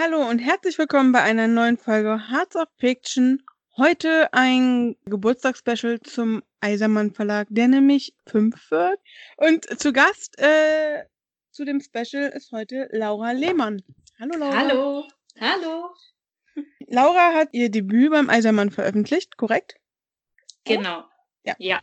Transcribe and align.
Hallo 0.00 0.28
und 0.28 0.38
herzlich 0.38 0.78
willkommen 0.78 1.10
bei 1.10 1.22
einer 1.22 1.48
neuen 1.48 1.76
Folge 1.76 2.30
Hearts 2.30 2.54
of 2.54 2.68
Fiction. 2.76 3.42
Heute 3.76 4.32
ein 4.32 4.94
Geburtstagsspecial 5.06 5.98
zum 6.02 6.44
Eisermann 6.60 7.10
Verlag, 7.10 7.48
der 7.50 7.66
nämlich 7.66 8.14
fünf 8.24 8.70
wird. 8.70 9.00
Und 9.38 9.64
zu 9.80 9.92
Gast 9.92 10.38
äh, 10.38 11.02
zu 11.50 11.64
dem 11.64 11.80
Special 11.80 12.28
ist 12.28 12.52
heute 12.52 12.88
Laura 12.92 13.32
Lehmann. 13.32 13.82
Hallo 14.20 14.38
Laura. 14.38 14.56
Hallo. 14.56 15.08
Hallo. 15.40 15.90
Laura 16.86 17.34
hat 17.34 17.48
ihr 17.50 17.68
Debüt 17.68 18.12
beim 18.12 18.30
Eisermann 18.30 18.70
veröffentlicht, 18.70 19.36
korrekt? 19.36 19.80
Genau. 20.62 21.02
Ja. 21.42 21.56
ja. 21.58 21.80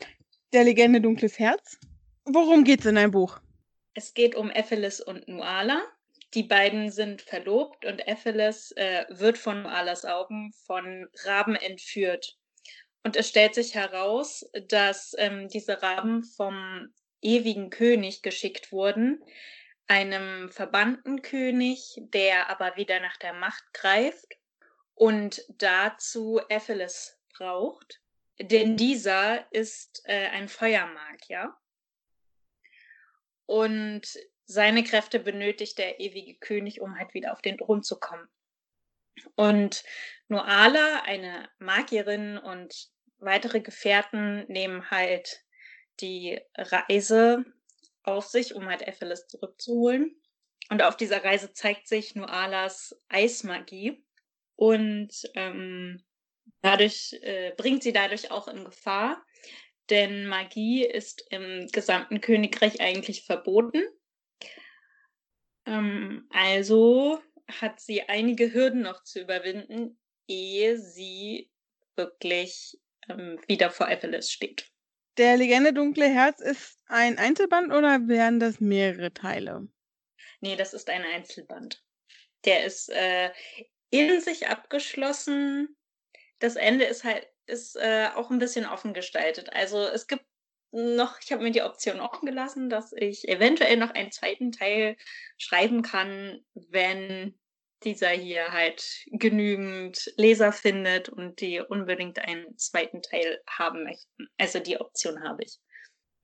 Der 0.54 0.64
Legende 0.64 1.02
Dunkles 1.02 1.38
Herz. 1.38 1.78
Worum 2.24 2.64
geht's 2.64 2.86
in 2.86 2.96
deinem 2.96 3.12
Buch? 3.12 3.42
Es 3.94 4.14
geht 4.14 4.36
um 4.36 4.52
Ephelis 4.52 5.02
und 5.02 5.28
Nuala. 5.28 5.82
Die 6.34 6.44
beiden 6.44 6.92
sind 6.92 7.22
verlobt 7.22 7.86
und 7.86 8.06
Ephelis 8.08 8.72
äh, 8.72 9.06
wird 9.10 9.38
von 9.38 9.64
Nualas 9.64 10.06
Augen 10.06 10.52
von 10.66 11.08
Raben 11.24 11.56
entführt. 11.56 12.38
Und 13.04 13.16
es 13.16 13.30
stellt 13.30 13.54
sich 13.54 13.76
heraus, 13.76 14.50
dass 14.68 15.16
ähm, 15.18 15.48
diese 15.48 15.82
Raben 15.82 16.24
vom 16.24 16.88
ewigen 17.22 17.70
König 17.70 18.22
geschickt 18.22 18.72
wurden, 18.72 19.24
einem 19.88 20.50
verbannten 20.50 21.22
König, 21.22 22.00
der 22.00 22.50
aber 22.50 22.76
wieder 22.78 23.00
nach 23.00 23.18
der 23.18 23.34
Macht 23.34 23.64
greift 23.74 24.34
und 24.96 25.46
dazu 25.50 26.42
Ephelis 26.50 27.20
braucht. 27.38 28.02
Denn 28.40 28.76
dieser 28.76 29.52
ist 29.54 30.02
äh, 30.06 30.28
ein 30.30 30.50
Feuermagier. 30.50 31.54
Und 33.46 34.18
seine 34.46 34.84
Kräfte 34.84 35.20
benötigt 35.20 35.78
der 35.78 36.00
ewige 36.00 36.36
König, 36.36 36.82
um 36.82 36.98
halt 36.98 37.14
wieder 37.14 37.34
auf 37.34 37.42
den 37.42 37.58
Thron 37.58 37.84
zu 37.84 38.00
kommen. 38.00 38.28
Und 39.36 39.84
Noala, 40.28 41.04
eine 41.04 41.50
Magierin 41.60 42.38
und 42.38 42.90
weitere 43.18 43.62
Gefährten 43.62 44.46
nehmen 44.48 44.92
halt 44.92 45.44
die 46.02 46.40
Reise 46.58 47.46
auf 48.04 48.28
sich, 48.28 48.54
um 48.54 48.68
halt 48.68 48.88
Ephelis 48.88 49.28
zurückzuholen. 49.28 50.16
Und 50.70 50.82
auf 50.82 50.98
dieser 50.98 51.24
Reise 51.24 51.54
zeigt 51.54 51.88
sich 51.88 52.16
Noalas 52.16 53.00
Eismagie 53.08 54.04
und 54.56 55.10
ähm, 55.36 56.04
dadurch 56.62 57.14
äh, 57.22 57.54
bringt 57.56 57.84
sie 57.84 57.94
dadurch 57.94 58.32
auch 58.32 58.48
in 58.48 58.66
Gefahr, 58.66 59.24
denn 59.90 60.26
Magie 60.26 60.84
ist 60.84 61.26
im 61.30 61.68
gesamten 61.72 62.22
Königreich 62.22 62.82
eigentlich 62.82 63.26
verboten. 63.26 63.84
Ähm, 65.66 66.28
also 66.32 67.22
hat 67.48 67.80
sie 67.80 68.04
einige 68.04 68.54
Hürden 68.54 68.82
noch 68.82 69.04
zu 69.04 69.22
überwinden, 69.22 70.00
ehe 70.28 70.78
sie 70.78 71.52
wirklich 71.96 72.78
ähm, 73.10 73.40
wieder 73.48 73.70
vor 73.70 73.90
Ephelis 73.90 74.32
steht. 74.32 74.72
Der 75.18 75.38
Legende 75.38 75.74
Dunkle 75.74 76.08
Herz 76.08 76.42
ist 76.42 76.78
ein 76.88 77.18
Einzelband 77.18 77.72
oder 77.72 78.08
wären 78.08 78.40
das 78.40 78.60
mehrere 78.60 79.14
Teile? 79.14 79.68
Nee, 80.42 80.56
das 80.56 80.74
ist 80.74 80.90
ein 80.90 81.04
Einzelband. 81.04 81.84
Der 82.44 82.66
ist 82.66 82.90
äh, 82.90 83.32
in 83.92 84.20
sich 84.20 84.48
abgeschlossen. 84.48 85.76
Das 86.40 86.58
Ende 86.58 86.86
ist 86.86 87.04
halt 87.04 87.28
ist 87.48 87.76
äh, 87.76 88.10
auch 88.16 88.32
ein 88.32 88.40
bisschen 88.40 88.66
offen 88.66 88.94
gestaltet. 88.94 89.54
Also 89.54 89.84
es 89.88 90.08
gibt 90.08 90.26
noch, 90.76 91.20
ich 91.22 91.32
habe 91.32 91.44
mir 91.44 91.52
die 91.52 91.62
Option 91.62 92.02
offen 92.02 92.26
gelassen, 92.26 92.70
dass 92.70 92.92
ich 92.92 93.28
eventuell 93.30 93.78
noch 93.78 93.92
einen 93.92 94.12
zweiten 94.12 94.52
Teil 94.52 94.98
schreiben 95.38 95.82
kann, 95.82 96.44
wenn 96.54 97.34
dieser 97.84 98.10
hier 98.10 98.52
halt 98.52 99.06
genügend 99.08 100.12
Leser 100.18 100.52
findet 100.52 101.08
und 101.08 101.40
die 101.40 101.62
unbedingt 101.62 102.20
einen 102.20 102.58
zweiten 102.58 103.02
Teil 103.02 103.42
haben 103.48 103.84
möchten. 103.84 104.28
Also 104.38 104.60
die 104.60 104.80
Option 104.80 105.24
habe 105.24 105.44
ich. 105.44 105.60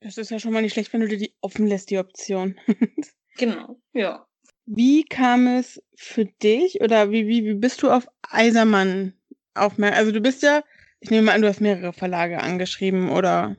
Das 0.01 0.17
ist 0.17 0.31
ja 0.31 0.39
schon 0.39 0.51
mal 0.51 0.61
nicht 0.61 0.73
schlecht, 0.73 0.91
wenn 0.91 1.01
du 1.01 1.07
dir 1.07 1.17
die 1.17 1.35
offen 1.41 1.67
lässt, 1.67 1.89
die 1.89 1.99
Option. 1.99 2.59
genau, 3.37 3.79
ja. 3.93 4.27
Wie 4.65 5.05
kam 5.05 5.47
es 5.47 5.81
für 5.95 6.25
dich 6.25 6.81
oder 6.81 7.11
wie, 7.11 7.27
wie, 7.27 7.45
wie 7.45 7.53
bist 7.53 7.83
du 7.83 7.89
auf 7.89 8.07
Eisermann 8.21 9.13
aufmerksam? 9.53 9.99
Also 9.99 10.11
du 10.11 10.19
bist 10.19 10.41
ja, 10.43 10.63
ich 10.99 11.09
nehme 11.09 11.27
mal 11.27 11.35
an, 11.35 11.41
du 11.41 11.47
hast 11.47 11.61
mehrere 11.61 11.93
Verlage 11.93 12.41
angeschrieben 12.41 13.09
oder 13.09 13.55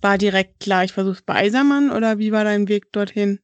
war 0.00 0.18
direkt 0.18 0.60
klar, 0.60 0.84
ich 0.84 0.92
versuche 0.92 1.14
es 1.14 1.22
bei 1.22 1.34
Eisermann 1.34 1.90
oder 1.90 2.18
wie 2.18 2.32
war 2.32 2.44
dein 2.44 2.68
Weg 2.68 2.92
dorthin? 2.92 3.40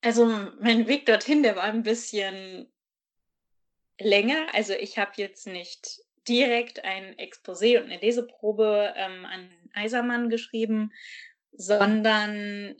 Also 0.00 0.26
mein 0.60 0.88
Weg 0.88 1.06
dorthin, 1.06 1.42
der 1.42 1.56
war 1.56 1.64
ein 1.64 1.82
bisschen 1.82 2.72
länger. 4.00 4.46
Also 4.52 4.74
ich 4.74 4.98
habe 4.98 5.12
jetzt 5.16 5.46
nicht 5.46 6.00
direkt 6.28 6.84
ein 6.84 7.16
Exposé 7.16 7.78
und 7.78 7.84
eine 7.84 7.98
Leseprobe 7.98 8.92
ähm, 8.96 9.24
an 9.24 9.50
Eisermann 9.74 10.28
geschrieben, 10.28 10.92
sondern 11.52 12.76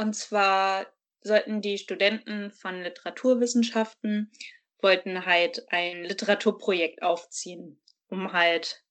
Und 0.00 0.14
zwar 0.14 0.86
sollten 1.20 1.60
die 1.60 1.76
Studenten 1.76 2.52
von 2.52 2.82
Literaturwissenschaften 2.82 4.32
wollten 4.78 5.26
halt 5.26 5.70
ein 5.70 6.04
Literaturprojekt 6.04 7.02
aufziehen, 7.02 7.78
um 8.08 8.32
halt 8.32 8.82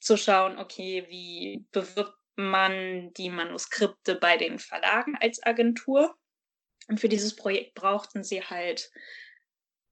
zu 0.00 0.16
schauen, 0.16 0.58
okay, 0.58 1.06
wie 1.08 1.64
bewirbt 1.70 2.18
man 2.34 3.12
die 3.12 3.30
Manuskripte 3.30 4.16
bei 4.16 4.36
den 4.36 4.58
Verlagen 4.58 5.16
als 5.20 5.40
Agentur. 5.44 6.18
Und 6.88 6.98
für 6.98 7.08
dieses 7.08 7.36
Projekt 7.36 7.76
brauchten 7.76 8.24
sie 8.24 8.42
halt 8.42 8.90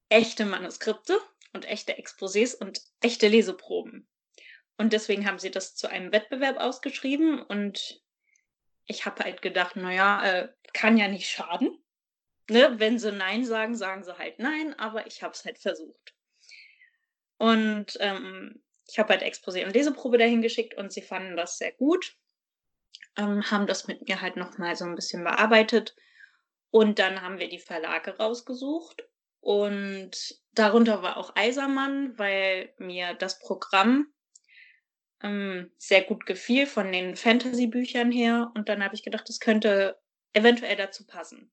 echte 0.08 0.46
Manuskripte 0.46 1.16
und 1.52 1.64
echte 1.64 1.96
Exposés 1.96 2.56
und 2.56 2.80
echte 3.00 3.28
Leseproben. 3.28 4.08
Und 4.78 4.94
deswegen 4.94 5.28
haben 5.28 5.38
sie 5.38 5.52
das 5.52 5.76
zu 5.76 5.88
einem 5.88 6.10
Wettbewerb 6.10 6.56
ausgeschrieben 6.56 7.40
und 7.40 8.03
ich 8.86 9.06
habe 9.06 9.24
halt 9.24 9.42
gedacht, 9.42 9.76
naja, 9.76 10.24
äh, 10.24 10.48
kann 10.72 10.96
ja 10.96 11.08
nicht 11.08 11.28
schaden. 11.28 11.78
Ne? 12.50 12.74
Wenn 12.78 12.98
sie 12.98 13.12
Nein 13.12 13.44
sagen, 13.44 13.74
sagen 13.74 14.04
sie 14.04 14.18
halt 14.18 14.38
Nein, 14.38 14.78
aber 14.78 15.06
ich 15.06 15.22
habe 15.22 15.32
es 15.32 15.44
halt 15.44 15.58
versucht. 15.58 16.14
Und 17.38 17.96
ähm, 18.00 18.62
ich 18.86 18.98
habe 18.98 19.10
halt 19.14 19.22
Exposé 19.22 19.64
und 19.64 19.74
Leseprobe 19.74 20.18
dahin 20.18 20.42
geschickt 20.42 20.74
und 20.74 20.92
sie 20.92 21.02
fanden 21.02 21.36
das 21.36 21.58
sehr 21.58 21.72
gut, 21.72 22.16
ähm, 23.16 23.50
haben 23.50 23.66
das 23.66 23.86
mit 23.86 24.06
mir 24.06 24.20
halt 24.20 24.36
nochmal 24.36 24.76
so 24.76 24.84
ein 24.84 24.94
bisschen 24.94 25.24
bearbeitet. 25.24 25.96
Und 26.70 26.98
dann 26.98 27.22
haben 27.22 27.38
wir 27.38 27.48
die 27.48 27.60
Verlage 27.60 28.16
rausgesucht 28.18 29.04
und 29.40 30.40
darunter 30.52 31.02
war 31.02 31.16
auch 31.16 31.36
Eisermann, 31.36 32.18
weil 32.18 32.74
mir 32.78 33.14
das 33.14 33.38
Programm 33.38 34.12
ähm, 35.22 35.70
sehr 35.78 36.02
gut 36.02 36.26
gefiel 36.26 36.66
von 36.66 36.92
den 36.92 37.16
Fantasy-Büchern 37.16 38.10
her. 38.10 38.52
Und 38.54 38.68
dann 38.68 38.82
habe 38.82 38.94
ich 38.94 39.02
gedacht, 39.02 39.28
das 39.28 39.40
könnte 39.40 39.98
eventuell 40.32 40.76
dazu 40.76 41.06
passen. 41.06 41.50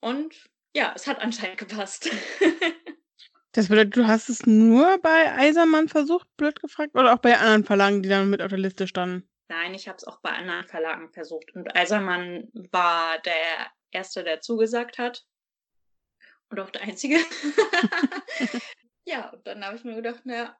Und 0.00 0.50
ja, 0.74 0.92
es 0.94 1.06
hat 1.06 1.20
anscheinend 1.20 1.58
gepasst. 1.58 2.10
Das 3.52 3.66
bedeutet, 3.68 3.96
du 3.96 4.06
hast 4.06 4.28
es 4.28 4.46
nur 4.46 4.98
bei 4.98 5.32
Eisermann 5.32 5.88
versucht, 5.88 6.28
blöd 6.36 6.60
gefragt, 6.60 6.94
oder 6.94 7.12
auch 7.12 7.18
bei 7.18 7.36
anderen 7.36 7.64
Verlagen, 7.64 8.00
die 8.00 8.08
dann 8.08 8.30
mit 8.30 8.40
auf 8.42 8.50
der 8.50 8.58
Liste 8.58 8.86
standen? 8.86 9.28
Nein, 9.48 9.74
ich 9.74 9.88
habe 9.88 9.96
es 9.96 10.04
auch 10.04 10.20
bei 10.20 10.30
anderen 10.30 10.64
Verlagen 10.68 11.10
versucht. 11.12 11.52
Und 11.56 11.76
Eisermann 11.76 12.48
war 12.70 13.18
der 13.18 13.72
Erste, 13.90 14.22
der 14.22 14.40
zugesagt 14.40 14.98
hat. 14.98 15.26
Und 16.48 16.60
auch 16.60 16.70
der 16.70 16.82
Einzige. 16.82 17.16
ja, 19.04 19.30
und 19.30 19.44
dann 19.44 19.64
habe 19.64 19.76
ich 19.76 19.82
mir 19.82 19.96
gedacht, 19.96 20.24
naja, 20.24 20.56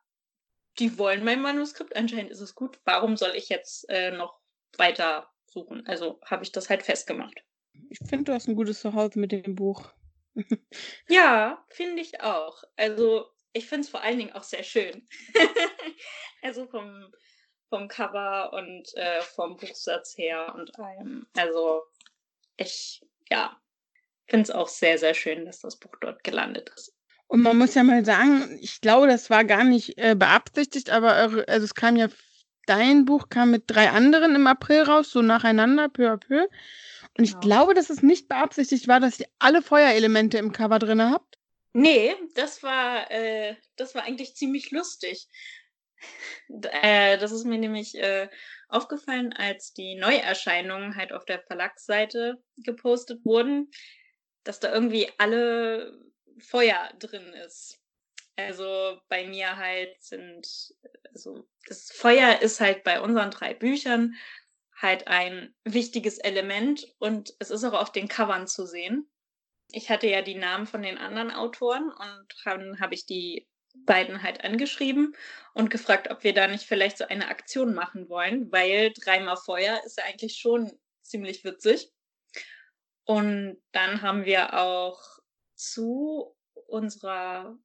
die 0.78 0.98
wollen 0.98 1.24
mein 1.24 1.42
Manuskript, 1.42 1.96
anscheinend 1.96 2.30
ist 2.30 2.40
es 2.40 2.54
gut. 2.54 2.78
Warum 2.84 3.16
soll 3.16 3.32
ich 3.34 3.48
jetzt 3.48 3.88
äh, 3.88 4.10
noch 4.12 4.38
weiter 4.76 5.28
suchen? 5.46 5.86
Also 5.86 6.20
habe 6.24 6.42
ich 6.42 6.52
das 6.52 6.70
halt 6.70 6.82
festgemacht. 6.82 7.44
Ich 7.88 7.98
finde, 8.08 8.24
du 8.24 8.32
hast 8.32 8.48
ein 8.48 8.56
gutes 8.56 8.80
Zuhause 8.80 9.18
mit 9.18 9.32
dem 9.32 9.54
Buch. 9.54 9.92
ja, 11.08 11.64
finde 11.68 12.02
ich 12.02 12.20
auch. 12.20 12.62
Also 12.76 13.30
ich 13.52 13.66
finde 13.66 13.84
es 13.84 13.90
vor 13.90 14.02
allen 14.02 14.18
Dingen 14.18 14.32
auch 14.32 14.42
sehr 14.42 14.62
schön. 14.62 15.06
also 16.42 16.66
vom, 16.66 17.12
vom 17.68 17.88
Cover 17.88 18.52
und 18.52 18.94
äh, 18.96 19.20
vom 19.22 19.56
Buchsatz 19.56 20.16
her 20.16 20.54
und 20.54 20.78
allem. 20.78 21.26
Also 21.36 21.82
ich, 22.56 23.04
ja, 23.28 23.60
finde 24.28 24.44
es 24.44 24.50
auch 24.50 24.68
sehr, 24.68 24.98
sehr 24.98 25.14
schön, 25.14 25.44
dass 25.44 25.60
das 25.60 25.78
Buch 25.78 25.96
dort 26.00 26.22
gelandet 26.22 26.70
ist. 26.76 26.94
Und 27.30 27.42
man 27.42 27.56
muss 27.56 27.76
ja 27.76 27.84
mal 27.84 28.04
sagen, 28.04 28.58
ich 28.60 28.80
glaube, 28.80 29.06
das 29.06 29.30
war 29.30 29.44
gar 29.44 29.62
nicht 29.62 29.96
äh, 29.98 30.16
beabsichtigt, 30.16 30.90
aber 30.90 31.14
eure, 31.14 31.46
also 31.46 31.64
es 31.64 31.76
kam 31.76 31.94
ja, 31.94 32.08
dein 32.66 33.04
Buch 33.04 33.28
kam 33.28 33.52
mit 33.52 33.62
drei 33.68 33.90
anderen 33.90 34.34
im 34.34 34.48
April 34.48 34.82
raus, 34.82 35.12
so 35.12 35.22
nacheinander, 35.22 35.88
peu 35.88 36.10
à 36.10 36.16
peu. 36.16 36.48
Und 37.16 37.24
ich 37.24 37.34
genau. 37.34 37.40
glaube, 37.40 37.74
dass 37.74 37.88
es 37.88 38.02
nicht 38.02 38.26
beabsichtigt 38.26 38.88
war, 38.88 38.98
dass 38.98 39.20
ihr 39.20 39.28
alle 39.38 39.62
Feuerelemente 39.62 40.38
im 40.38 40.50
Cover 40.50 40.80
drin 40.80 41.00
habt. 41.00 41.38
Nee, 41.72 42.16
das 42.34 42.64
war, 42.64 43.08
äh, 43.12 43.54
das 43.76 43.94
war 43.94 44.02
eigentlich 44.02 44.34
ziemlich 44.34 44.72
lustig. 44.72 45.28
äh, 46.48 47.16
das 47.16 47.30
ist 47.30 47.44
mir 47.44 47.58
nämlich 47.58 47.96
äh, 47.96 48.28
aufgefallen, 48.68 49.32
als 49.34 49.72
die 49.72 49.94
Neuerscheinungen 49.94 50.96
halt 50.96 51.12
auf 51.12 51.24
der 51.26 51.44
Verlagsseite 51.44 52.42
gepostet 52.56 53.24
wurden, 53.24 53.70
dass 54.42 54.58
da 54.58 54.72
irgendwie 54.74 55.08
alle 55.18 56.09
Feuer 56.40 56.90
drin 56.98 57.32
ist. 57.46 57.78
Also 58.36 59.00
bei 59.08 59.26
mir 59.26 59.56
halt 59.56 60.02
sind, 60.02 60.74
also 61.14 61.46
das 61.66 61.90
Feuer 61.90 62.40
ist 62.40 62.60
halt 62.60 62.84
bei 62.84 63.00
unseren 63.00 63.30
drei 63.30 63.54
Büchern 63.54 64.14
halt 64.80 65.08
ein 65.08 65.54
wichtiges 65.64 66.18
Element 66.18 66.86
und 66.98 67.34
es 67.38 67.50
ist 67.50 67.64
auch 67.64 67.74
auf 67.74 67.92
den 67.92 68.08
Covern 68.08 68.46
zu 68.46 68.66
sehen. 68.66 69.10
Ich 69.72 69.90
hatte 69.90 70.08
ja 70.08 70.22
die 70.22 70.36
Namen 70.36 70.66
von 70.66 70.82
den 70.82 70.98
anderen 70.98 71.30
Autoren 71.30 71.90
und 71.90 72.26
dann 72.44 72.80
habe 72.80 72.94
ich 72.94 73.06
die 73.06 73.46
beiden 73.74 74.22
halt 74.22 74.42
angeschrieben 74.42 75.14
und 75.54 75.70
gefragt, 75.70 76.10
ob 76.10 76.24
wir 76.24 76.34
da 76.34 76.48
nicht 76.48 76.64
vielleicht 76.64 76.98
so 76.98 77.06
eine 77.06 77.28
Aktion 77.28 77.74
machen 77.74 78.08
wollen, 78.08 78.50
weil 78.50 78.92
dreimal 78.92 79.36
Feuer 79.36 79.80
ist 79.84 79.98
ja 79.98 80.04
eigentlich 80.04 80.38
schon 80.38 80.72
ziemlich 81.02 81.44
witzig. 81.44 81.92
Und 83.04 83.58
dann 83.72 84.02
haben 84.02 84.24
wir 84.24 84.54
auch 84.54 85.19
zu 85.60 86.36
unserer 86.66 87.58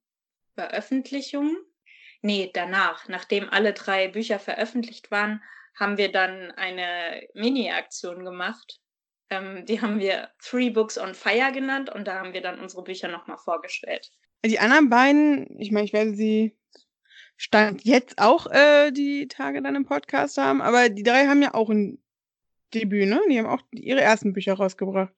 Veröffentlichung, 0.54 1.56
nee, 2.22 2.50
danach, 2.52 3.08
nachdem 3.08 3.48
alle 3.48 3.72
drei 3.72 4.08
Bücher 4.08 4.38
veröffentlicht 4.38 5.10
waren, 5.10 5.42
haben 5.74 5.98
wir 5.98 6.10
dann 6.10 6.50
eine 6.52 7.26
Mini-Aktion 7.34 8.24
gemacht. 8.24 8.80
Ähm, 9.28 9.66
die 9.66 9.80
haben 9.80 9.98
wir 9.98 10.30
Three 10.42 10.70
Books 10.70 10.98
on 10.98 11.14
Fire 11.14 11.52
genannt 11.52 11.90
und 11.90 12.06
da 12.06 12.20
haben 12.20 12.32
wir 12.32 12.40
dann 12.40 12.60
unsere 12.60 12.84
Bücher 12.84 13.08
nochmal 13.08 13.38
vorgestellt. 13.38 14.10
Die 14.44 14.58
anderen 14.58 14.88
beiden, 14.88 15.60
ich 15.60 15.72
meine, 15.72 15.84
ich 15.84 15.92
werde 15.92 16.14
sie 16.14 16.56
Stand 17.38 17.84
jetzt 17.84 18.18
auch 18.18 18.46
äh, 18.46 18.90
die 18.92 19.28
Tage 19.28 19.60
dann 19.60 19.74
im 19.74 19.84
Podcast 19.84 20.38
haben, 20.38 20.62
aber 20.62 20.88
die 20.88 21.02
drei 21.02 21.26
haben 21.26 21.42
ja 21.42 21.52
auch 21.52 21.68
ein 21.68 22.02
Debüt, 22.72 23.08
ne? 23.08 23.20
Die 23.28 23.38
haben 23.38 23.46
auch 23.46 23.62
ihre 23.72 24.00
ersten 24.00 24.32
Bücher 24.32 24.54
rausgebracht. 24.54 25.12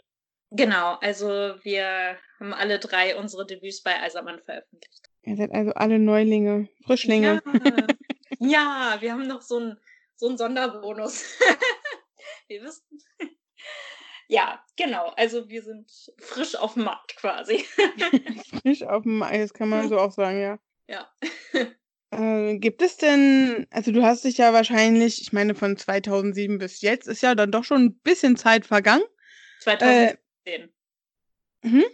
Genau, 0.50 0.94
also 1.00 1.26
wir 1.62 2.16
haben 2.40 2.54
alle 2.54 2.78
drei 2.78 3.16
unsere 3.16 3.46
Debüts 3.46 3.82
bei 3.82 4.00
Eisermann 4.00 4.40
veröffentlicht. 4.40 5.10
Ihr 5.22 5.36
seid 5.36 5.52
also 5.52 5.72
alle 5.72 5.98
Neulinge, 5.98 6.68
Frischlinge. 6.84 7.42
Ja, 7.44 7.88
ja 8.38 8.96
wir 9.00 9.12
haben 9.12 9.26
noch 9.26 9.42
so 9.42 9.58
einen 9.58 9.80
so 10.16 10.34
Sonderbonus. 10.36 11.38
wir 12.48 12.62
wissen. 12.62 12.82
Ja, 14.28 14.62
genau. 14.76 15.12
Also 15.16 15.48
wir 15.48 15.62
sind 15.62 15.90
frisch 16.18 16.54
auf 16.54 16.74
dem 16.74 16.84
Markt 16.84 17.16
quasi. 17.16 17.64
frisch 18.62 18.82
auf 18.82 19.02
dem 19.02 19.18
Markt, 19.18 19.36
das 19.36 19.52
kann 19.52 19.68
man 19.68 19.88
so 19.88 19.98
auch 19.98 20.12
sagen, 20.12 20.40
ja. 20.40 20.58
Ja. 20.86 21.10
Äh, 22.10 22.58
gibt 22.58 22.80
es 22.80 22.96
denn, 22.96 23.66
also 23.70 23.92
du 23.92 24.02
hast 24.02 24.24
dich 24.24 24.38
ja 24.38 24.54
wahrscheinlich, 24.54 25.20
ich 25.20 25.32
meine 25.32 25.54
von 25.54 25.76
2007 25.76 26.58
bis 26.58 26.80
jetzt, 26.80 27.06
ist 27.06 27.22
ja 27.22 27.34
dann 27.34 27.52
doch 27.52 27.64
schon 27.64 27.84
ein 27.84 27.98
bisschen 28.00 28.36
Zeit 28.36 28.66
vergangen. 28.66 29.04
2017. 29.60 30.16
Äh, 30.16 30.18
hm? 31.62 31.84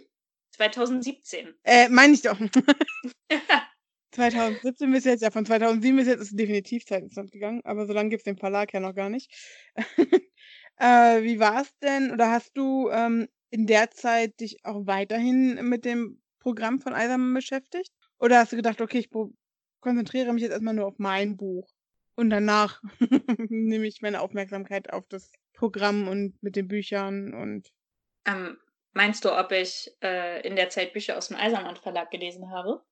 2017. 0.51 1.53
Äh, 1.63 1.89
meine 1.89 2.13
ich 2.13 2.21
doch. 2.21 2.39
2017 4.11 4.91
bis 4.91 5.03
jetzt, 5.03 5.21
ja, 5.21 5.31
von 5.31 5.45
2007 5.45 5.97
bis 5.97 6.07
jetzt 6.07 6.21
ist 6.21 6.39
definitiv 6.39 6.85
Zeit 6.85 7.03
ins 7.03 7.15
Land 7.15 7.31
gegangen, 7.31 7.61
aber 7.65 7.85
so 7.85 7.93
lange 7.93 8.09
gibt 8.09 8.21
es 8.21 8.23
den 8.23 8.37
Verlag 8.37 8.73
ja 8.73 8.79
noch 8.79 8.95
gar 8.95 9.09
nicht. 9.09 9.29
äh, 10.77 11.21
wie 11.21 11.39
war 11.39 11.61
es 11.61 11.77
denn, 11.79 12.11
oder 12.11 12.31
hast 12.31 12.55
du 12.55 12.89
ähm, 12.91 13.27
in 13.49 13.67
der 13.67 13.91
Zeit 13.91 14.39
dich 14.39 14.63
auch 14.63 14.87
weiterhin 14.87 15.67
mit 15.67 15.83
dem 15.83 16.21
Programm 16.39 16.79
von 16.79 16.93
Eisermann 16.93 17.33
beschäftigt? 17.33 17.91
Oder 18.17 18.39
hast 18.39 18.53
du 18.53 18.55
gedacht, 18.55 18.79
okay, 18.79 18.99
ich 18.99 19.09
konzentriere 19.81 20.31
mich 20.31 20.43
jetzt 20.43 20.51
erstmal 20.51 20.73
nur 20.73 20.87
auf 20.87 20.97
mein 20.97 21.35
Buch 21.35 21.69
und 22.15 22.29
danach 22.29 22.81
nehme 23.49 23.87
ich 23.87 24.01
meine 24.01 24.21
Aufmerksamkeit 24.21 24.91
auf 24.93 25.05
das 25.07 25.31
Programm 25.53 26.07
und 26.07 26.41
mit 26.41 26.55
den 26.55 26.67
Büchern 26.67 27.33
und. 27.33 27.69
Ähm, 28.25 28.57
meinst 28.93 29.25
du, 29.25 29.37
ob 29.37 29.51
ich 29.51 29.91
äh, 30.01 30.45
in 30.47 30.55
der 30.55 30.69
Zeit 30.69 30.93
Bücher 30.93 31.17
aus 31.17 31.27
dem 31.27 31.37
Eisermann 31.37 31.75
Verlag 31.77 32.11
gelesen 32.11 32.51
habe? 32.51 32.83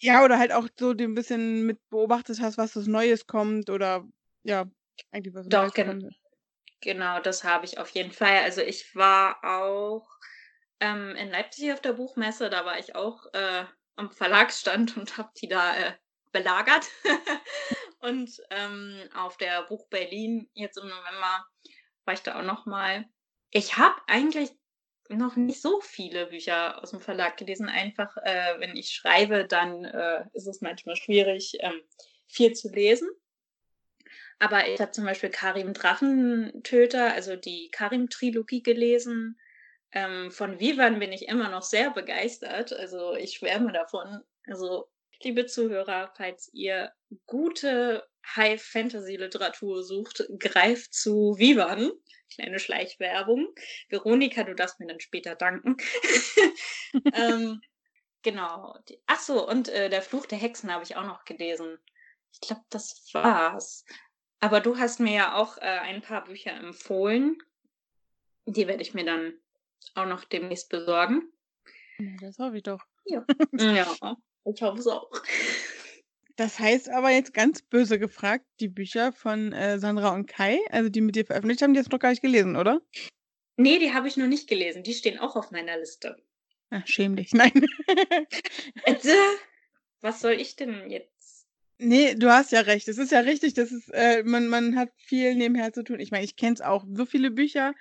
Ja, 0.00 0.24
oder 0.24 0.38
halt 0.38 0.52
auch 0.52 0.68
so 0.76 0.90
ein 0.90 1.14
bisschen 1.14 1.64
mit 1.64 1.78
beobachtet 1.88 2.40
hast, 2.40 2.58
was 2.58 2.72
das 2.72 2.86
Neues 2.86 3.26
kommt 3.26 3.70
oder 3.70 4.04
ja, 4.42 4.66
eigentlich 5.12 5.34
was 5.34 5.48
Doch, 5.48 5.62
Neues 5.62 5.74
gen 5.74 5.86
kommt. 5.86 6.14
Genau, 6.80 7.20
das 7.20 7.44
habe 7.44 7.64
ich 7.64 7.78
auf 7.78 7.90
jeden 7.90 8.10
Fall. 8.10 8.38
Also 8.38 8.60
ich 8.60 8.96
war 8.96 9.38
auch 9.44 10.08
ähm, 10.80 11.14
in 11.14 11.30
Leipzig 11.30 11.72
auf 11.72 11.80
der 11.80 11.92
Buchmesse, 11.92 12.50
da 12.50 12.64
war 12.64 12.78
ich 12.78 12.96
auch 12.96 13.32
äh, 13.32 13.64
am 13.94 14.10
Verlagsstand 14.10 14.96
und 14.96 15.16
habe 15.16 15.30
die 15.40 15.46
da 15.46 15.76
äh, 15.76 15.92
belagert. 16.32 16.88
und 18.00 18.42
ähm, 18.50 19.08
auf 19.14 19.36
der 19.36 19.62
Buch 19.62 19.88
Berlin 19.88 20.50
jetzt 20.54 20.78
im 20.78 20.88
November 20.88 21.46
war 22.04 22.14
ich 22.14 22.22
da 22.22 22.40
auch 22.40 22.44
noch 22.44 22.66
mal. 22.66 23.08
Ich 23.50 23.76
habe 23.76 23.94
eigentlich 24.08 24.50
noch 25.16 25.36
nicht 25.36 25.60
so 25.60 25.80
viele 25.80 26.26
Bücher 26.26 26.82
aus 26.82 26.90
dem 26.90 27.00
Verlag 27.00 27.36
gelesen. 27.36 27.68
Einfach, 27.68 28.16
äh, 28.18 28.58
wenn 28.58 28.76
ich 28.76 28.90
schreibe, 28.90 29.46
dann 29.46 29.84
äh, 29.84 30.24
ist 30.32 30.46
es 30.46 30.60
manchmal 30.60 30.96
schwierig, 30.96 31.56
ähm, 31.60 31.80
viel 32.26 32.52
zu 32.52 32.70
lesen. 32.70 33.08
Aber 34.38 34.66
ich 34.68 34.80
habe 34.80 34.90
zum 34.90 35.04
Beispiel 35.04 35.30
Karim 35.30 35.72
Drachentöter, 35.72 37.12
also 37.12 37.36
die 37.36 37.70
Karim-Trilogie 37.70 38.62
gelesen. 38.62 39.38
Ähm, 39.92 40.30
von 40.32 40.58
Vivan 40.58 40.98
bin 40.98 41.12
ich 41.12 41.28
immer 41.28 41.48
noch 41.48 41.62
sehr 41.62 41.90
begeistert. 41.90 42.72
Also 42.72 43.14
ich 43.14 43.34
schwärme 43.34 43.72
davon. 43.72 44.20
Also, 44.48 44.88
liebe 45.24 45.46
Zuhörer, 45.46 46.12
falls 46.16 46.50
ihr 46.52 46.92
gute 47.26 48.06
High-Fantasy-Literatur 48.36 49.82
sucht, 49.82 50.24
greift 50.38 50.94
zu 50.94 51.36
Vivan. 51.38 51.90
Kleine 52.34 52.58
Schleichwerbung. 52.58 53.54
Veronika, 53.88 54.44
du 54.44 54.54
darfst 54.54 54.80
mir 54.80 54.86
dann 54.86 55.00
später 55.00 55.34
danken. 55.34 55.76
ähm, 57.14 57.60
genau. 58.22 58.78
Ach 59.06 59.20
so, 59.20 59.46
und 59.46 59.68
äh, 59.68 59.90
der 59.90 60.02
Fluch 60.02 60.26
der 60.26 60.38
Hexen 60.38 60.72
habe 60.72 60.84
ich 60.84 60.96
auch 60.96 61.04
noch 61.04 61.24
gelesen. 61.24 61.78
Ich 62.32 62.40
glaube, 62.40 62.62
das 62.70 63.10
war's. 63.12 63.84
Aber 64.40 64.60
du 64.60 64.78
hast 64.78 64.98
mir 64.98 65.12
ja 65.12 65.34
auch 65.34 65.58
äh, 65.58 65.60
ein 65.60 66.00
paar 66.00 66.24
Bücher 66.24 66.52
empfohlen. 66.52 67.38
Die 68.46 68.66
werde 68.66 68.82
ich 68.82 68.94
mir 68.94 69.04
dann 69.04 69.34
auch 69.94 70.06
noch 70.06 70.24
demnächst 70.24 70.68
besorgen. 70.68 71.30
Das 72.20 72.38
hoffe 72.38 72.56
ich 72.56 72.62
doch. 72.62 72.82
Ja, 73.04 73.24
ja 73.52 74.16
ich 74.44 74.62
hoffe 74.62 74.78
es 74.78 74.86
auch. 74.86 75.10
Das 76.36 76.58
heißt 76.58 76.88
aber 76.88 77.10
jetzt 77.10 77.34
ganz 77.34 77.62
böse 77.62 77.98
gefragt, 77.98 78.46
die 78.60 78.68
Bücher 78.68 79.12
von 79.12 79.52
äh, 79.52 79.78
Sandra 79.78 80.14
und 80.14 80.26
Kai, 80.26 80.58
also 80.70 80.88
die 80.88 81.00
mit 81.00 81.14
dir 81.14 81.26
veröffentlicht 81.26 81.62
haben, 81.62 81.74
die 81.74 81.78
hast 81.78 81.92
du 81.92 81.96
noch 81.96 82.00
gar 82.00 82.10
nicht 82.10 82.22
gelesen, 82.22 82.56
oder? 82.56 82.80
Nee, 83.56 83.78
die 83.78 83.92
habe 83.92 84.08
ich 84.08 84.16
noch 84.16 84.26
nicht 84.26 84.48
gelesen. 84.48 84.82
Die 84.82 84.94
stehen 84.94 85.18
auch 85.18 85.36
auf 85.36 85.50
meiner 85.50 85.78
Liste. 85.78 86.16
Ach, 86.70 86.86
schäm 86.86 87.16
dich, 87.16 87.32
nein. 87.34 87.66
was 90.00 90.20
soll 90.20 90.32
ich 90.32 90.56
denn 90.56 90.90
jetzt? 90.90 91.46
Nee, 91.78 92.14
du 92.14 92.30
hast 92.30 92.52
ja 92.52 92.60
recht. 92.60 92.88
Es 92.88 92.96
ist 92.96 93.12
ja 93.12 93.20
richtig, 93.20 93.54
dass 93.54 93.70
es, 93.70 93.88
äh, 93.88 94.22
man, 94.24 94.48
man 94.48 94.76
hat 94.76 94.90
viel 94.96 95.34
nebenher 95.34 95.72
zu 95.72 95.82
tun. 95.82 96.00
Ich 96.00 96.10
meine, 96.10 96.24
ich 96.24 96.36
kenne 96.36 96.54
es 96.54 96.60
auch. 96.60 96.84
So 96.92 97.04
viele 97.04 97.30
Bücher. 97.30 97.74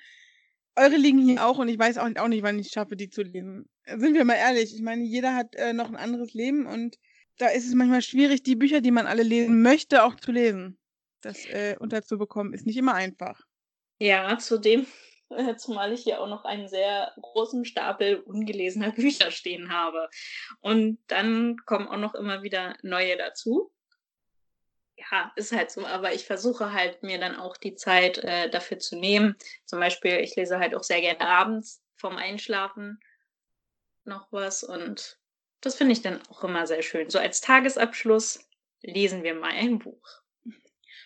Eure 0.75 0.97
liegen 0.97 1.19
hier 1.19 1.45
auch 1.45 1.57
und 1.57 1.67
ich 1.67 1.79
weiß 1.79 1.97
auch, 1.99 2.09
auch 2.17 2.27
nicht, 2.27 2.43
wann 2.43 2.59
ich 2.59 2.69
schaffe, 2.69 2.95
die 2.95 3.09
zu 3.09 3.21
lesen. 3.21 3.69
Sind 3.85 4.13
wir 4.13 4.25
mal 4.25 4.35
ehrlich. 4.35 4.75
Ich 4.75 4.81
meine, 4.81 5.03
jeder 5.03 5.35
hat 5.35 5.55
äh, 5.55 5.73
noch 5.73 5.89
ein 5.89 5.95
anderes 5.95 6.33
Leben 6.33 6.65
und 6.65 6.97
da 7.37 7.47
ist 7.47 7.67
es 7.67 7.73
manchmal 7.73 8.01
schwierig, 8.01 8.43
die 8.43 8.55
Bücher, 8.55 8.81
die 8.81 8.91
man 8.91 9.07
alle 9.07 9.23
lesen 9.23 9.61
möchte, 9.61 10.03
auch 10.03 10.15
zu 10.15 10.31
lesen. 10.31 10.77
Das 11.21 11.45
äh, 11.45 11.75
unterzubekommen 11.79 12.53
ist 12.53 12.65
nicht 12.65 12.77
immer 12.77 12.93
einfach. 12.93 13.41
Ja, 13.99 14.37
zudem, 14.37 14.85
äh, 15.29 15.55
zumal 15.55 15.93
ich 15.93 16.03
hier 16.03 16.21
auch 16.21 16.27
noch 16.27 16.45
einen 16.45 16.67
sehr 16.67 17.11
großen 17.19 17.65
Stapel 17.65 18.19
ungelesener 18.19 18.91
Bücher 18.95 19.31
stehen 19.31 19.71
habe. 19.71 20.09
Und 20.59 20.99
dann 21.07 21.57
kommen 21.65 21.87
auch 21.87 21.97
noch 21.97 22.15
immer 22.15 22.43
wieder 22.43 22.77
neue 22.83 23.17
dazu. 23.17 23.71
Ja, 24.95 25.31
ist 25.35 25.51
halt 25.51 25.71
so, 25.71 25.85
aber 25.85 26.13
ich 26.13 26.25
versuche 26.25 26.73
halt 26.73 27.01
mir 27.01 27.19
dann 27.19 27.35
auch 27.35 27.57
die 27.57 27.73
Zeit 27.73 28.19
äh, 28.19 28.51
dafür 28.51 28.77
zu 28.77 28.95
nehmen. 28.97 29.35
Zum 29.65 29.79
Beispiel, 29.79 30.19
ich 30.19 30.35
lese 30.35 30.59
halt 30.59 30.75
auch 30.75 30.83
sehr 30.83 31.01
gerne 31.01 31.21
abends 31.21 31.81
vorm 31.95 32.17
Einschlafen 32.17 32.99
noch 34.05 34.31
was 34.31 34.63
und 34.63 35.19
das 35.61 35.75
finde 35.75 35.93
ich 35.93 36.01
dann 36.01 36.19
auch 36.29 36.43
immer 36.43 36.65
sehr 36.65 36.81
schön. 36.81 37.09
So 37.09 37.19
als 37.19 37.41
Tagesabschluss 37.41 38.39
lesen 38.81 39.23
wir 39.23 39.35
mal 39.35 39.51
ein 39.51 39.79
Buch. 39.79 40.21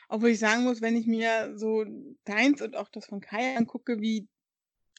Obwohl 0.08 0.30
ich 0.30 0.40
sagen 0.40 0.64
muss, 0.64 0.82
wenn 0.82 0.96
ich 0.96 1.08
mir 1.08 1.58
so 1.58 1.86
deins 2.24 2.62
und 2.62 2.76
auch 2.76 2.90
das 2.90 3.08
von 3.08 3.22
Kai 3.22 3.58
angucke, 3.58 4.00
wie 4.00 4.28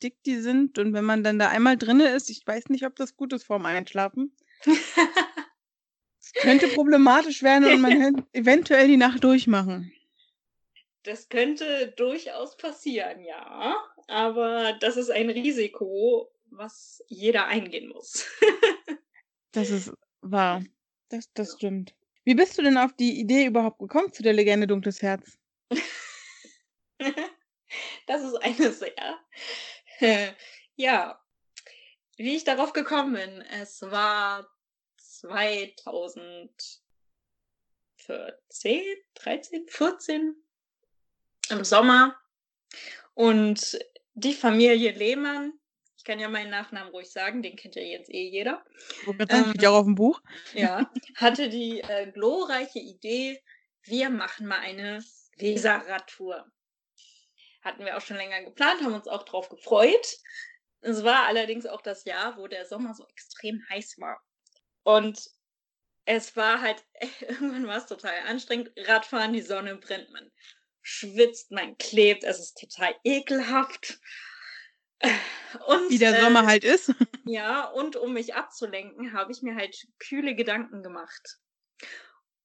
dick 0.02 0.22
die 0.24 0.40
sind 0.40 0.78
und 0.78 0.92
wenn 0.92 1.04
man 1.04 1.24
dann 1.24 1.38
da 1.38 1.48
einmal 1.48 1.78
drinne 1.78 2.08
ist, 2.10 2.28
ich 2.28 2.46
weiß 2.46 2.68
nicht, 2.68 2.84
ob 2.84 2.96
das 2.96 3.16
gut 3.16 3.32
ist 3.32 3.44
vorm 3.44 3.66
Einschlafen. 3.66 4.34
Es 6.26 6.32
könnte 6.42 6.66
problematisch 6.66 7.44
werden 7.44 7.72
und 7.72 7.80
man 7.80 8.00
könnte 8.00 8.24
eventuell 8.32 8.88
die 8.88 8.96
Nacht 8.96 9.22
durchmachen. 9.22 9.92
Das 11.04 11.28
könnte 11.28 11.94
durchaus 11.96 12.56
passieren, 12.56 13.22
ja. 13.24 13.76
Aber 14.08 14.72
das 14.80 14.96
ist 14.96 15.10
ein 15.10 15.30
Risiko, 15.30 16.28
was 16.50 17.02
jeder 17.08 17.46
eingehen 17.46 17.88
muss. 17.88 18.24
Das 19.52 19.70
ist 19.70 19.90
wahr. 20.20 20.62
Das, 21.08 21.32
das 21.32 21.54
stimmt. 21.54 21.94
Wie 22.24 22.34
bist 22.34 22.58
du 22.58 22.62
denn 22.62 22.76
auf 22.76 22.92
die 22.92 23.18
Idee 23.18 23.46
überhaupt 23.46 23.78
gekommen 23.78 24.12
zu 24.12 24.22
der 24.22 24.34
Legende 24.34 24.66
Dunkles 24.66 25.00
Herz? 25.00 25.38
das 28.06 28.22
ist 28.22 28.36
eine 28.42 28.70
sehr. 28.70 29.18
Äh, 30.00 30.32
ja. 30.76 31.18
Wie 32.18 32.36
ich 32.36 32.44
darauf 32.44 32.74
gekommen 32.74 33.14
bin, 33.14 33.40
es 33.62 33.80
war 33.80 34.46
2014, 34.98 36.76
13, 39.14 39.68
14 39.68 40.36
im 41.48 41.64
Sommer 41.64 42.14
und 43.14 43.78
die 44.14 44.34
Familie 44.34 44.92
Lehmann 44.92 45.58
kann 46.06 46.20
ja 46.20 46.28
meinen 46.28 46.50
Nachnamen 46.50 46.92
ruhig 46.92 47.10
sagen, 47.10 47.42
den 47.42 47.56
kennt 47.56 47.74
ja 47.74 47.82
jetzt 47.82 48.08
eh 48.08 48.28
jeder. 48.28 48.64
Ähm, 49.06 49.50
steht 49.50 49.62
ja 49.62 49.70
auch 49.70 49.80
auf 49.80 49.84
dem 49.84 49.96
Buch. 49.96 50.22
Ja, 50.54 50.90
hatte 51.16 51.48
die 51.50 51.80
äh, 51.80 52.10
glorreiche 52.12 52.78
Idee, 52.78 53.42
wir 53.82 54.08
machen 54.08 54.46
mal 54.46 54.60
eine 54.60 55.04
Weserradtour. 55.36 56.46
Hatten 57.62 57.84
wir 57.84 57.96
auch 57.96 58.00
schon 58.00 58.16
länger 58.16 58.42
geplant, 58.44 58.82
haben 58.82 58.94
uns 58.94 59.08
auch 59.08 59.24
drauf 59.24 59.48
gefreut. 59.48 60.16
Es 60.80 61.02
war 61.02 61.26
allerdings 61.26 61.66
auch 61.66 61.82
das 61.82 62.04
Jahr, 62.04 62.36
wo 62.38 62.46
der 62.46 62.64
Sommer 62.64 62.94
so 62.94 63.04
extrem 63.08 63.60
heiß 63.68 63.98
war. 63.98 64.22
Und 64.84 65.28
es 66.04 66.36
war 66.36 66.60
halt, 66.60 66.84
irgendwann 67.20 67.66
war 67.66 67.78
es 67.78 67.86
total 67.86 68.14
anstrengend. 68.28 68.70
Radfahren, 68.76 69.32
die 69.32 69.42
Sonne 69.42 69.74
brennt, 69.76 70.10
man 70.12 70.30
schwitzt, 70.82 71.50
man 71.50 71.76
klebt, 71.78 72.22
es 72.22 72.38
ist 72.38 72.58
total 72.58 72.94
ekelhaft. 73.02 73.98
Und, 75.66 75.90
Wie 75.90 75.98
der 75.98 76.20
Sommer 76.20 76.42
äh, 76.42 76.46
halt 76.46 76.64
ist. 76.64 76.92
Ja, 77.24 77.64
und 77.64 77.96
um 77.96 78.12
mich 78.12 78.34
abzulenken, 78.34 79.12
habe 79.12 79.32
ich 79.32 79.42
mir 79.42 79.56
halt 79.56 79.86
kühle 79.98 80.34
Gedanken 80.34 80.82
gemacht. 80.82 81.38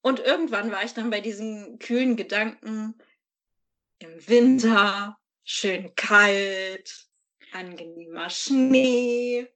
Und 0.01 0.19
irgendwann 0.19 0.71
war 0.71 0.83
ich 0.83 0.93
dann 0.93 1.09
bei 1.09 1.21
diesen 1.21 1.77
kühlen 1.77 2.15
Gedanken 2.15 2.95
im 3.99 4.27
Winter, 4.27 5.17
schön 5.43 5.93
kalt, 5.95 7.07
angenehmer 7.51 8.29
Schnee. 8.29 9.47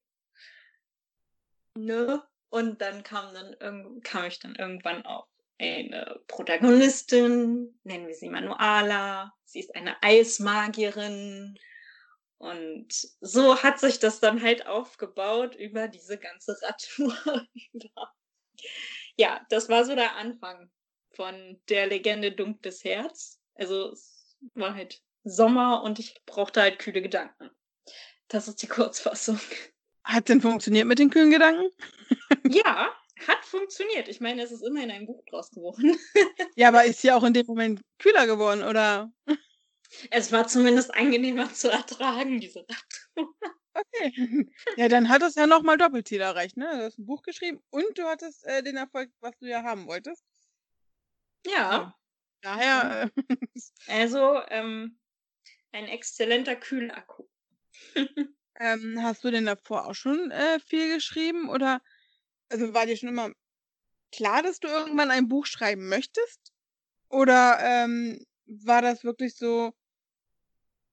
Ne? 1.74 2.24
Und 2.50 2.82
dann 2.82 3.04
kam 3.04 3.34
dann 3.34 4.02
kam 4.04 4.25
ich 4.25 4.40
dann 4.40 4.56
irgendwann 4.56 5.06
auf 5.06 5.25
eine 5.60 6.22
Protagonistin, 6.28 7.80
nennen 7.84 8.08
wir 8.08 8.14
sie 8.14 8.30
Manuala. 8.30 9.34
Sie 9.46 9.60
ist 9.60 9.75
eine 9.75 10.02
Eismagierin 10.04 11.58
und 12.38 12.88
so 13.22 13.62
hat 13.63 13.80
sich 13.80 14.00
das 14.00 14.20
dann 14.20 14.42
halt 14.42 14.68
aufgebaut 14.68 15.56
über 15.56 15.88
diese 15.88 16.18
ganze 16.18 16.58
Radtour. 16.62 17.48
ja, 19.18 19.46
das 19.50 19.70
war 19.70 19.86
so 19.86 19.96
der 19.96 20.15
Anfang 20.15 20.70
von 21.12 21.62
der 21.70 21.88
Legende 21.88 22.32
Dunkles 22.32 22.84
Herz. 22.84 23.39
Also 23.56 23.92
es 23.92 24.38
war 24.54 24.75
halt 24.75 25.01
Sommer 25.24 25.82
und 25.84 26.00
ich 26.00 26.22
brauchte 26.25 26.62
halt 26.62 26.80
kühle 26.80 27.01
Gedanken. 27.01 27.50
Das 28.27 28.48
ist 28.48 28.62
die 28.62 28.68
Kurzfassung. 28.68 29.39
Hat 30.04 30.30
denn 30.30 30.42
funktioniert 30.42 30.86
mit 30.86 31.00
den 31.00 31.10
kühlen 31.10 31.32
Gedanken? 31.32 31.70
ja, 32.50 32.94
hat 33.27 33.46
funktioniert. 33.46 34.08
Ich 34.08 34.20
meine, 34.20 34.44
es 34.44 34.51
ist 34.51 34.62
immerhin 34.62 34.92
ein 34.92 35.06
Buch 35.08 35.24
draus 35.30 35.50
geworden. 35.51 35.98
ja, 36.56 36.68
aber 36.68 36.86
ist 36.86 37.04
ja 37.04 37.15
auch 37.15 37.24
in 37.24 37.34
dem 37.34 37.48
Moment 37.48 37.82
kühler 37.98 38.27
geworden, 38.27 38.63
oder? 38.63 39.12
Es 40.12 40.32
war 40.32 40.48
zumindest 40.48 40.94
angenehmer 40.94 41.54
zu 41.54 41.70
ertragen, 41.70 42.40
diese 42.40 42.66
Radtour. 42.68 43.36
Okay. 43.75 44.48
Ja, 44.78 44.88
dann 44.88 45.10
hat 45.10 45.22
es 45.22 45.36
ja 45.36 45.48
nochmal 45.48 45.78
Doppelziel 45.78 46.22
erreicht, 46.22 46.58
ne? 46.58 46.68
Du 46.70 46.84
hast 46.84 46.98
ein 46.98 47.06
Buch 47.06 47.22
geschrieben 47.24 47.62
und 47.70 47.98
du 47.98 48.04
hattest 48.04 48.46
äh, 48.46 48.64
den 48.64 48.78
Erfolg, 48.78 49.12
was 49.20 49.38
du 49.38 49.48
ja 49.48 49.64
haben 49.64 49.88
wolltest. 49.88 50.24
Ja. 51.46 51.96
Daher. 52.42 53.12
Äh, 53.18 53.22
also, 53.88 54.42
ähm, 54.50 54.98
ein 55.72 55.88
exzellenter 55.88 56.56
Kühlakku. 56.56 57.28
ähm, 58.60 59.00
hast 59.02 59.24
du 59.24 59.32
denn 59.32 59.46
davor 59.46 59.88
auch 59.88 59.94
schon 59.94 60.32
äh, 60.32 60.60
viel 60.60 60.94
geschrieben? 60.94 61.50
Oder 61.50 61.82
also 62.50 62.74
war 62.74 62.86
dir 62.86 62.96
schon 62.96 63.10
immer 63.10 63.32
klar, 64.12 64.42
dass 64.42 64.60
du 64.60 64.68
irgendwann 64.68 65.12
ein 65.12 65.28
Buch 65.28 65.46
schreiben 65.46 65.90
möchtest? 65.90 66.54
Oder 67.10 67.60
ähm, 67.62 68.25
war 68.46 68.82
das 68.82 69.04
wirklich 69.04 69.36
so 69.36 69.74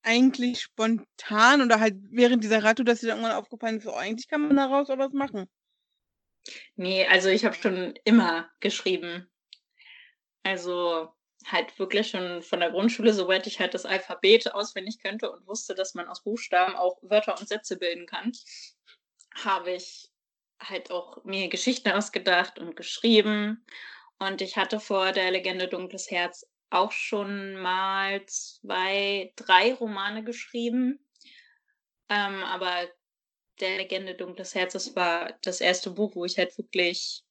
eigentlich 0.02 0.60
spontan 0.60 1.62
oder 1.62 1.80
halt 1.80 1.96
während 2.10 2.44
dieser 2.44 2.62
Radtour, 2.62 2.84
dass 2.84 3.00
dir 3.00 3.08
dann 3.08 3.18
irgendwann 3.18 3.38
aufgefallen 3.38 3.78
ist, 3.78 3.84
so 3.84 3.94
eigentlich 3.94 4.28
kann 4.28 4.46
man 4.46 4.56
daraus 4.56 4.90
auch 4.90 4.98
was 4.98 5.12
machen? 5.12 5.48
Nee, 6.74 7.06
also 7.06 7.28
ich 7.28 7.44
habe 7.44 7.54
schon 7.54 7.94
immer 8.04 8.50
geschrieben. 8.60 9.30
Also 10.42 11.12
halt 11.46 11.78
wirklich 11.78 12.10
schon 12.10 12.42
von 12.42 12.60
der 12.60 12.70
Grundschule, 12.70 13.12
soweit 13.12 13.46
ich 13.46 13.60
halt 13.60 13.74
das 13.74 13.86
Alphabet 13.86 14.54
auswendig 14.54 14.98
könnte 15.00 15.30
und 15.30 15.46
wusste, 15.46 15.74
dass 15.74 15.94
man 15.94 16.08
aus 16.08 16.22
Buchstaben 16.22 16.74
auch 16.76 16.98
Wörter 17.02 17.38
und 17.38 17.48
Sätze 17.48 17.76
bilden 17.76 18.06
kann, 18.06 18.32
habe 19.36 19.72
ich 19.72 20.10
halt 20.60 20.90
auch 20.90 21.24
mir 21.24 21.48
Geschichten 21.48 21.90
ausgedacht 21.90 22.58
und 22.58 22.76
geschrieben. 22.76 23.64
Und 24.18 24.40
ich 24.40 24.56
hatte 24.56 24.78
vor 24.78 25.12
der 25.12 25.30
Legende 25.32 25.68
Dunkles 25.68 26.10
Herz 26.10 26.46
auch 26.72 26.92
schon 26.92 27.54
mal 27.56 28.24
zwei, 28.26 29.32
drei 29.36 29.74
Romane 29.74 30.24
geschrieben. 30.24 30.98
Ähm, 32.08 32.42
aber 32.44 32.88
der 33.60 33.76
Legende 33.76 34.14
Dunkles 34.14 34.54
Herzes 34.54 34.96
war 34.96 35.38
das 35.42 35.60
erste 35.60 35.90
Buch, 35.90 36.14
wo 36.14 36.24
ich 36.24 36.38
halt 36.38 36.56
wirklich 36.58 37.24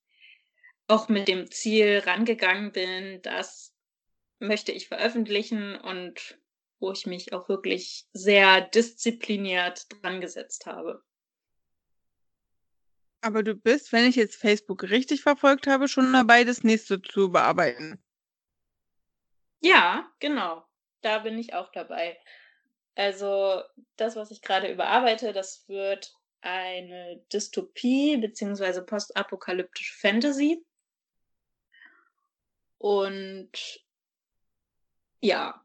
auch 0.88 1.08
mit 1.08 1.28
dem 1.28 1.50
Ziel 1.50 2.00
rangegangen 2.06 2.72
bin, 2.72 3.22
das 3.22 3.74
möchte 4.40 4.72
ich 4.72 4.88
veröffentlichen 4.88 5.76
und 5.76 6.38
wo 6.80 6.92
ich 6.92 7.06
mich 7.06 7.32
auch 7.32 7.48
wirklich 7.48 8.08
sehr 8.12 8.62
diszipliniert 8.62 9.86
dran 9.90 10.20
gesetzt 10.20 10.66
habe. 10.66 11.04
Aber 13.22 13.44
du 13.44 13.54
bist, 13.54 13.94
wenn 13.94 14.10
ich 14.10 14.16
jetzt 14.16 14.36
Facebook 14.36 14.90
richtig 14.90 15.22
verfolgt 15.22 15.68
habe, 15.68 15.88
schon 15.88 16.12
dabei, 16.12 16.44
das 16.44 16.64
nächste 16.64 17.02
zu 17.02 17.32
bearbeiten. 17.32 18.01
Ja, 19.62 20.12
genau. 20.20 20.66
Da 21.02 21.20
bin 21.20 21.38
ich 21.38 21.54
auch 21.54 21.72
dabei. 21.72 22.20
Also 22.96 23.62
das, 23.96 24.16
was 24.16 24.32
ich 24.32 24.42
gerade 24.42 24.72
überarbeite, 24.72 25.34
das 25.34 25.68
wird 25.70 26.14
eine 26.42 27.24
Dystopie 27.32 28.18
bzw. 28.18 28.82
postapokalyptische 28.82 29.98
Fantasy. 29.98 30.66
Und 32.78 33.52
ja, 35.22 35.64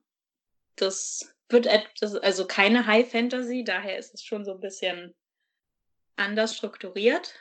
das 0.76 1.34
wird 1.48 1.66
etwas, 1.66 2.14
also 2.16 2.46
keine 2.46 2.86
High 2.86 3.10
Fantasy, 3.10 3.64
daher 3.64 3.98
ist 3.98 4.12
es 4.12 4.22
schon 4.22 4.44
so 4.44 4.52
ein 4.52 4.60
bisschen 4.60 5.14
anders 6.16 6.56
strukturiert. 6.56 7.34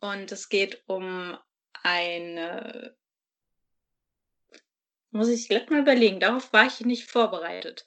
Und 0.00 0.32
es 0.32 0.48
geht 0.48 0.82
um 0.88 1.38
eine 1.82 2.96
muss 5.16 5.28
ich 5.28 5.48
gleich 5.48 5.68
mal 5.70 5.80
überlegen. 5.80 6.20
Darauf 6.20 6.52
war 6.52 6.66
ich 6.66 6.80
nicht 6.80 7.10
vorbereitet. 7.10 7.84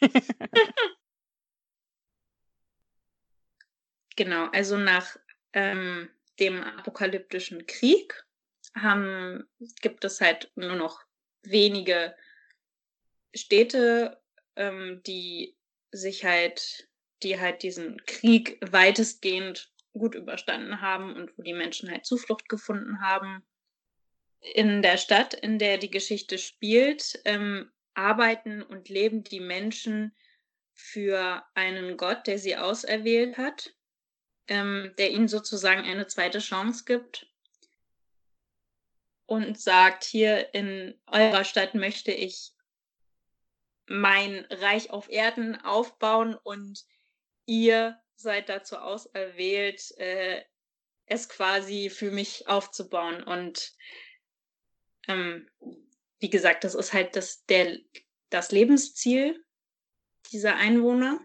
genau, 4.16 4.46
also 4.48 4.76
nach 4.76 5.16
ähm, 5.52 6.10
dem 6.38 6.62
apokalyptischen 6.62 7.66
Krieg 7.66 8.24
haben, 8.74 9.48
gibt 9.80 10.04
es 10.04 10.20
halt 10.20 10.50
nur 10.54 10.76
noch 10.76 11.02
wenige 11.42 12.14
Städte, 13.34 14.20
ähm, 14.56 15.02
die 15.06 15.56
sich 15.90 16.24
halt, 16.24 16.88
die 17.22 17.38
halt 17.38 17.62
diesen 17.62 18.04
Krieg 18.06 18.58
weitestgehend 18.72 19.72
gut 19.92 20.14
überstanden 20.14 20.80
haben 20.80 21.14
und 21.16 21.36
wo 21.36 21.42
die 21.42 21.52
Menschen 21.52 21.90
halt 21.90 22.06
Zuflucht 22.06 22.48
gefunden 22.48 23.00
haben 23.02 23.44
in 24.42 24.82
der 24.82 24.96
Stadt, 24.96 25.34
in 25.34 25.58
der 25.58 25.78
die 25.78 25.90
Geschichte 25.90 26.38
spielt, 26.38 27.20
ähm, 27.24 27.70
arbeiten 27.94 28.62
und 28.62 28.88
leben 28.88 29.22
die 29.22 29.40
Menschen 29.40 30.14
für 30.74 31.44
einen 31.54 31.96
Gott, 31.96 32.26
der 32.26 32.38
sie 32.38 32.56
auserwählt 32.56 33.38
hat, 33.38 33.74
ähm, 34.48 34.92
der 34.98 35.10
ihnen 35.10 35.28
sozusagen 35.28 35.82
eine 35.82 36.06
zweite 36.06 36.40
Chance 36.40 36.84
gibt 36.84 37.26
und 39.26 39.60
sagt, 39.60 40.04
hier 40.04 40.52
in 40.54 41.00
eurer 41.06 41.44
Stadt 41.44 41.74
möchte 41.74 42.12
ich 42.12 42.52
mein 43.86 44.46
Reich 44.50 44.90
auf 44.90 45.08
Erden 45.08 45.60
aufbauen 45.60 46.34
und 46.34 46.84
ihr 47.46 48.00
seid 48.16 48.48
dazu 48.48 48.76
auserwählt, 48.78 49.96
äh, 49.98 50.42
es 51.06 51.28
quasi 51.28 51.90
für 51.90 52.10
mich 52.10 52.48
aufzubauen. 52.48 53.22
Und 53.22 53.72
ähm, 55.08 55.48
wie 56.20 56.30
gesagt, 56.30 56.64
das 56.64 56.74
ist 56.74 56.92
halt 56.92 57.16
das, 57.16 57.44
der, 57.46 57.78
das 58.30 58.52
Lebensziel 58.52 59.44
dieser 60.30 60.56
Einwohner. 60.56 61.20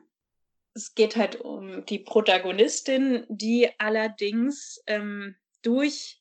es 0.74 0.96
geht 0.96 1.16
halt 1.16 1.38
um 1.38 1.86
die 1.86 2.00
Protagonistin, 2.00 3.26
die 3.30 3.70
allerdings 3.80 4.82
ähm, 4.88 5.36
durch 5.62 6.20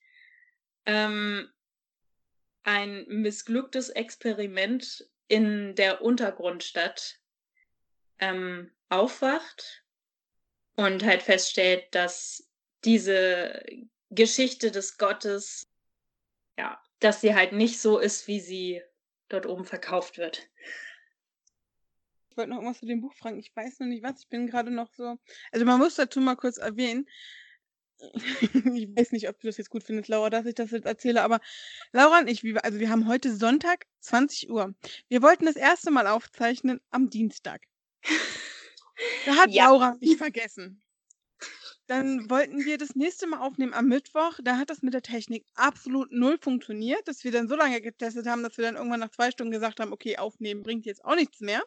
ähm, 0.86 1.50
ein 2.62 3.04
missglücktes 3.08 3.90
Experiment 3.90 5.08
in 5.28 5.74
der 5.74 6.02
Untergrundstadt 6.02 7.20
ähm, 8.18 8.72
aufwacht 8.88 9.84
und 10.76 11.04
halt 11.04 11.22
feststellt, 11.22 11.94
dass 11.94 12.48
diese 12.84 13.64
Geschichte 14.10 14.70
des 14.70 14.98
Gottes, 14.98 15.68
ja, 16.58 16.80
dass 17.00 17.20
sie 17.20 17.34
halt 17.34 17.52
nicht 17.52 17.80
so 17.80 17.98
ist, 17.98 18.26
wie 18.28 18.40
sie 18.40 18.82
dort 19.28 19.46
oben 19.46 19.64
verkauft 19.64 20.18
wird. 20.18 20.48
Ich 22.30 22.36
wollte 22.36 22.50
noch 22.50 22.58
irgendwas 22.58 22.80
zu 22.80 22.86
dem 22.86 23.00
Buch 23.00 23.14
fragen. 23.14 23.38
Ich 23.38 23.54
weiß 23.54 23.80
noch 23.80 23.86
nicht 23.86 24.02
was. 24.02 24.20
Ich 24.20 24.28
bin 24.28 24.46
gerade 24.46 24.70
noch 24.70 24.92
so. 24.94 25.16
Also 25.52 25.64
man 25.64 25.78
muss 25.78 25.94
dazu 25.94 26.20
mal 26.20 26.36
kurz 26.36 26.58
erwähnen. 26.58 27.08
ich 28.74 28.88
weiß 28.94 29.12
nicht, 29.12 29.28
ob 29.28 29.40
du 29.40 29.46
das 29.46 29.56
jetzt 29.56 29.70
gut 29.70 29.82
findest, 29.82 30.08
Laura, 30.08 30.28
dass 30.28 30.44
ich 30.46 30.54
das 30.54 30.70
jetzt 30.70 30.86
erzähle, 30.86 31.22
aber 31.22 31.40
Laura 31.92 32.18
und 32.18 32.28
ich, 32.28 32.44
also 32.62 32.78
wir 32.78 32.90
haben 32.90 33.08
heute 33.08 33.34
Sonntag, 33.34 33.86
20 34.00 34.50
Uhr. 34.50 34.74
Wir 35.08 35.22
wollten 35.22 35.46
das 35.46 35.56
erste 35.56 35.90
Mal 35.90 36.06
aufzeichnen 36.06 36.80
am 36.90 37.08
Dienstag. 37.08 37.62
Da 39.24 39.36
hat 39.36 39.50
ja. 39.50 39.68
Laura 39.68 39.96
mich 40.00 40.18
vergessen. 40.18 40.82
Dann 41.86 42.28
wollten 42.28 42.64
wir 42.64 42.78
das 42.78 42.96
nächste 42.96 43.28
Mal 43.28 43.38
aufnehmen 43.38 43.72
am 43.72 43.86
Mittwoch. 43.86 44.38
Da 44.42 44.56
hat 44.56 44.70
das 44.70 44.82
mit 44.82 44.92
der 44.92 45.02
Technik 45.02 45.44
absolut 45.54 46.10
null 46.10 46.36
funktioniert, 46.40 47.06
dass 47.06 47.22
wir 47.22 47.30
dann 47.30 47.48
so 47.48 47.54
lange 47.54 47.80
getestet 47.80 48.26
haben, 48.26 48.42
dass 48.42 48.56
wir 48.56 48.64
dann 48.64 48.74
irgendwann 48.74 49.00
nach 49.00 49.12
zwei 49.12 49.30
Stunden 49.30 49.52
gesagt 49.52 49.78
haben, 49.78 49.92
okay, 49.92 50.16
aufnehmen 50.16 50.62
bringt 50.62 50.84
jetzt 50.84 51.04
auch 51.04 51.14
nichts 51.14 51.40
mehr. 51.40 51.62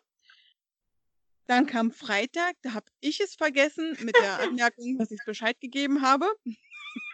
Dann 1.48 1.66
kam 1.66 1.92
Freitag, 1.92 2.56
da 2.62 2.74
habe 2.74 2.86
ich 3.00 3.22
es 3.22 3.36
vergessen 3.36 3.98
mit 4.02 4.16
der 4.16 4.40
Anmerkung, 4.42 4.98
dass 4.98 5.10
ich 5.10 5.20
Bescheid 5.26 5.60
gegeben 5.62 6.02
habe. 6.02 6.28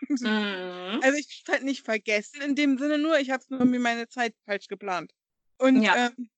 Mhm. 0.10 1.00
Also 1.04 1.18
ich 1.18 1.44
habe 1.46 1.58
halt 1.58 1.64
nicht 1.64 1.86
vergessen 1.86 2.42
in 2.42 2.56
dem 2.56 2.78
Sinne 2.78 2.98
nur, 2.98 3.20
ich 3.20 3.30
habe 3.30 3.42
es 3.42 3.50
nur 3.50 3.64
mir 3.66 3.80
meine 3.80 4.08
Zeit 4.08 4.34
falsch 4.46 4.68
geplant. 4.68 5.14
Und, 5.58 5.84
ja. 5.84 6.08
ähm, 6.08 6.30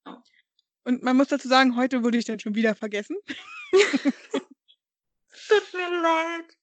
und 0.84 1.02
man 1.02 1.16
muss 1.16 1.28
dazu 1.28 1.48
sagen, 1.48 1.76
heute 1.76 2.04
wurde 2.04 2.18
ich 2.18 2.24
dann 2.24 2.38
schon 2.38 2.54
wieder 2.54 2.74
vergessen. 2.74 3.16
Tut 5.48 5.72
mir 5.72 6.02
leid. 6.02 6.57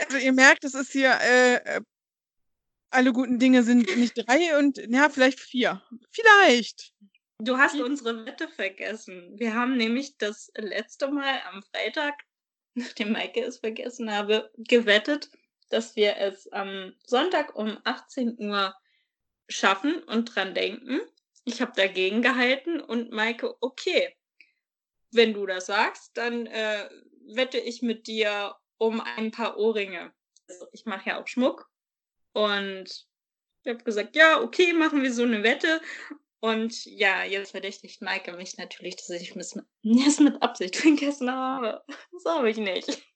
Also 0.00 0.18
ihr 0.18 0.32
merkt, 0.32 0.64
es 0.64 0.74
ist 0.74 0.92
hier, 0.92 1.18
äh, 1.20 1.54
äh, 1.54 1.80
alle 2.90 3.12
guten 3.12 3.38
Dinge 3.38 3.62
sind 3.62 3.96
nicht 3.96 4.14
drei 4.16 4.58
und 4.58 4.78
ja, 4.88 5.08
vielleicht 5.08 5.40
vier. 5.40 5.82
Vielleicht. 6.10 6.92
Du 7.38 7.56
hast 7.56 7.74
unsere 7.74 8.24
Wette 8.26 8.48
vergessen. 8.48 9.32
Wir 9.36 9.54
haben 9.54 9.76
nämlich 9.76 10.16
das 10.18 10.52
letzte 10.56 11.08
Mal 11.08 11.40
am 11.50 11.62
Freitag, 11.62 12.14
nachdem 12.74 13.12
Maike 13.12 13.42
es 13.42 13.58
vergessen 13.58 14.12
habe, 14.12 14.50
gewettet, 14.56 15.30
dass 15.70 15.96
wir 15.96 16.18
es 16.18 16.46
am 16.52 16.94
Sonntag 17.04 17.56
um 17.56 17.78
18 17.84 18.38
Uhr 18.38 18.74
schaffen 19.48 20.02
und 20.04 20.26
dran 20.26 20.54
denken. 20.54 21.00
Ich 21.44 21.60
habe 21.60 21.72
dagegen 21.74 22.22
gehalten 22.22 22.80
und 22.80 23.10
Maike, 23.10 23.56
okay, 23.60 24.14
wenn 25.10 25.34
du 25.34 25.46
das 25.46 25.66
sagst, 25.66 26.16
dann 26.16 26.46
äh, 26.46 26.88
wette 27.34 27.58
ich 27.58 27.82
mit 27.82 28.06
dir 28.06 28.54
um 28.82 29.00
ein 29.00 29.30
paar 29.30 29.58
Ohrringe. 29.58 30.12
Also 30.48 30.66
ich 30.72 30.86
mache 30.86 31.10
ja 31.10 31.22
auch 31.22 31.28
Schmuck. 31.28 31.70
Und 32.32 33.06
ich 33.62 33.72
habe 33.72 33.84
gesagt, 33.84 34.16
ja, 34.16 34.40
okay, 34.40 34.72
machen 34.72 35.02
wir 35.02 35.12
so 35.12 35.22
eine 35.22 35.44
Wette. 35.44 35.80
Und 36.40 36.84
ja, 36.86 37.22
jetzt 37.22 37.52
verdächtigt 37.52 38.02
Maike 38.02 38.32
mich 38.32 38.58
natürlich, 38.58 38.96
dass 38.96 39.10
ich 39.10 39.36
es 39.36 39.54
mit 40.20 40.42
Absicht 40.42 40.74
vergessen 40.84 41.30
habe. 41.30 41.84
Das 42.10 42.24
habe 42.24 42.50
ich 42.50 42.56
nicht. 42.56 43.06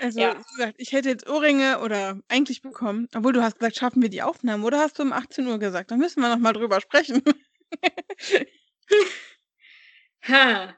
Also, 0.00 0.20
ja. 0.20 0.38
wie 0.38 0.42
gesagt, 0.56 0.74
ich 0.76 0.92
hätte 0.92 1.08
jetzt 1.08 1.26
Ohrringe 1.26 1.80
oder 1.80 2.20
eigentlich 2.28 2.60
bekommen, 2.60 3.08
obwohl 3.14 3.32
du 3.32 3.42
hast 3.42 3.58
gesagt, 3.58 3.76
schaffen 3.76 4.02
wir 4.02 4.10
die 4.10 4.22
Aufnahmen, 4.22 4.64
oder 4.64 4.80
hast 4.80 4.98
du 4.98 5.02
um 5.02 5.14
18 5.14 5.46
Uhr 5.46 5.58
gesagt? 5.58 5.90
Da 5.90 5.96
müssen 5.96 6.20
wir 6.20 6.28
nochmal 6.28 6.52
drüber 6.52 6.82
sprechen. 6.82 7.22
ha. 10.28 10.77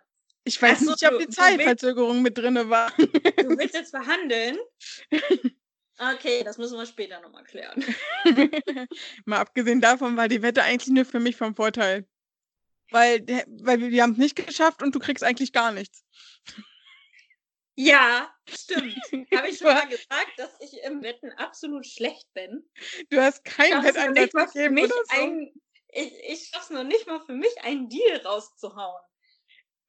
Ich 0.50 0.60
weiß 0.60 0.80
so, 0.80 0.90
nicht, 0.90 1.06
ob 1.06 1.20
die 1.20 1.28
Zeitverzögerung 1.28 2.22
mit 2.22 2.36
drin 2.36 2.56
war. 2.68 2.90
Du 2.96 3.56
willst 3.56 3.74
jetzt 3.74 3.90
verhandeln? 3.90 4.58
Okay, 6.14 6.42
das 6.42 6.56
müssen 6.56 6.78
wir 6.78 6.86
später 6.86 7.20
nochmal 7.20 7.44
klären. 7.44 7.84
Mal 9.26 9.38
abgesehen 9.38 9.82
davon 9.82 10.16
war 10.16 10.28
die 10.28 10.40
Wette 10.40 10.62
eigentlich 10.62 10.88
nur 10.88 11.04
für 11.04 11.20
mich 11.20 11.36
vom 11.36 11.54
Vorteil. 11.54 12.08
Weil, 12.90 13.20
weil 13.60 13.90
wir 13.90 14.02
haben 14.02 14.12
es 14.12 14.16
nicht 14.16 14.34
geschafft 14.34 14.82
und 14.82 14.94
du 14.94 14.98
kriegst 14.98 15.22
eigentlich 15.22 15.52
gar 15.52 15.72
nichts. 15.72 16.02
Ja, 17.74 18.34
stimmt. 18.48 18.96
Habe 19.36 19.50
ich 19.50 19.58
schon 19.58 19.74
mal 19.74 19.88
gesagt, 19.88 20.38
dass 20.38 20.58
ich 20.60 20.82
im 20.84 21.02
Wetten 21.02 21.32
absolut 21.32 21.86
schlecht 21.86 22.32
bin? 22.32 22.66
Du 23.10 23.20
hast 23.20 23.44
kein 23.44 23.84
Wetteinsatz 23.84 24.54
gegeben 24.54 24.78
oder 24.78 24.88
so. 24.88 25.20
Ein, 25.20 25.52
ich 25.88 26.12
ich 26.28 26.48
schaffe 26.48 26.64
es 26.64 26.70
noch 26.70 26.84
nicht 26.84 27.06
mal 27.06 27.20
für 27.20 27.34
mich, 27.34 27.60
einen 27.60 27.90
Deal 27.90 28.22
rauszuhauen. 28.24 29.02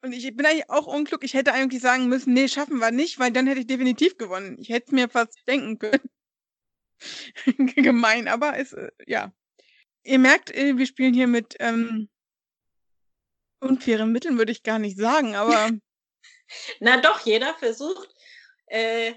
Und 0.04 0.14
ich 0.14 0.36
bin 0.36 0.46
eigentlich 0.46 0.70
auch 0.70 0.88
unglücklich. 0.88 1.34
Ich 1.34 1.38
hätte 1.38 1.54
eigentlich 1.54 1.82
sagen 1.82 2.08
müssen, 2.08 2.34
nee, 2.34 2.48
schaffen 2.48 2.80
wir 2.80 2.92
nicht, 2.92 3.20
weil 3.20 3.32
dann 3.32 3.48
hätte 3.48 3.60
ich 3.60 3.68
definitiv 3.68 4.18
gewonnen. 4.18 4.58
Ich 4.60 4.70
hätte 4.70 4.88
es 4.88 4.92
mir 4.92 5.10
fast 5.10 5.38
denken 5.48 5.78
können. 5.78 6.10
Gemein, 7.76 8.28
aber 8.28 8.58
es, 8.58 8.74
äh, 8.74 8.92
ja. 9.06 9.32
Ihr 10.04 10.20
merkt, 10.20 10.50
äh, 10.52 10.78
wir 10.78 10.88
spielen 10.88 11.14
hier 11.14 11.28
mit 11.28 11.56
ähm, 11.60 12.10
unfairen 13.60 14.12
Mitteln, 14.12 14.38
würde 14.38 14.52
ich 14.52 14.64
gar 14.64 14.80
nicht 14.80 14.98
sagen, 14.98 15.36
aber. 15.36 15.72
Na 16.80 17.00
doch, 17.00 17.20
jeder 17.22 17.54
versucht, 17.56 18.10
äh, 18.66 19.14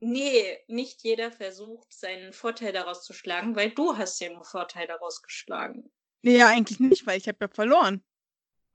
nee, 0.00 0.58
nicht 0.66 1.02
jeder 1.02 1.30
versucht, 1.30 1.92
seinen 1.92 2.32
Vorteil 2.32 2.72
daraus 2.72 3.04
zu 3.04 3.12
schlagen, 3.12 3.54
weil 3.54 3.70
du 3.70 3.96
hast 3.96 4.20
ja 4.20 4.30
nur 4.30 4.44
Vorteil 4.44 4.86
daraus 4.86 5.22
geschlagen. 5.22 5.90
Nee, 6.22 6.38
ja, 6.38 6.48
eigentlich 6.48 6.80
nicht, 6.80 7.06
weil 7.06 7.18
ich 7.18 7.28
habe 7.28 7.38
ja 7.40 7.48
verloren. 7.48 8.04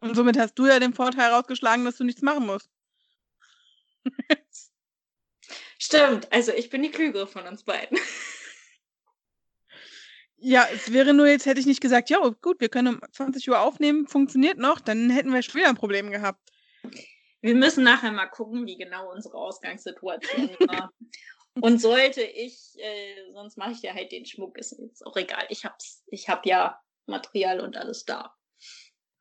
Und 0.02 0.16
somit 0.16 0.38
hast 0.38 0.56
du 0.56 0.66
ja 0.68 0.80
den 0.80 0.94
Vorteil 0.94 1.32
rausgeschlagen, 1.32 1.86
dass 1.86 1.98
du 1.98 2.04
nichts 2.04 2.22
machen 2.22 2.46
musst. 2.46 2.70
Stimmt, 5.80 6.32
also 6.32 6.52
ich 6.54 6.70
bin 6.70 6.84
die 6.84 6.92
Klügere 6.92 7.28
von 7.28 7.46
uns 7.48 7.64
beiden. 7.64 7.98
Ja, 10.42 10.66
es 10.74 10.94
wäre 10.94 11.14
nur 11.14 11.28
jetzt, 11.28 11.46
hätte 11.46 11.60
ich 11.60 11.66
nicht 11.66 11.82
gesagt, 11.82 12.10
ja, 12.10 12.18
gut, 12.42 12.62
wir 12.62 12.70
können 12.70 12.96
um 12.96 13.02
20 13.12 13.50
Uhr 13.50 13.60
aufnehmen, 13.60 14.08
funktioniert 14.08 14.58
noch, 14.58 14.80
dann 14.80 15.10
hätten 15.10 15.34
wir 15.34 15.42
schon 15.42 15.56
wieder 15.56 15.68
ein 15.68 15.76
Problem 15.76 16.12
gehabt. 16.12 16.40
Wir 17.42 17.56
müssen 17.56 17.84
nachher 17.84 18.14
mal 18.14 18.28
gucken, 18.28 18.66
wie 18.66 18.78
genau 18.78 19.12
unsere 19.12 19.38
Ausgangssituation 19.38 20.50
war. 20.62 20.94
Und 21.60 21.82
sollte 21.82 22.22
ich, 22.22 22.74
äh, 22.78 23.34
sonst 23.34 23.58
mache 23.58 23.72
ich 23.72 23.82
ja 23.82 23.94
halt 23.94 24.14
den 24.14 24.26
Schmuck, 24.26 24.58
ist 24.58 24.78
jetzt 24.80 25.06
auch 25.06 25.18
egal. 25.18 25.46
Ich 25.50 25.66
hab's, 25.66 26.04
ich 26.08 26.30
hab 26.30 26.46
ja 26.46 26.80
Material 27.06 27.60
und 27.60 27.76
alles 27.76 28.06
da. 28.06 28.34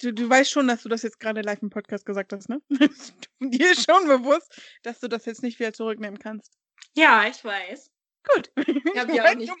Du, 0.00 0.12
du 0.12 0.28
weißt 0.28 0.50
schon, 0.50 0.68
dass 0.68 0.82
du 0.82 0.90
das 0.90 1.02
jetzt 1.02 1.18
gerade 1.18 1.40
live 1.40 1.62
im 1.62 1.70
Podcast 1.70 2.04
gesagt 2.04 2.34
hast, 2.34 2.50
ne? 2.50 2.60
Dir 3.40 3.72
ist 3.72 3.86
schon 3.90 4.06
bewusst, 4.06 4.60
dass 4.82 5.00
du 5.00 5.08
das 5.08 5.24
jetzt 5.24 5.42
nicht 5.42 5.58
wieder 5.58 5.72
zurücknehmen 5.72 6.18
kannst. 6.18 6.52
Ja, 6.94 7.26
ich 7.26 7.42
weiß. 7.42 7.90
Gut. 8.24 8.52
Ich 8.56 8.98
habe 8.98 9.14
ja, 9.16 9.30
auch 9.30 9.34
nicht 9.34 9.52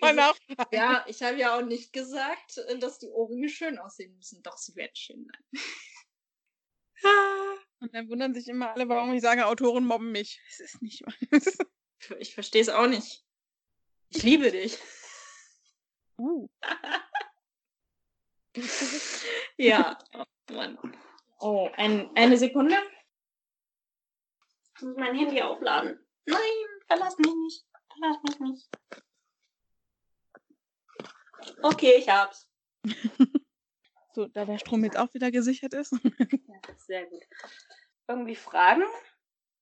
ja, 0.72 1.04
ich 1.08 1.22
habe 1.22 1.38
ja 1.38 1.56
auch 1.56 1.64
nicht 1.64 1.92
gesagt, 1.94 2.58
äh, 2.58 2.78
dass 2.78 2.98
die 2.98 3.08
Ohrringe 3.08 3.48
schön 3.48 3.78
aussehen 3.78 4.14
müssen. 4.16 4.42
Doch, 4.42 4.58
sie 4.58 4.74
werden 4.76 4.94
schön 4.94 5.24
sein. 5.24 5.62
Und 7.80 7.94
dann 7.94 8.08
wundern 8.08 8.34
sich 8.34 8.48
immer 8.48 8.72
alle, 8.72 8.88
warum 8.88 9.12
ich 9.12 9.22
sage, 9.22 9.46
Autoren 9.46 9.84
mobben 9.84 10.12
mich. 10.12 10.40
Es 10.48 10.60
ist 10.60 10.82
nicht 10.82 11.02
wahr. 11.02 11.14
ich 12.18 12.34
verstehe 12.34 12.62
es 12.62 12.68
auch 12.68 12.86
nicht. 12.86 13.24
Ich 14.10 14.22
liebe 14.22 14.50
dich. 14.50 14.78
Uh. 16.16 16.48
ja, 19.58 19.98
oh 20.14 20.24
Mann. 20.52 20.78
Oh, 21.40 21.68
ein, 21.76 22.10
eine 22.16 22.36
Sekunde. 22.38 22.76
Ich 24.76 24.82
muss 24.82 24.96
mein 24.96 25.16
Handy 25.16 25.42
aufladen. 25.42 25.98
Nein, 26.26 26.40
verlass 26.86 27.18
mich 27.18 27.34
nicht. 27.34 27.64
Verlass 27.92 28.22
mich 28.22 28.40
nicht. 28.40 28.68
Okay, 31.62 31.94
ich 31.98 32.08
hab's. 32.08 32.48
so, 34.14 34.26
da 34.26 34.44
der 34.44 34.58
Strom 34.58 34.84
jetzt 34.84 34.98
auch 34.98 35.12
wieder 35.14 35.30
gesichert 35.30 35.74
ist. 35.74 35.92
ja, 36.48 36.74
sehr 36.78 37.06
gut. 37.06 37.22
Irgendwie 38.08 38.36
Fragen? 38.36 38.84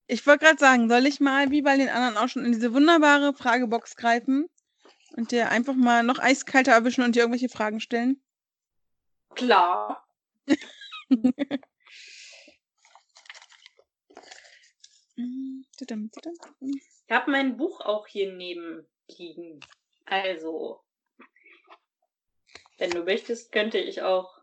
Ich 0.06 0.26
wollte 0.26 0.44
gerade 0.44 0.58
sagen, 0.58 0.88
soll 0.88 1.06
ich 1.06 1.20
mal 1.20 1.50
wie 1.50 1.62
bei 1.62 1.76
den 1.76 1.88
anderen 1.88 2.16
auch 2.16 2.28
schon 2.28 2.44
in 2.44 2.52
diese 2.52 2.74
wunderbare 2.74 3.34
Fragebox 3.34 3.96
greifen? 3.96 4.48
Und 5.16 5.31
dir 5.31 5.51
einfach 5.51 5.75
mal 5.75 6.03
noch 6.03 6.18
eiskalter 6.18 6.72
erwischen 6.72 7.05
und 7.05 7.14
dir 7.14 7.20
irgendwelche 7.20 7.48
Fragen 7.48 7.81
stellen? 7.81 8.22
Klar. 9.35 10.07
ich 10.46 11.16
habe 17.11 17.31
mein 17.31 17.57
Buch 17.57 17.81
auch 17.81 18.07
hier 18.07 18.33
neben 18.33 18.87
liegen. 19.09 19.61
Also, 20.07 20.83
wenn 22.79 22.90
du 22.90 23.05
möchtest, 23.05 23.53
könnte 23.53 23.79
ich 23.79 24.03
auch 24.03 24.42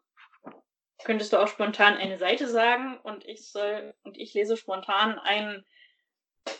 könntest 1.04 1.34
du 1.34 1.38
auch 1.38 1.48
spontan 1.48 1.98
eine 1.98 2.18
Seite 2.18 2.48
sagen 2.48 2.98
und 3.00 3.26
ich 3.26 3.50
soll 3.52 3.94
und 4.04 4.18
ich 4.18 4.34
lese 4.34 4.58
spontan 4.58 5.18
einen 5.20 5.66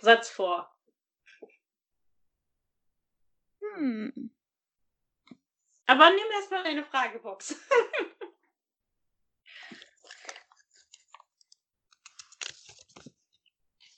Satz 0.02 0.30
vor. 0.30 0.72
Hm. 3.75 4.32
Aber 5.86 6.10
nimm 6.10 6.32
erstmal 6.36 6.63
eine 6.63 6.84
Fragebox. 6.84 7.55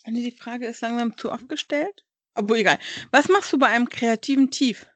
Die 0.07 0.31
Frage 0.31 0.67
ist 0.67 0.81
langsam 0.81 1.15
zu 1.15 1.31
oft 1.31 1.47
gestellt. 1.47 2.05
Obwohl, 2.33 2.57
egal. 2.57 2.79
Was 3.11 3.27
machst 3.29 3.53
du 3.53 3.59
bei 3.59 3.67
einem 3.67 3.87
kreativen 3.87 4.49
Tief? 4.51 4.87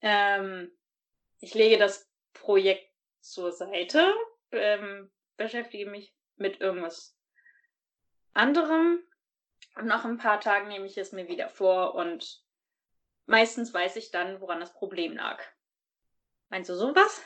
Ähm, 0.00 0.70
ich 1.38 1.54
lege 1.54 1.78
das 1.78 2.10
Projekt 2.32 2.90
zur 3.20 3.52
Seite, 3.52 4.12
ähm, 4.50 5.10
beschäftige 5.36 5.88
mich 5.88 6.12
mit 6.36 6.60
irgendwas 6.60 7.16
anderem 8.32 9.00
nach 9.80 10.04
ein 10.04 10.18
paar 10.18 10.40
Tagen 10.40 10.68
nehme 10.68 10.86
ich 10.86 10.98
es 10.98 11.12
mir 11.12 11.28
wieder 11.28 11.48
vor 11.48 11.94
und 11.94 12.42
meistens 13.26 13.72
weiß 13.72 13.96
ich 13.96 14.10
dann, 14.10 14.40
woran 14.40 14.60
das 14.60 14.72
Problem 14.74 15.14
lag. 15.14 15.42
Meinst 16.50 16.68
du 16.70 16.74
sowas? 16.74 17.22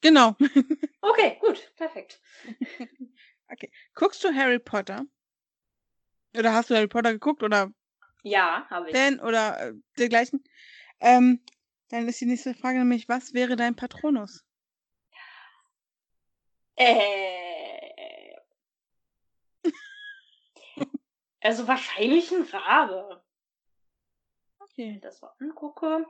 Genau. 0.00 0.36
Okay, 1.02 1.38
gut, 1.40 1.72
perfekt. 1.76 2.20
okay. 3.48 3.70
Guckst 3.94 4.24
du 4.24 4.34
Harry 4.34 4.58
Potter? 4.58 5.04
Oder 6.36 6.52
hast 6.52 6.68
du 6.68 6.74
Harry 6.74 6.88
Potter 6.88 7.12
geguckt 7.12 7.44
oder 7.44 7.72
Ja, 8.22 8.66
habe 8.70 8.90
ich. 8.90 8.96
Fan 8.96 9.20
oder 9.20 9.60
äh, 9.60 9.72
dergleichen? 9.98 10.42
Ähm, 10.98 11.44
dann 11.90 12.08
ist 12.08 12.20
die 12.20 12.26
nächste 12.26 12.54
Frage 12.54 12.78
nämlich, 12.78 13.08
was 13.08 13.34
wäre 13.34 13.54
dein 13.54 13.76
Patronus? 13.76 14.44
Äh. 16.74 17.45
Also 21.46 21.68
wahrscheinlich 21.68 22.30
ein 22.32 22.42
Rabe. 22.42 23.22
Wenn 24.58 24.66
Okay. 24.66 24.94
ich 24.96 25.00
das 25.00 25.18
so 25.18 25.28
angucke. 25.40 26.04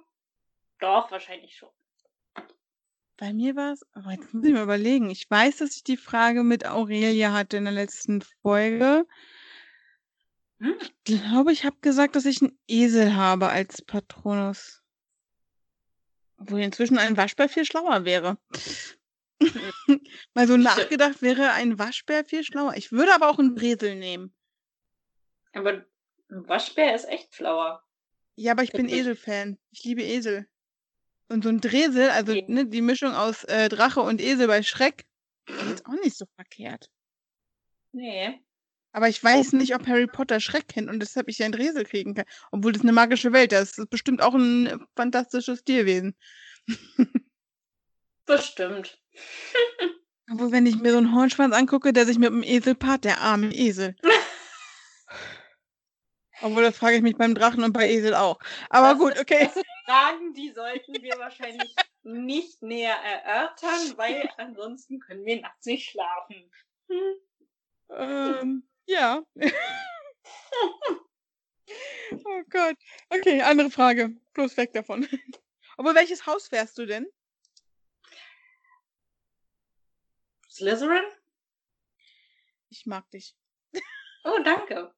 Doch, 0.81 1.11
wahrscheinlich 1.11 1.57
schon. 1.57 1.69
Bei 3.19 3.33
mir 3.33 3.55
war 3.55 3.73
es, 3.73 3.87
aber 3.93 4.13
jetzt 4.13 4.35
muss 4.35 4.45
ich 4.45 4.53
mal 4.53 4.63
überlegen. 4.63 5.09
Ich 5.11 5.31
weiß, 5.31 5.59
dass 5.59 5.77
ich 5.77 5.85
die 5.85 5.97
Frage 5.97 6.43
mit 6.43 6.67
Aurelia 6.67 7.33
hatte 7.33 7.57
in 7.57 7.65
der 7.65 7.73
letzten 7.73 8.23
Folge. 8.43 9.07
Hm. 10.59 10.75
Ich 10.81 10.95
glaube, 11.05 11.53
ich 11.53 11.65
habe 11.65 11.77
gesagt, 11.81 12.17
dass 12.17 12.27
ich 12.27 12.43
einen 12.43 12.59
Esel 12.67 13.15
habe 13.15 13.49
als 13.49 13.83
Patronus. 13.83 14.83
Obwohl 16.39 16.61
inzwischen 16.61 16.99
ein 16.99 17.17
Waschbär 17.17 17.49
viel 17.49 17.65
schlauer 17.65 18.05
wäre. 18.05 18.39
Mal 20.35 20.47
so 20.47 20.57
nachgedacht 20.57 21.23
wäre 21.23 21.53
ein 21.53 21.79
Waschbär 21.79 22.25
viel 22.25 22.45
schlauer. 22.45 22.75
Ich 22.77 22.93
würde 22.93 23.15
aber 23.15 23.31
auch 23.31 23.39
einen 23.39 23.55
Bresel 23.55 23.97
nehmen. 23.97 24.36
Aber 25.57 25.85
ein 26.31 26.49
Waschbär 26.49 26.95
ist 26.95 27.09
echt 27.09 27.35
flauer. 27.35 27.83
Ja, 28.37 28.53
aber 28.53 28.63
ich 28.63 28.73
bin? 28.73 28.89
Esel-Fan. 28.89 29.59
Ich 29.71 29.85
liebe 29.85 30.03
Esel. 30.03 30.47
Und 31.29 31.43
so 31.43 31.49
ein 31.49 31.61
Dresel, 31.61 32.11
also 32.11 32.33
Okay. 32.33 32.45
ne, 32.47 32.67
die 32.67 32.83
Mischung 32.83 33.15
aus 33.15 33.45
äh, 33.45 33.69
Drache 33.69 34.01
und 34.01 34.21
Esel 34.21 34.47
bei 34.47 34.63
Schreck, 34.63 35.07
ist 35.73 35.87
auch 35.87 35.99
nicht 36.05 36.17
so 36.17 36.27
verkehrt. 36.37 36.91
Nee. 37.93 38.39
Aber 38.93 39.09
ich 39.09 39.23
weiß 39.23 39.55
nicht, 39.55 39.75
ob 39.75 39.87
Harry 39.87 40.07
Potter 40.07 40.41
Schreck 40.41 40.69
kennt 40.69 40.91
und 40.91 41.01
deshalb 41.01 41.29
ich 41.29 41.43
einen 41.43 41.53
Dresel 41.53 41.85
kriegen 41.85 42.15
kann. 42.15 42.27
Obwohl 42.51 42.73
das 42.73 42.83
eine 42.83 42.93
magische 42.93 43.33
Welt 43.33 43.53
ist. 43.53 43.73
Das 43.73 43.79
ist 43.79 43.91
bestimmt 43.91 44.23
auch 44.23 44.35
ein 44.35 44.87
fantastisches 44.95 45.65
Tierwesen. 45.65 46.15
Bestimmt. 48.27 49.01
Obwohl, 50.31 50.51
wenn 50.51 50.67
ich 50.67 50.77
mir 50.81 50.91
so 50.91 50.99
einen 50.99 51.15
Hornschwanz 51.15 51.55
angucke, 51.55 51.93
der 51.93 52.05
sich 52.05 52.19
mit 52.19 52.31
dem 52.31 52.43
Esel 52.43 52.75
paart, 52.75 53.05
der 53.05 53.21
arme 53.21 53.55
Esel. 53.55 53.95
Obwohl, 56.43 56.63
das 56.63 56.77
frage 56.77 56.97
ich 56.97 57.03
mich 57.03 57.17
beim 57.17 57.35
Drachen 57.35 57.65
und 57.65 57.73
bei 57.73 57.89
Esel 57.89 58.15
auch. 58.15 58.39
Aber 58.69 58.91
Das 58.91 58.99
gut, 58.99 59.19
okay. 59.19 59.45
Das 59.45 59.55
sind 59.55 59.67
Fragen, 59.85 60.35
die 60.35 60.51
sollten 60.51 61.03
wir 61.03 61.19
wahrscheinlich 61.19 61.75
nicht 62.03 62.63
näher 62.63 62.97
erörtern, 62.97 63.97
weil 63.97 64.29
ansonsten 64.37 65.01
können 65.01 65.25
wir 65.25 65.41
nachts 65.41 65.67
nicht 65.67 65.91
schlafen. 65.91 66.51
Hm. 66.89 67.15
Ähm, 67.91 68.69
ja. 68.87 69.23
oh 72.13 72.43
Gott. 72.51 72.77
Okay, 73.09 73.43
andere 73.43 73.71
Frage. 73.71 74.17
Bloß 74.35 74.57
weg 74.57 74.73
davon. 74.73 75.09
Aber 75.77 75.95
welches 75.95 76.27
Haus 76.27 76.51
wärst 76.53 76.79
du 76.79 76.87
denn? 76.87 77.07
Slytherin? 80.51 81.05
Ich 82.71 82.87
mag 82.87 83.09
dich. 83.11 83.37
Oh, 84.25 84.39
danke. 84.43 84.93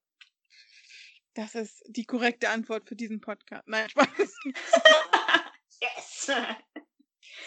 Das 1.38 1.54
ist 1.54 1.84
die 1.86 2.04
korrekte 2.04 2.48
Antwort 2.48 2.88
für 2.88 2.96
diesen 2.96 3.20
Podcast. 3.20 3.68
Nein, 3.68 3.88
Spaß. 3.90 4.08
yes! 5.80 6.32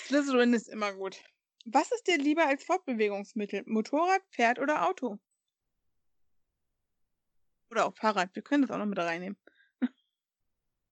Slytherin 0.05 0.53
ist 0.53 0.69
immer 0.69 0.93
gut. 0.93 1.21
Was 1.65 1.91
ist 1.91 2.07
dir 2.07 2.17
lieber 2.17 2.47
als 2.47 2.63
Fortbewegungsmittel? 2.63 3.63
Motorrad, 3.65 4.21
Pferd 4.31 4.59
oder 4.59 4.87
Auto? 4.87 5.19
Oder 7.69 7.85
auch 7.85 7.93
Fahrrad. 7.93 8.33
Wir 8.33 8.41
können 8.41 8.61
das 8.61 8.71
auch 8.71 8.77
noch 8.77 8.85
mit 8.85 8.97
reinnehmen. 8.97 9.37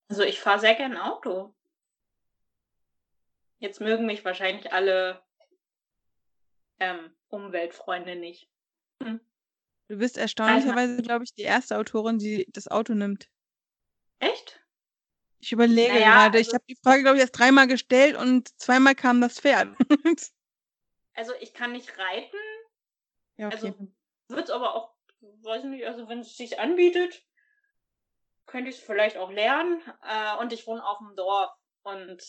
Also 0.10 0.24
ich 0.24 0.42
fahre 0.42 0.60
sehr 0.60 0.76
gern 0.76 0.98
Auto. 0.98 1.56
Jetzt 3.60 3.80
mögen 3.80 4.08
mich 4.08 4.26
wahrscheinlich 4.26 4.74
alle 4.74 5.24
ähm, 6.82 7.16
Umweltfreunde 7.30 8.18
nicht. 8.18 8.50
Du 9.90 9.98
bist 9.98 10.18
erstaunlicherweise, 10.18 11.02
glaube 11.02 11.24
ich, 11.24 11.34
die 11.34 11.42
erste 11.42 11.78
Autorin, 11.78 12.20
die 12.20 12.46
das 12.54 12.68
Auto 12.68 12.94
nimmt. 12.94 13.28
Echt? 14.20 14.64
Ich 15.40 15.52
überlege 15.52 15.94
Naja, 15.94 16.14
gerade. 16.14 16.40
Ich 16.40 16.48
also- 16.48 16.56
habe 16.56 16.66
die 16.70 16.78
Frage, 16.82 17.02
glaube 17.02 17.18
ich, 17.18 17.22
erst 17.22 17.38
dreimal 17.38 17.66
gestellt 17.66 18.16
und 18.16 18.50
zweimal 18.60 18.94
kam 18.96 19.20
das 19.20 19.40
Pferd. 19.40 19.76
Also 21.16 21.34
ich 21.42 21.54
kann 21.54 21.74
nicht 21.74 21.98
reiten, 21.98 22.38
ja, 23.36 23.48
okay. 23.48 23.56
also 23.56 23.74
wird 24.30 24.44
es 24.46 24.50
aber 24.52 24.74
auch, 24.74 24.94
weiß 25.20 25.66
nicht, 25.66 25.86
also 25.86 26.08
wenn 26.08 26.20
es 26.20 26.38
sich 26.38 26.60
anbietet, 26.62 27.26
könnte 28.46 28.70
ich 28.70 28.78
es 28.78 28.82
vielleicht 28.82 29.18
auch 29.18 29.30
lernen. 29.30 29.82
Äh, 30.02 30.38
und 30.38 30.54
ich 30.54 30.66
wohne 30.66 30.86
auf 30.86 31.00
dem 31.00 31.18
Dorf 31.18 31.52
und 31.84 32.24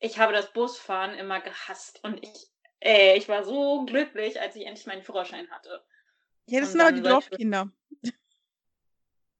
ich 0.00 0.18
habe 0.18 0.32
das 0.32 0.52
Busfahren 0.52 1.14
immer 1.14 1.40
gehasst 1.40 2.02
und 2.02 2.20
ich, 2.24 2.32
äh, 2.80 3.16
ich 3.16 3.28
war 3.28 3.44
so 3.44 3.84
glücklich, 3.84 4.40
als 4.40 4.56
ich 4.56 4.66
endlich 4.66 4.86
meinen 4.86 5.04
Führerschein 5.04 5.48
hatte. 5.52 5.84
Ja, 6.46 6.60
das 6.60 6.68
und 6.68 6.72
sind 6.72 6.80
aber 6.80 6.92
die 6.92 7.02
Dorfkinder. 7.02 7.72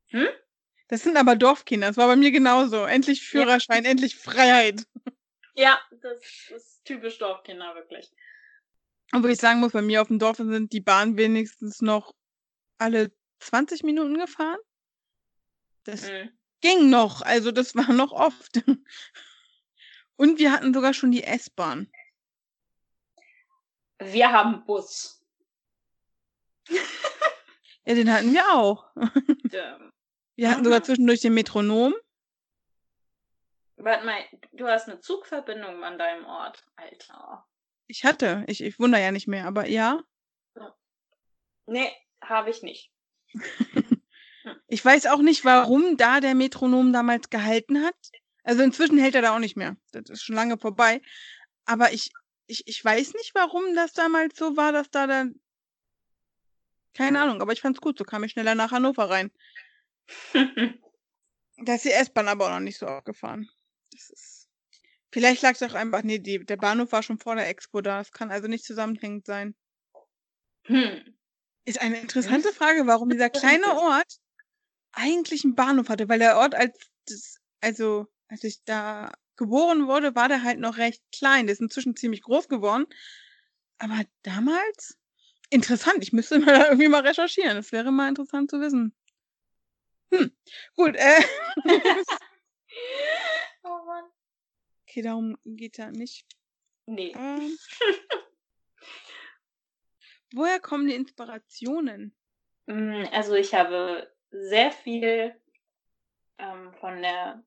Hm? 0.08 0.28
Das 0.88 1.02
sind 1.02 1.16
aber 1.16 1.36
Dorfkinder. 1.36 1.88
Das 1.88 1.96
war 1.96 2.06
bei 2.06 2.16
mir 2.16 2.30
genauso. 2.30 2.84
Endlich 2.84 3.26
Führerschein, 3.26 3.84
endlich 3.84 4.16
Freiheit. 4.16 4.86
Ja, 5.54 5.78
das 6.00 6.18
ist 6.54 6.84
typisch 6.84 7.18
Dorfkinder, 7.18 7.74
wirklich. 7.74 8.10
Obwohl 9.14 9.30
ich 9.30 9.38
sagen 9.38 9.60
muss, 9.60 9.72
bei 9.72 9.82
mir 9.82 10.00
auf 10.02 10.08
dem 10.08 10.18
Dorf 10.18 10.38
sind 10.38 10.72
die 10.72 10.80
Bahnen 10.80 11.16
wenigstens 11.16 11.80
noch 11.82 12.14
alle 12.78 13.12
20 13.40 13.82
Minuten 13.82 14.18
gefahren. 14.18 14.58
Das 15.84 16.02
Mhm. 16.10 16.30
ging 16.60 16.90
noch, 16.90 17.22
also 17.22 17.52
das 17.52 17.74
war 17.74 17.92
noch 17.92 18.12
oft. 18.12 18.62
Und 20.16 20.38
wir 20.38 20.52
hatten 20.52 20.72
sogar 20.72 20.94
schon 20.94 21.10
die 21.10 21.24
S-Bahn. 21.24 21.90
Wir 23.98 24.30
haben 24.32 24.64
Bus. 24.64 25.21
Ja, 27.84 27.94
den 27.94 28.12
hatten 28.12 28.32
wir 28.32 28.54
auch. 28.54 28.86
Wir 30.34 30.50
hatten 30.50 30.64
sogar 30.64 30.82
zwischendurch 30.82 31.20
den 31.20 31.34
Metronom. 31.34 31.94
Warte 33.76 34.06
mal, 34.06 34.20
du 34.52 34.66
hast 34.66 34.88
eine 34.88 35.00
Zugverbindung 35.00 35.84
an 35.84 35.98
deinem 35.98 36.24
Ort, 36.24 36.64
Alter. 36.76 37.44
Ich 37.86 38.04
hatte, 38.04 38.44
ich, 38.46 38.62
ich 38.62 38.78
wundere 38.78 39.02
ja 39.02 39.12
nicht 39.12 39.28
mehr, 39.28 39.46
aber 39.46 39.68
ja. 39.68 40.00
Nee, 41.66 41.92
habe 42.22 42.50
ich 42.50 42.62
nicht. 42.62 42.92
Ich 44.66 44.84
weiß 44.84 45.06
auch 45.06 45.20
nicht, 45.20 45.44
warum 45.44 45.96
da 45.96 46.20
der 46.20 46.34
Metronom 46.34 46.92
damals 46.92 47.30
gehalten 47.30 47.84
hat. 47.84 47.94
Also 48.42 48.62
inzwischen 48.62 48.98
hält 48.98 49.14
er 49.14 49.22
da 49.22 49.34
auch 49.34 49.38
nicht 49.38 49.56
mehr. 49.56 49.76
Das 49.92 50.08
ist 50.08 50.22
schon 50.22 50.34
lange 50.34 50.58
vorbei. 50.58 51.00
Aber 51.64 51.92
ich, 51.92 52.10
ich, 52.46 52.66
ich 52.66 52.84
weiß 52.84 53.12
nicht, 53.14 53.34
warum 53.34 53.74
das 53.74 53.92
damals 53.92 54.36
so 54.36 54.56
war, 54.56 54.72
dass 54.72 54.90
da 54.90 55.06
dann. 55.06 55.40
Keine 56.94 57.20
Ahnung, 57.20 57.40
aber 57.40 57.52
ich 57.52 57.60
fand's 57.60 57.80
gut, 57.80 57.98
so 57.98 58.04
kam 58.04 58.24
ich 58.24 58.32
schneller 58.32 58.54
nach 58.54 58.72
Hannover 58.72 59.10
rein. 59.10 59.30
Da 61.58 61.74
ist 61.74 61.84
die 61.84 61.92
S-Bahn 61.92 62.28
aber 62.28 62.46
auch 62.46 62.50
noch 62.50 62.60
nicht 62.60 62.78
so 62.78 62.86
aufgefahren. 62.86 63.48
Das 63.92 64.10
ist. 64.10 64.48
Vielleicht 65.12 65.42
lag 65.42 65.52
es 65.52 65.62
auch 65.62 65.74
einfach, 65.74 66.02
nee, 66.02 66.18
die, 66.18 66.44
der 66.44 66.56
Bahnhof 66.56 66.92
war 66.92 67.02
schon 67.02 67.18
vor 67.18 67.36
der 67.36 67.48
Expo 67.48 67.82
da. 67.82 67.98
Das 67.98 68.10
kann 68.10 68.30
also 68.30 68.48
nicht 68.48 68.64
zusammenhängend 68.64 69.26
sein. 69.26 69.54
hm. 70.64 71.14
Ist 71.64 71.80
eine 71.80 72.00
interessante 72.00 72.52
Frage, 72.52 72.86
warum 72.86 73.10
dieser 73.10 73.30
kleine 73.30 73.66
Ort 73.76 74.16
eigentlich 74.92 75.44
einen 75.44 75.54
Bahnhof 75.54 75.88
hatte, 75.90 76.08
weil 76.08 76.18
der 76.18 76.38
Ort 76.38 76.54
als 76.54 76.76
das, 77.06 77.36
also 77.60 78.06
als 78.28 78.42
ich 78.42 78.64
da 78.64 79.12
geboren 79.36 79.86
wurde, 79.86 80.14
war 80.14 80.28
der 80.28 80.42
halt 80.42 80.58
noch 80.58 80.78
recht 80.78 81.02
klein. 81.12 81.46
Der 81.46 81.52
ist 81.52 81.60
inzwischen 81.60 81.94
ziemlich 81.94 82.22
groß 82.22 82.48
geworden. 82.48 82.86
Aber 83.78 84.02
damals? 84.22 84.96
Interessant. 85.52 86.02
Ich 86.02 86.14
müsste 86.14 86.38
mal 86.38 86.66
irgendwie 86.66 86.88
mal 86.88 87.06
recherchieren. 87.06 87.56
Das 87.56 87.72
wäre 87.72 87.92
mal 87.92 88.08
interessant 88.08 88.50
zu 88.50 88.58
wissen. 88.60 88.94
Hm. 90.10 90.32
Gut, 90.76 90.96
äh. 90.96 91.22
oh 93.62 93.84
Mann. 93.84 94.04
Okay, 94.82 95.02
darum 95.02 95.36
geht 95.44 95.76
ja 95.76 95.90
nicht. 95.90 96.26
Nee. 96.86 97.12
Ähm, 97.14 97.56
woher 100.34 100.58
kommen 100.58 100.86
die 100.86 100.94
Inspirationen? 100.94 102.16
Mm, 102.66 103.04
Also 103.12 103.34
ich 103.34 103.54
habe 103.54 104.10
sehr 104.30 104.72
viel 104.72 105.36
ähm, 106.38 106.72
von 106.80 107.02
der 107.02 107.44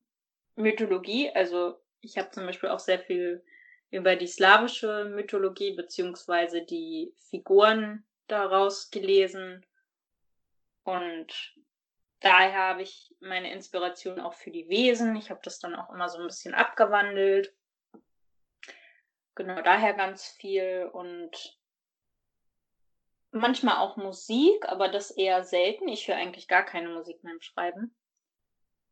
Mythologie, 0.54 1.30
also 1.30 1.82
ich 2.00 2.18
habe 2.18 2.30
zum 2.30 2.46
Beispiel 2.46 2.68
auch 2.68 2.78
sehr 2.78 3.00
viel 3.00 3.44
über 3.90 4.16
die 4.16 4.26
slawische 4.26 5.04
Mythologie 5.06 5.74
beziehungsweise 5.74 6.62
die 6.62 7.14
Figuren 7.30 8.04
daraus 8.26 8.90
gelesen 8.90 9.64
und 10.86 11.54
daher 12.20 12.68
habe 12.68 12.82
ich 12.82 13.14
meine 13.20 13.52
Inspiration 13.52 14.20
auch 14.20 14.34
für 14.34 14.50
die 14.50 14.68
Wesen. 14.68 15.16
Ich 15.16 15.30
habe 15.30 15.40
das 15.42 15.58
dann 15.58 15.74
auch 15.74 15.92
immer 15.92 16.08
so 16.08 16.18
ein 16.18 16.26
bisschen 16.26 16.54
abgewandelt. 16.54 17.52
Genau, 19.34 19.60
daher 19.62 19.94
ganz 19.94 20.28
viel 20.28 20.88
und 20.92 21.58
manchmal 23.32 23.78
auch 23.78 23.96
Musik, 23.96 24.68
aber 24.68 24.88
das 24.88 25.10
eher 25.10 25.44
selten. 25.44 25.88
Ich 25.88 26.08
höre 26.08 26.16
eigentlich 26.16 26.48
gar 26.48 26.64
keine 26.64 26.88
Musik 26.88 27.20
beim 27.22 27.40
Schreiben. 27.40 27.94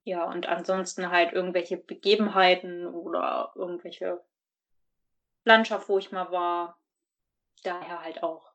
Ja, 0.03 0.25
und 0.25 0.47
ansonsten 0.47 1.11
halt 1.11 1.33
irgendwelche 1.33 1.79
Begebenheiten 1.79 2.87
oder 2.87 3.53
irgendwelche 3.55 4.23
Landschaft, 5.45 5.89
wo 5.89 5.99
ich 5.99 6.13
mal 6.13 6.31
war. 6.31 6.79
Daher 7.63 8.03
halt 8.03 8.23
auch. 8.23 8.53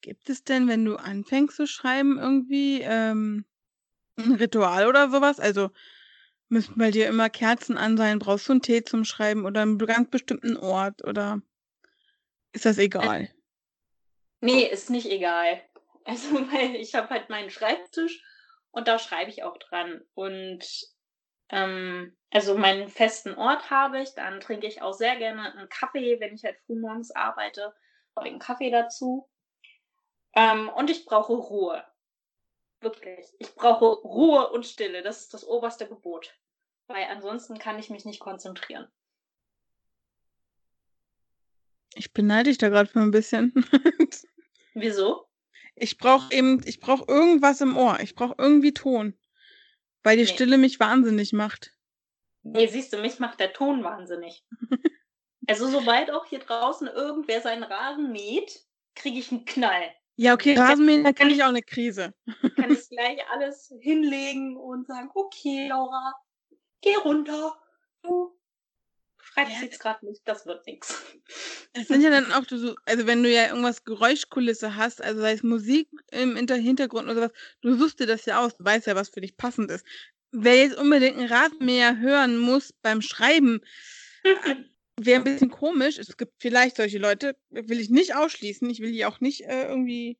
Gibt 0.00 0.30
es 0.30 0.44
denn, 0.44 0.68
wenn 0.68 0.84
du 0.84 0.96
anfängst 0.96 1.56
zu 1.56 1.66
schreiben, 1.66 2.18
irgendwie 2.18 2.80
ähm, 2.82 3.44
ein 4.16 4.34
Ritual 4.34 4.86
oder 4.86 5.10
sowas? 5.10 5.40
Also 5.40 5.70
müssen 6.48 6.78
bei 6.78 6.90
dir 6.90 7.08
immer 7.08 7.28
Kerzen 7.28 7.76
an 7.76 7.96
sein? 7.96 8.18
Brauchst 8.18 8.48
du 8.48 8.52
einen 8.52 8.62
Tee 8.62 8.84
zum 8.84 9.04
Schreiben 9.04 9.44
oder 9.44 9.62
einen 9.62 9.78
ganz 9.78 10.10
bestimmten 10.10 10.56
Ort? 10.56 11.04
Oder 11.04 11.42
ist 12.52 12.64
das 12.64 12.78
egal? 12.78 13.28
Nee, 14.40 14.62
ist 14.62 14.90
nicht 14.90 15.10
egal. 15.10 15.62
Also, 16.04 16.34
weil 16.52 16.76
ich 16.76 16.94
habe 16.94 17.10
halt 17.10 17.28
meinen 17.28 17.50
Schreibtisch 17.50 18.22
und 18.70 18.88
da 18.88 18.98
schreibe 18.98 19.30
ich 19.30 19.42
auch 19.42 19.58
dran. 19.58 20.02
Und 20.14 20.64
ähm, 21.50 22.16
also 22.30 22.56
meinen 22.56 22.88
festen 22.88 23.34
Ort 23.34 23.70
habe 23.70 24.00
ich, 24.00 24.14
dann 24.14 24.40
trinke 24.40 24.66
ich 24.66 24.82
auch 24.82 24.92
sehr 24.92 25.16
gerne 25.16 25.52
einen 25.52 25.68
Kaffee, 25.68 26.20
wenn 26.20 26.34
ich 26.34 26.44
halt 26.44 26.58
frühmorgens 26.66 27.10
arbeite, 27.10 27.74
habe 28.14 28.26
ich 28.26 28.32
einen 28.32 28.40
Kaffee 28.40 28.70
dazu. 28.70 29.28
Ähm, 30.34 30.68
und 30.68 30.90
ich 30.90 31.04
brauche 31.04 31.32
Ruhe. 31.32 31.84
Wirklich. 32.80 33.26
Ich 33.38 33.54
brauche 33.54 33.86
Ruhe 33.86 34.50
und 34.50 34.66
Stille. 34.66 35.02
Das 35.02 35.20
ist 35.20 35.34
das 35.34 35.46
oberste 35.46 35.88
Gebot. 35.88 36.38
Weil 36.86 37.04
ansonsten 37.04 37.58
kann 37.58 37.78
ich 37.78 37.90
mich 37.90 38.04
nicht 38.04 38.20
konzentrieren. 38.20 38.86
Ich 41.94 42.12
beneide 42.12 42.50
dich 42.50 42.58
da 42.58 42.68
gerade 42.68 42.88
für 42.88 43.00
ein 43.00 43.10
bisschen. 43.10 43.52
Wieso? 44.74 45.28
ich 45.80 45.98
brauche 45.98 46.32
eben, 46.32 46.60
ich 46.64 46.80
brauche 46.80 47.04
irgendwas 47.08 47.60
im 47.60 47.76
Ohr. 47.76 47.98
Ich 48.00 48.14
brauche 48.14 48.34
irgendwie 48.38 48.74
Ton. 48.74 49.14
Weil 50.02 50.16
die 50.16 50.24
Nee. 50.24 50.28
Stille 50.28 50.58
mich 50.58 50.80
wahnsinnig 50.80 51.32
macht. 51.32 51.72
Nee, 52.42 52.66
siehst 52.66 52.92
du, 52.92 52.98
mich 52.98 53.18
macht 53.18 53.40
der 53.40 53.52
Ton 53.52 53.84
wahnsinnig. 53.84 54.44
also 55.46 55.68
sobald 55.68 56.10
auch 56.10 56.26
hier 56.26 56.38
draußen 56.38 56.86
irgendwer 56.88 57.40
seinen 57.40 57.64
Rasen 57.64 58.12
mäht, 58.12 58.64
kriege 58.94 59.18
ich 59.18 59.30
einen 59.30 59.44
Knall. 59.44 59.92
Ja, 60.16 60.34
okay, 60.34 60.56
Rasenmähen, 60.56 61.04
da 61.04 61.12
kann 61.12 61.30
ich 61.30 61.42
auch 61.44 61.48
eine 61.48 61.62
Krise. 61.62 62.12
Kann 62.56 62.70
ich 62.72 62.88
gleich 62.88 63.18
alles 63.30 63.72
hinlegen 63.80 64.56
und 64.56 64.86
sagen, 64.86 65.10
okay, 65.14 65.68
Laura, 65.68 66.14
geh 66.80 66.96
runter. 66.96 67.56
Du 68.02 68.37
schreibst 69.38 69.56
Ja. 69.56 69.64
jetzt 69.64 69.80
gerade 69.80 70.06
nicht, 70.06 70.22
das 70.24 70.46
wird 70.46 70.66
nix. 70.66 71.02
Es 71.72 71.88
sind 71.88 72.02
ja 72.02 72.10
dann 72.10 72.32
auch 72.32 72.44
so, 72.48 72.74
also 72.86 73.06
wenn 73.06 73.22
du 73.22 73.30
ja 73.30 73.48
irgendwas 73.48 73.84
Geräuschkulisse 73.84 74.76
hast, 74.76 75.02
also 75.02 75.20
sei 75.20 75.32
es 75.32 75.42
Musik 75.42 75.88
im 76.10 76.36
Inter 76.36 76.56
Hintergrund 76.56 77.04
oder 77.04 77.14
sowas, 77.14 77.32
du 77.60 77.76
suchst 77.76 78.00
dir 78.00 78.06
das 78.06 78.24
ja 78.26 78.44
aus, 78.44 78.56
du 78.56 78.64
weißt 78.64 78.86
ja, 78.86 78.96
was 78.96 79.10
für 79.10 79.20
dich 79.20 79.36
passend 79.36 79.70
ist. 79.70 79.84
Wer 80.32 80.56
jetzt 80.56 80.76
unbedingt 80.76 81.18
einen 81.18 81.28
Rasenmäher 81.28 81.98
hören 81.98 82.38
muss 82.38 82.72
beim 82.82 83.00
Schreiben, 83.00 83.60
wäre 84.96 85.20
ein 85.20 85.24
bisschen 85.24 85.50
komisch. 85.50 85.98
Es 85.98 86.16
gibt 86.16 86.34
vielleicht 86.38 86.76
solche 86.76 86.98
Leute, 86.98 87.36
will 87.50 87.80
ich 87.80 87.88
nicht 87.90 88.14
ausschließen. 88.14 88.68
Ich 88.68 88.80
will 88.80 88.92
die 88.92 89.06
auch 89.06 89.20
nicht 89.20 89.42
äh, 89.42 89.68
irgendwie 89.68 90.18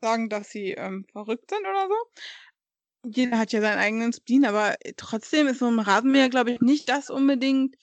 sagen, 0.00 0.28
dass 0.28 0.50
sie 0.50 0.72
ähm, 0.72 1.06
verrückt 1.12 1.50
sind 1.50 1.60
oder 1.60 1.88
so. 1.88 3.10
Jeder 3.10 3.38
hat 3.38 3.52
ja 3.52 3.60
seinen 3.60 3.78
eigenen 3.78 4.12
Spleen, 4.12 4.44
aber 4.44 4.74
trotzdem 4.96 5.46
ist 5.46 5.60
so 5.60 5.68
ein 5.68 5.78
Rasenmäher, 5.78 6.28
glaube 6.28 6.50
ich, 6.52 6.60
nicht 6.60 6.88
das 6.88 7.08
unbedingt, 7.08 7.76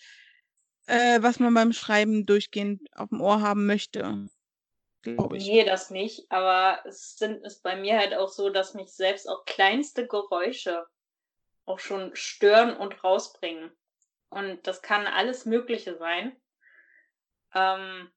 äh, 0.86 1.22
was 1.22 1.40
man 1.40 1.54
beim 1.54 1.74
Schreiben 1.74 2.26
durchgehend 2.26 2.82
auf 2.96 3.10
dem 3.10 3.22
Ohr 3.22 3.42
haben 3.42 3.66
möchte. 3.66 4.28
Glaube 5.02 5.38
ich. 5.38 5.46
Nee, 5.46 5.66
das 5.66 5.90
nicht. 5.90 6.32
Aber 6.32 6.80
es 6.86 7.18
sind 7.18 7.44
ist 7.46 7.62
bei 7.62 7.76
mir 7.76 7.98
halt 7.98 8.14
auch 8.14 8.30
so, 8.30 8.50
dass 8.50 8.74
mich 8.74 8.92
selbst 8.92 9.28
auch 9.28 9.46
kleinste 9.46 10.08
Geräusche 10.08 10.86
auch 11.66 11.80
schon 11.80 12.16
stören 12.16 12.76
und 12.76 13.04
rausbringen. 13.04 13.72
Und 14.30 14.66
das 14.68 14.82
kann 14.82 15.06
alles 15.06 15.46
Mögliche 15.46 15.98
sein. 15.98 16.36
Ähm, 17.54 18.12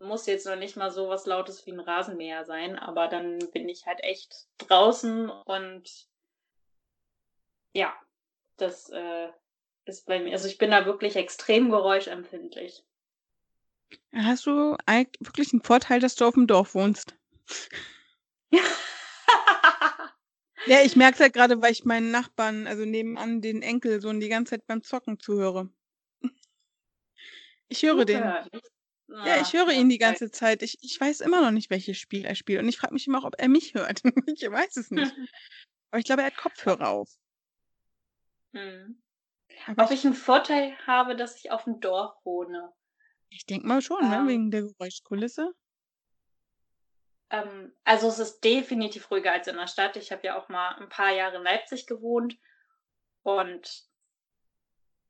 muss 0.00 0.26
jetzt 0.26 0.46
noch 0.46 0.56
nicht 0.56 0.76
mal 0.76 0.90
so 0.90 1.08
was 1.08 1.26
Lautes 1.26 1.66
wie 1.66 1.72
ein 1.72 1.80
Rasenmäher 1.80 2.44
sein, 2.44 2.78
aber 2.78 3.08
dann 3.08 3.38
bin 3.52 3.68
ich 3.68 3.86
halt 3.86 4.02
echt 4.02 4.46
draußen 4.58 5.28
und 5.28 6.08
ja, 7.72 7.94
das 8.56 8.88
äh, 8.90 9.28
ist 9.88 10.06
bei 10.06 10.20
mir. 10.20 10.32
Also 10.32 10.48
ich 10.48 10.58
bin 10.58 10.70
da 10.70 10.86
wirklich 10.86 11.16
extrem 11.16 11.70
geräuschempfindlich. 11.70 12.84
Hast 14.12 14.46
du 14.46 14.76
wirklich 15.20 15.52
einen 15.52 15.62
Vorteil, 15.62 16.00
dass 16.00 16.14
du 16.14 16.26
auf 16.26 16.34
dem 16.34 16.46
Dorf 16.46 16.74
wohnst? 16.74 17.14
Ja, 20.66 20.82
ich 20.84 20.96
merke 20.96 21.14
es 21.14 21.20
halt 21.20 21.32
gerade, 21.32 21.62
weil 21.62 21.72
ich 21.72 21.86
meinen 21.86 22.10
Nachbarn, 22.10 22.66
also 22.66 22.84
nebenan 22.84 23.40
den 23.40 23.62
Enkelsohn, 23.62 24.20
die 24.20 24.28
ganze 24.28 24.50
Zeit 24.50 24.66
beim 24.66 24.82
Zocken 24.82 25.18
zuhöre. 25.18 25.70
Ich 27.68 27.82
höre 27.82 28.04
den. 28.04 28.20
Ja, 28.20 29.40
ich 29.40 29.54
höre 29.54 29.70
ihn 29.70 29.88
die 29.88 29.98
ganze 29.98 30.30
Zeit. 30.30 30.62
Ich, 30.62 30.78
ich 30.82 31.00
weiß 31.00 31.22
immer 31.22 31.40
noch 31.40 31.50
nicht, 31.50 31.70
welches 31.70 31.96
Spiel 31.96 32.26
er 32.26 32.34
spielt. 32.34 32.60
Und 32.62 32.68
ich 32.68 32.76
frage 32.76 32.92
mich 32.92 33.06
immer 33.06 33.18
auch, 33.20 33.24
ob 33.24 33.36
er 33.38 33.48
mich 33.48 33.72
hört. 33.72 34.02
ich 34.26 34.42
weiß 34.42 34.76
es 34.76 34.90
nicht. 34.90 35.10
Aber 35.90 35.98
ich 35.98 36.04
glaube, 36.04 36.20
er 36.20 36.26
hat 36.26 36.36
Kopfhörer 36.36 36.88
auf. 36.88 37.10
Hm. 38.52 39.00
Aber 39.68 39.84
Ob 39.84 39.90
ich 39.90 40.04
einen 40.04 40.14
Vorteil 40.14 40.76
habe, 40.86 41.14
dass 41.14 41.36
ich 41.36 41.50
auf 41.50 41.64
dem 41.64 41.80
Dorf 41.80 42.14
wohne? 42.24 42.72
ich 43.30 43.44
denke 43.46 43.66
mal 43.66 43.82
schon, 43.82 44.08
ne? 44.08 44.16
Ähm. 44.16 44.28
Wegen 44.28 44.50
der 44.50 44.62
Geräuschkulisse. 44.62 45.54
Ähm, 47.30 47.72
also 47.84 48.08
es 48.08 48.18
ist 48.18 48.40
definitiv 48.40 49.10
ruhiger 49.10 49.32
als 49.32 49.46
in 49.46 49.56
der 49.56 49.66
Stadt. 49.66 49.96
Ich 49.96 50.10
habe 50.12 50.26
ja 50.26 50.38
auch 50.38 50.48
mal 50.48 50.76
ein 50.76 50.88
paar 50.88 51.12
Jahre 51.12 51.36
in 51.36 51.42
Leipzig 51.42 51.86
gewohnt 51.86 52.38
und 53.22 53.84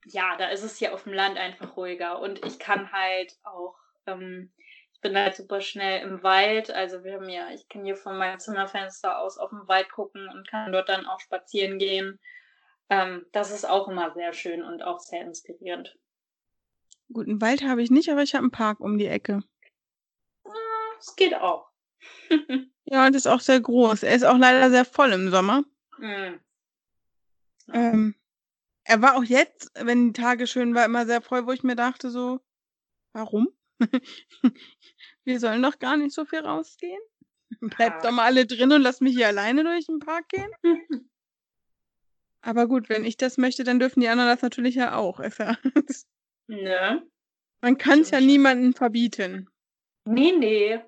ja, 0.07 0.37
da 0.37 0.49
ist 0.49 0.63
es 0.63 0.79
hier 0.79 0.95
auf 0.95 1.05
dem 1.05 1.13
Land 1.13 1.39
einfach 1.39 1.77
ruhiger 1.77 2.19
und 2.21 2.45
ich 2.45 2.59
kann 2.59 2.91
halt 2.93 3.37
auch, 3.45 3.77
ähm, 4.07 4.53
ich 4.93 5.01
bin 5.01 5.17
halt 5.17 5.37
super 5.37 5.61
schnell 5.61 6.03
im 6.03 6.23
Wald. 6.25 6.71
Also 6.71 7.05
wir 7.05 7.15
haben 7.15 7.29
ja, 7.29 7.51
ich 7.51 7.69
kann 7.69 7.85
hier 7.85 7.97
von 7.97 8.19
meinem 8.19 8.41
Zimmerfenster 8.41 9.19
aus 9.21 9.39
auf 9.39 9.51
den 9.51 9.69
Wald 9.69 9.91
gucken 9.93 10.29
und 10.29 10.49
kann 10.49 10.73
dort 10.73 10.89
dann 10.89 11.07
auch 11.07 11.21
spazieren 11.21 11.79
gehen. 11.79 12.19
Ähm, 12.91 13.27
das 13.33 13.51
ist 13.51 13.69
auch 13.69 13.89
immer 13.89 14.13
sehr 14.15 14.33
schön 14.33 14.63
und 14.63 14.83
auch 14.83 14.99
sehr 15.01 15.23
inspirierend. 15.23 15.97
Guten 17.13 17.41
Wald 17.41 17.63
habe 17.63 17.83
ich 17.83 17.91
nicht, 17.91 18.11
aber 18.11 18.23
ich 18.23 18.35
habe 18.35 18.43
einen 18.45 18.51
Park 18.51 18.81
um 18.81 18.99
die 18.99 19.07
Ecke. 19.07 19.41
Ah, 20.45 20.51
Es 20.99 21.15
geht 21.17 21.35
auch. 21.35 21.71
Ja, 22.91 23.07
und 23.07 23.15
ist 23.15 23.27
auch 23.29 23.41
sehr 23.41 23.61
groß. 23.61 24.03
Er 24.03 24.15
ist 24.15 24.23
auch 24.25 24.39
leider 24.39 24.71
sehr 24.71 24.87
voll 24.87 25.13
im 25.13 25.31
Sommer. 25.31 25.63
Hm. 25.99 26.41
Ähm, 27.71 28.15
er 28.85 29.03
war 29.03 29.17
auch 29.17 29.25
jetzt, 29.25 29.71
wenn 29.75 30.15
die 30.15 30.19
Tage 30.19 30.47
schön 30.47 30.75
war, 30.75 30.87
immer 30.87 31.05
sehr 31.05 31.21
voll, 31.21 31.47
wo 31.47 31.53
ich 31.53 31.63
mir 31.63 31.77
dachte 31.77 32.09
so, 32.09 32.41
warum? 33.13 33.49
Wir 35.25 35.39
sollen 35.39 35.63
doch 35.63 35.79
gar 35.79 35.99
nicht 35.99 36.15
so 36.15 36.25
viel 36.25 36.39
rausgehen. 36.39 36.99
Bleibt 37.61 38.03
Ja. 38.03 38.09
doch 38.09 38.17
mal 38.17 38.25
alle 38.25 38.47
drin 38.47 38.73
und 38.73 38.81
lasst 38.81 39.03
mich 39.03 39.15
hier 39.15 39.27
alleine 39.27 39.65
durch 39.65 39.85
den 39.85 39.99
Park 39.99 40.27
gehen. 40.31 40.51
Aber 42.49 42.67
gut, 42.67 42.89
wenn 42.89 43.05
ich 43.05 43.19
das 43.19 43.37
möchte, 43.37 43.63
dann 43.63 43.79
dürfen 43.79 44.01
die 44.01 44.09
anderen 44.09 44.31
das 44.31 44.41
natürlich 44.41 44.75
ja 44.75 44.97
auch. 44.97 45.21
Ist 45.21 45.39
ja, 45.39 45.59
ne? 46.47 47.07
man 47.61 47.77
kann 47.77 48.01
es 48.01 48.11
ja 48.11 48.23
niemandem 48.23 48.73
verbieten. 48.73 49.51
Nee, 50.07 50.33
nee. 50.33 50.81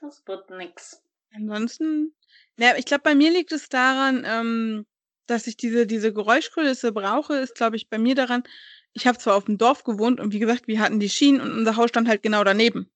Das 0.00 0.22
wird 0.28 0.50
nix. 0.50 1.02
Ansonsten, 1.34 2.14
naja, 2.56 2.76
ich 2.76 2.84
glaube, 2.84 3.02
bei 3.02 3.16
mir 3.16 3.32
liegt 3.32 3.50
es 3.50 3.68
daran, 3.68 4.24
ähm, 4.24 4.86
dass 5.26 5.48
ich 5.48 5.56
diese, 5.56 5.84
diese 5.84 6.12
Geräuschkulisse 6.12 6.92
brauche, 6.92 7.34
ist, 7.34 7.56
glaube 7.56 7.74
ich, 7.74 7.88
bei 7.88 7.98
mir 7.98 8.14
daran, 8.14 8.44
ich 8.92 9.08
habe 9.08 9.18
zwar 9.18 9.34
auf 9.34 9.46
dem 9.46 9.58
Dorf 9.58 9.82
gewohnt 9.82 10.20
und 10.20 10.32
wie 10.32 10.38
gesagt, 10.38 10.68
wir 10.68 10.78
hatten 10.78 11.00
die 11.00 11.10
Schienen 11.10 11.40
und 11.40 11.50
unser 11.50 11.74
Haus 11.74 11.88
stand 11.88 12.06
halt 12.06 12.22
genau 12.22 12.44
daneben. 12.44 12.88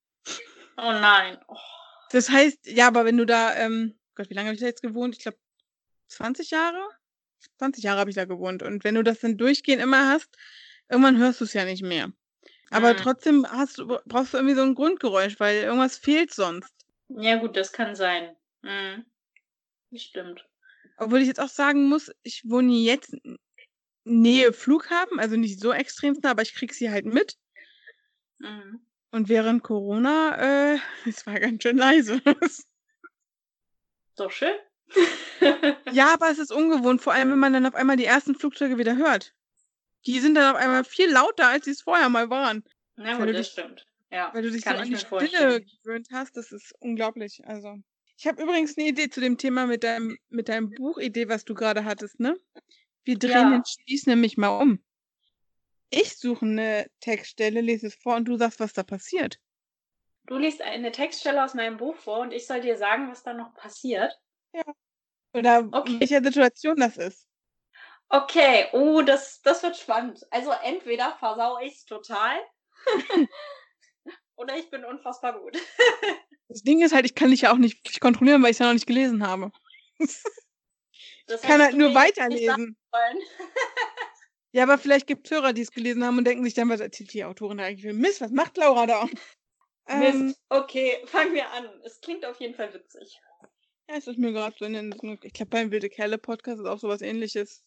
Oh 0.77 0.92
nein. 0.92 1.37
Oh. 1.48 1.57
Das 2.12 2.31
heißt, 2.31 2.68
ja, 2.68 2.87
aber 2.87 3.05
wenn 3.07 3.16
du 3.16 3.27
da, 3.27 3.57
ähm, 3.57 3.98
Gott, 4.14 4.31
wie 4.31 4.35
lange 4.35 4.50
habe 4.50 4.55
ich 4.55 4.61
da 4.61 4.66
jetzt 4.66 4.83
gewohnt? 4.83 5.16
Ich 5.16 5.22
glaube, 5.22 5.38
20 6.07 6.53
Jahre? 6.53 6.79
20 7.59 7.85
Jahre 7.85 8.00
habe 8.00 8.11
ich 8.11 8.16
da 8.16 8.24
gewohnt. 8.24 8.62
Und 8.62 8.85
wenn 8.85 8.94
du 8.94 9.02
das 9.02 9.20
dann 9.20 9.37
durchgehend 9.37 9.83
immer 9.83 10.09
hast, 10.09 10.37
irgendwann 10.88 11.18
hörst 11.18 11.40
du 11.40 11.44
es 11.44 11.52
ja 11.52 11.64
nicht 11.64 11.83
mehr. 11.83 12.12
Aber 12.70 12.92
mhm. 12.92 12.98
trotzdem 12.98 13.46
hast 13.46 13.83
brauchst 14.07 14.33
du 14.33 14.38
irgendwie 14.38 14.57
so 14.57 14.62
ein 14.62 14.74
Grundgeräusch, 14.74 15.38
weil 15.38 15.62
irgendwas 15.62 15.96
fehlt 15.96 16.33
sonst. 16.33 16.72
Ja, 17.09 17.37
gut, 17.37 17.57
das 17.57 17.72
kann 17.72 17.94
sein. 17.94 18.35
Mhm. 18.62 19.04
Stimmt. 19.94 20.48
Obwohl 20.96 21.20
ich 21.20 21.28
jetzt 21.28 21.40
auch 21.40 21.48
sagen 21.48 21.88
muss, 21.88 22.11
ich 22.22 22.42
wohne 22.48 22.72
jetzt 22.72 23.16
Nähe 24.04 24.52
Flughafen, 24.52 25.18
also 25.18 25.37
nicht 25.37 25.61
so 25.61 25.72
extrem 25.72 26.14
nah, 26.22 26.30
aber 26.30 26.42
ich 26.42 26.54
krieg 26.54 26.74
sie 26.74 26.90
halt 26.90 27.07
mit. 27.07 27.37
Mhm. 28.38 28.85
Und 29.11 29.28
während 29.28 29.62
Corona, 29.62 30.74
äh, 30.74 30.78
es 31.09 31.26
war 31.26 31.38
ganz 31.38 31.62
schön 31.62 31.78
leise. 31.78 32.20
Doch 34.16 34.30
schön. 34.30 34.54
Ja, 35.92 36.12
aber 36.14 36.30
es 36.30 36.38
ist 36.38 36.52
ungewohnt, 36.52 37.02
vor 37.02 37.12
allem 37.12 37.30
wenn 37.30 37.38
man 37.38 37.52
dann 37.52 37.66
auf 37.66 37.74
einmal 37.74 37.96
die 37.96 38.04
ersten 38.04 38.35
Flugzeuge 38.35 38.78
wieder 38.78 38.96
hört. 38.96 39.35
Die 40.07 40.20
sind 40.20 40.35
dann 40.35 40.54
auf 40.54 40.61
einmal 40.61 40.85
viel 40.85 41.11
lauter, 41.11 41.48
als 41.48 41.64
sie 41.64 41.70
es 41.70 41.83
vorher 41.83 42.09
mal 42.09 42.30
waren. 42.30 42.64
Na 42.96 43.16
gut, 43.16 43.28
das 43.28 43.37
dich, 43.37 43.46
stimmt. 43.48 43.87
Ja, 44.11 44.30
weil 44.33 44.42
du 44.42 44.50
dich 44.50 44.64
so 44.64 44.70
an 44.70 44.88
die 44.88 44.96
Stille 44.96 45.62
gewöhnt 45.62 46.09
hast, 46.12 46.37
das 46.37 46.52
ist 46.52 46.74
unglaublich. 46.78 47.42
Also, 47.46 47.76
ich 48.16 48.26
habe 48.26 48.42
übrigens 48.42 48.78
eine 48.78 48.88
Idee 48.88 49.09
zu 49.09 49.20
dem 49.20 49.38
Thema 49.38 49.66
mit 49.66 49.83
deinem, 49.83 50.18
mit 50.28 50.48
deinem 50.48 50.70
Buchidee, 50.70 51.28
was 51.28 51.44
du 51.44 51.54
gerade 51.54 51.85
hattest, 51.85 52.20
ne? 52.20 52.38
Wir 53.02 53.18
drehen 53.18 53.33
ja. 53.33 53.50
den 53.50 53.64
Spieß 53.64 54.07
nämlich 54.07 54.37
mal 54.37 54.57
um. 54.61 54.83
Ich 55.90 56.16
suche 56.16 56.46
eine 56.46 56.87
Textstelle, 57.00 57.61
lese 57.61 57.88
es 57.88 57.94
vor 57.94 58.16
und 58.16 58.26
du 58.26 58.37
sagst, 58.37 58.61
was 58.61 58.72
da 58.72 58.83
passiert. 58.83 59.38
Du 60.26 60.38
liest 60.38 60.62
eine 60.62 60.90
Textstelle 60.90 61.44
aus 61.44 61.54
meinem 61.54 61.76
Buch 61.76 61.96
vor 61.96 62.20
und 62.20 62.33
ich 62.33 62.46
soll 62.46 62.61
dir 62.61 62.76
sagen, 62.78 63.11
was 63.11 63.22
da 63.22 63.35
noch 63.35 63.52
passiert. 63.54 64.18
Ja. 64.52 64.64
Oder 65.35 65.68
okay. 65.73 65.92
in 65.92 66.01
welcher 66.01 66.23
Situation 66.23 66.77
das 66.77 66.97
ist. 66.97 67.27
Okay, 68.09 68.66
oh, 68.73 69.03
das, 69.03 69.42
das 69.42 69.62
wird 69.62 69.77
spannend. 69.77 70.25
Also 70.31 70.53
entweder 70.62 71.16
versau 71.18 71.59
ich 71.59 71.75
es 71.75 71.85
total 71.85 72.38
oder 74.37 74.57
ich 74.57 74.70
bin 74.70 74.85
unfassbar 74.85 75.38
gut. 75.40 75.59
das 76.49 76.62
Ding 76.62 76.83
ist 76.83 76.94
halt, 76.94 77.07
ich 77.07 77.14
kann 77.14 77.31
dich 77.31 77.42
ja 77.42 77.53
auch 77.53 77.57
nicht 77.57 77.79
wirklich 77.79 78.01
kontrollieren, 78.01 78.42
weil 78.42 78.51
ich 78.51 78.57
es 78.57 78.59
ja 78.61 78.66
noch 78.66 78.75
nicht 78.75 78.87
gelesen 78.87 79.27
habe. 79.27 79.51
Das 81.27 81.42
ich 81.42 81.49
kann 81.49 81.62
halt 81.62 81.75
nur 81.75 81.94
weiterlesen. 81.94 82.77
ja, 84.53 84.64
aber 84.64 84.77
vielleicht 84.77 85.07
gibt 85.07 85.27
es 85.27 85.31
Hörer, 85.31 85.55
die 85.55 85.62
es 85.62 85.70
gelesen 85.70 86.05
haben 86.05 86.18
und 86.18 86.25
denken 86.25 86.44
sich 86.44 86.55
dann, 86.55 86.68
was 86.68 86.81
erzählt 86.81 87.14
die 87.14 87.25
Autorin 87.25 87.59
da 87.59 87.64
eigentlich 87.64 87.87
für 87.87 87.94
Mist? 87.94 88.20
Was 88.20 88.31
macht 88.31 88.59
Laura 88.59 88.87
da? 88.87 89.05
Mist. 89.07 89.20
Ähm, 89.88 90.35
okay, 90.51 91.03
fangen 91.07 91.35
wir 91.35 91.51
an. 91.51 91.68
Es 91.83 92.01
klingt 92.01 92.27
auf 92.27 92.38
jeden 92.40 92.55
Fall 92.55 92.75
witzig. 92.75 93.20
Ja, 93.88 93.97
es 93.97 94.07
ist 94.07 94.18
mir 94.18 94.33
gerade 94.33 94.57
so 94.59 94.64
in 94.64 94.73
den. 94.73 94.94
Ich 95.23 95.33
glaube, 95.33 95.51
beim 95.51 95.70
Wilde 95.70 95.90
Kerle 95.90 96.18
Podcast 96.18 96.61
ist 96.61 96.66
auch 96.66 96.79
sowas 96.79 97.03
ähnliches. 97.03 97.62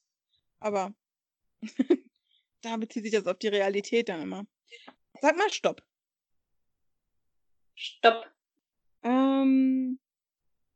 Aber 0.60 0.94
da 2.62 2.78
bezieht 2.78 3.04
sich 3.04 3.12
das 3.12 3.28
auf 3.28 3.38
die 3.38 3.48
Realität 3.50 4.10
dann 4.10 4.22
immer. 4.22 4.46
Sag 5.22 5.38
mal 5.38 5.52
Stopp. 5.52 5.84
Stopp. 7.76 8.26
Ähm, 9.04 10.00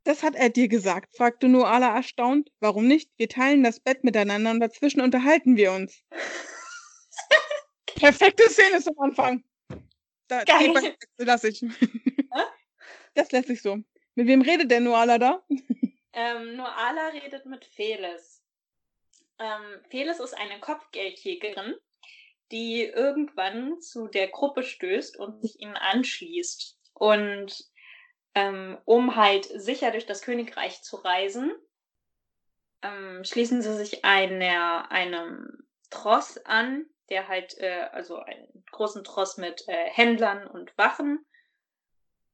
das 0.04 0.24
hat 0.24 0.36
er 0.36 0.50
dir 0.50 0.68
gesagt, 0.68 1.16
fragte 1.16 1.48
Noala 1.48 1.96
erstaunt. 1.96 2.52
Warum 2.60 2.88
nicht? 2.88 3.12
Wir 3.18 3.30
teilen 3.30 3.64
das 3.64 3.80
Bett 3.80 4.04
miteinander 4.04 4.52
und 4.52 4.60
dazwischen 4.60 5.02
unterhalten 5.02 5.58
wir 5.58 5.72
uns. 5.72 6.04
Perfekte 7.96 8.50
Szene 8.50 8.82
zum 8.82 9.00
Anfang. 9.00 9.44
Da, 10.28 10.44
Geil. 10.44 10.74
Das 11.18 11.28
lasse 11.28 11.50
ich. 11.50 11.66
das 13.16 13.32
lässt 13.32 13.48
sich 13.48 13.62
so. 13.62 13.84
Mit 14.16 14.28
wem 14.28 14.42
redet 14.42 14.72
denn 14.72 14.84
Noala 14.84 15.18
da? 15.18 15.44
Ähm, 16.14 16.58
Noala 16.58 17.08
redet 17.14 17.46
mit 17.46 17.64
Felis. 17.64 18.44
Ähm, 19.40 19.80
Felis 19.90 20.20
ist 20.20 20.34
eine 20.34 20.60
Kopfgeldjägerin, 20.60 21.76
die 22.52 22.84
irgendwann 22.84 23.80
zu 23.80 24.10
der 24.10 24.28
Gruppe 24.28 24.64
stößt 24.64 25.18
und 25.18 25.42
sich 25.42 25.62
ihnen 25.62 25.78
anschließt. 25.78 26.78
Und 26.94 27.64
ähm, 28.36 28.78
um 28.84 29.16
halt 29.16 29.46
sicher 29.46 29.92
durch 29.92 30.06
das 30.06 30.22
Königreich 30.22 30.82
zu 30.84 30.98
reisen, 30.98 31.54
ähm, 32.82 33.24
schließen 33.24 33.62
sie 33.62 33.76
sich 33.76 34.04
einer, 34.04 34.92
einem 34.92 35.66
Tross 35.90 36.38
an, 36.46 36.86
der 37.10 37.28
halt, 37.28 37.58
äh, 37.60 37.88
also 37.92 38.18
einen 38.18 38.66
großen 38.72 39.04
Tross 39.04 39.38
mit 39.38 39.68
äh, 39.68 39.90
Händlern 39.90 40.48
und 40.48 40.78
Wachen, 40.78 41.26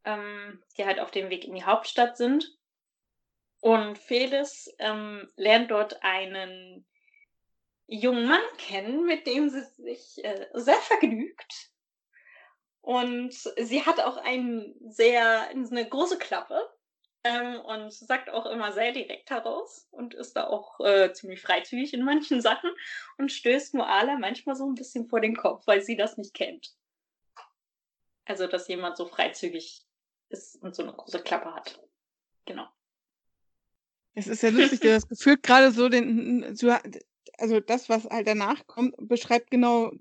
ähm, 0.07 0.63
die 0.77 0.85
halt 0.85 0.99
auf 0.99 1.11
dem 1.11 1.29
Weg 1.29 1.45
in 1.45 1.53
die 1.53 1.65
Hauptstadt 1.65 2.17
sind. 2.17 2.57
Und 3.59 3.97
Felis 3.97 4.73
ähm, 4.79 5.29
lernt 5.35 5.69
dort 5.69 6.01
einen 6.01 6.87
jungen 7.87 8.27
Mann 8.27 8.41
kennen, 8.57 9.05
mit 9.05 9.27
dem 9.27 9.49
sie 9.49 9.63
sich 9.63 10.23
äh, 10.23 10.47
sehr 10.53 10.75
vergnügt. 10.77 11.71
Und 12.81 13.33
sie 13.33 13.85
hat 13.85 13.99
auch 13.99 14.17
ein 14.17 14.73
sehr, 14.87 15.49
eine 15.49 15.89
große 15.89 16.17
Klappe 16.17 16.57
ähm, 17.25 17.59
und 17.59 17.91
sagt 17.91 18.29
auch 18.29 18.45
immer 18.45 18.71
sehr 18.71 18.93
direkt 18.93 19.29
heraus 19.29 19.87
und 19.91 20.13
ist 20.13 20.37
da 20.37 20.47
auch 20.47 20.79
äh, 20.79 21.11
ziemlich 21.11 21.41
freizügig 21.41 21.93
in 21.93 22.03
manchen 22.03 22.41
Sachen 22.41 22.69
und 23.17 23.33
stößt 23.33 23.73
Moala 23.73 24.17
manchmal 24.17 24.55
so 24.55 24.65
ein 24.65 24.75
bisschen 24.75 25.07
vor 25.07 25.19
den 25.19 25.35
Kopf, 25.35 25.67
weil 25.67 25.81
sie 25.81 25.97
das 25.97 26.17
nicht 26.17 26.33
kennt. 26.33 26.77
Also, 28.23 28.47
dass 28.47 28.67
jemand 28.67 28.95
so 28.97 29.05
freizügig 29.05 29.86
ist 30.29 30.61
und 30.61 30.75
so 30.75 30.83
eine 30.83 30.93
große 30.93 31.21
Klappe 31.21 31.53
hat. 31.53 31.79
Genau. 32.45 32.67
Es 34.13 34.27
ist 34.27 34.43
ja 34.43 34.49
lustig, 34.49 34.79
das 34.81 35.07
gefühlt 35.07 35.43
gerade 35.43 35.71
so 35.71 35.89
den, 35.89 36.43
also 37.37 37.59
das, 37.59 37.89
was 37.89 38.05
halt 38.05 38.27
danach 38.27 38.65
kommt, 38.67 38.95
beschreibt 38.97 39.51
genau 39.51 39.91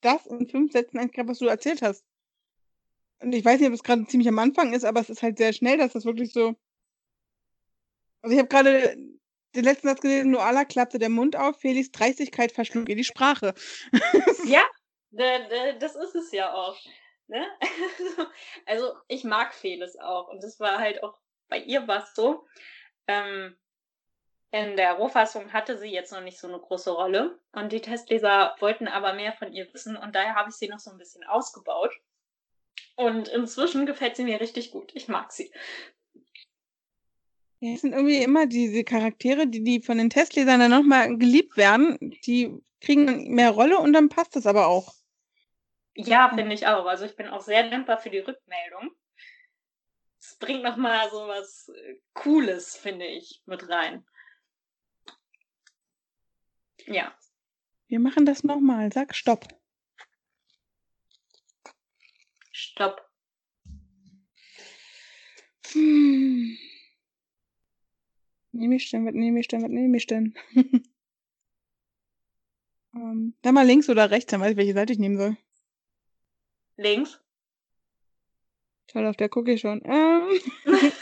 das 0.00 0.26
in 0.26 0.48
fünf 0.48 0.72
Sätzen 0.72 0.98
eigentlich, 0.98 1.26
was 1.26 1.38
du 1.38 1.46
erzählt 1.46 1.82
hast. 1.82 2.04
Und 3.20 3.34
ich 3.34 3.44
weiß 3.44 3.58
nicht, 3.58 3.68
ob 3.68 3.74
es 3.74 3.82
gerade 3.82 4.06
ziemlich 4.06 4.28
am 4.28 4.38
Anfang 4.38 4.74
ist, 4.74 4.84
aber 4.84 5.00
es 5.00 5.08
ist 5.08 5.22
halt 5.22 5.38
sehr 5.38 5.52
schnell, 5.52 5.78
dass 5.78 5.92
das 5.94 6.04
wirklich 6.04 6.32
so. 6.32 6.54
Also 8.20 8.34
ich 8.34 8.38
habe 8.38 8.48
gerade 8.48 8.96
den 9.54 9.64
letzten 9.64 9.88
Satz 9.88 10.00
gelesen, 10.00 10.30
Noala 10.30 10.64
klappte 10.64 10.98
der 10.98 11.08
Mund 11.08 11.36
auf, 11.36 11.58
Felix 11.58 11.90
Dreistigkeit 11.90 12.52
verschlug 12.52 12.88
ihr 12.88 12.96
die 12.96 13.04
Sprache. 13.04 13.54
ja, 14.46 14.64
das 15.10 15.94
ist 15.94 16.14
es 16.14 16.32
ja 16.32 16.52
auch. 16.52 16.76
Ne? 17.26 17.46
Also 18.66 18.94
ich 19.08 19.24
mag 19.24 19.54
Felix 19.54 19.96
auch 19.96 20.28
und 20.28 20.42
das 20.42 20.60
war 20.60 20.78
halt 20.78 21.02
auch 21.02 21.18
bei 21.48 21.58
ihr 21.58 21.86
was 21.86 22.14
so. 22.14 22.46
Ähm, 23.06 23.56
in 24.50 24.76
der 24.76 24.94
Rohfassung 24.94 25.52
hatte 25.52 25.78
sie 25.78 25.90
jetzt 25.90 26.12
noch 26.12 26.20
nicht 26.20 26.38
so 26.38 26.46
eine 26.46 26.58
große 26.58 26.90
Rolle 26.90 27.38
und 27.52 27.72
die 27.72 27.80
Testleser 27.80 28.54
wollten 28.60 28.86
aber 28.86 29.14
mehr 29.14 29.32
von 29.32 29.52
ihr 29.52 29.72
wissen 29.74 29.96
und 29.96 30.14
daher 30.14 30.34
habe 30.34 30.50
ich 30.50 30.56
sie 30.56 30.68
noch 30.68 30.78
so 30.78 30.90
ein 30.90 30.98
bisschen 30.98 31.24
ausgebaut. 31.24 31.92
Und 32.96 33.28
inzwischen 33.28 33.86
gefällt 33.86 34.16
sie 34.16 34.24
mir 34.24 34.40
richtig 34.40 34.70
gut. 34.70 34.92
Ich 34.94 35.08
mag 35.08 35.32
sie. 35.32 35.50
Ja, 37.58 37.74
es 37.74 37.80
sind 37.80 37.92
irgendwie 37.92 38.22
immer 38.22 38.46
diese 38.46 38.84
Charaktere, 38.84 39.46
die, 39.46 39.64
die 39.64 39.80
von 39.80 39.98
den 39.98 40.10
Testlesern 40.10 40.60
dann 40.60 40.70
nochmal 40.70 41.16
geliebt 41.16 41.56
werden, 41.56 41.98
die 42.24 42.60
kriegen 42.80 43.34
mehr 43.34 43.50
Rolle 43.50 43.78
und 43.78 43.92
dann 43.92 44.08
passt 44.08 44.36
das 44.36 44.46
aber 44.46 44.68
auch. 44.68 44.94
Ja, 45.94 46.28
finde 46.34 46.54
ich 46.54 46.66
auch. 46.66 46.86
Also 46.86 47.04
ich 47.04 47.16
bin 47.16 47.28
auch 47.28 47.40
sehr 47.40 47.68
dankbar 47.70 47.98
für 47.98 48.10
die 48.10 48.18
Rückmeldung. 48.18 48.90
Es 50.18 50.36
bringt 50.38 50.62
nochmal 50.62 51.08
so 51.10 51.28
was 51.28 51.68
äh, 51.68 52.00
Cooles, 52.14 52.76
finde 52.76 53.06
ich, 53.06 53.42
mit 53.46 53.68
rein. 53.68 54.04
Ja. 56.86 57.16
Wir 57.88 58.00
machen 58.00 58.26
das 58.26 58.42
nochmal. 58.42 58.92
Sag 58.92 59.14
Stopp. 59.14 59.46
Stopp. 62.50 63.08
Hm. 65.72 66.56
Nehme 68.52 68.76
ich 68.76 68.90
denn, 68.90 69.04
was 69.06 69.14
nehme 69.14 69.40
ich 69.40 69.48
denn, 69.48 69.62
was 69.62 69.70
nehme 69.70 69.96
ich 69.96 70.06
denn? 70.06 70.34
ähm, 72.94 73.34
dann 73.42 73.54
mal 73.54 73.66
links 73.66 73.88
oder 73.88 74.10
rechts, 74.10 74.30
dann 74.30 74.40
weiß 74.40 74.52
ich, 74.52 74.56
welche 74.56 74.74
Seite 74.74 74.92
ich 74.92 74.98
nehmen 74.98 75.18
soll. 75.18 75.36
Links. 76.76 77.20
Toll, 78.88 79.06
auf 79.06 79.16
der 79.16 79.28
gucke 79.28 79.52
ich 79.52 79.60
schon. 79.60 79.82
Ähm. 79.84 80.40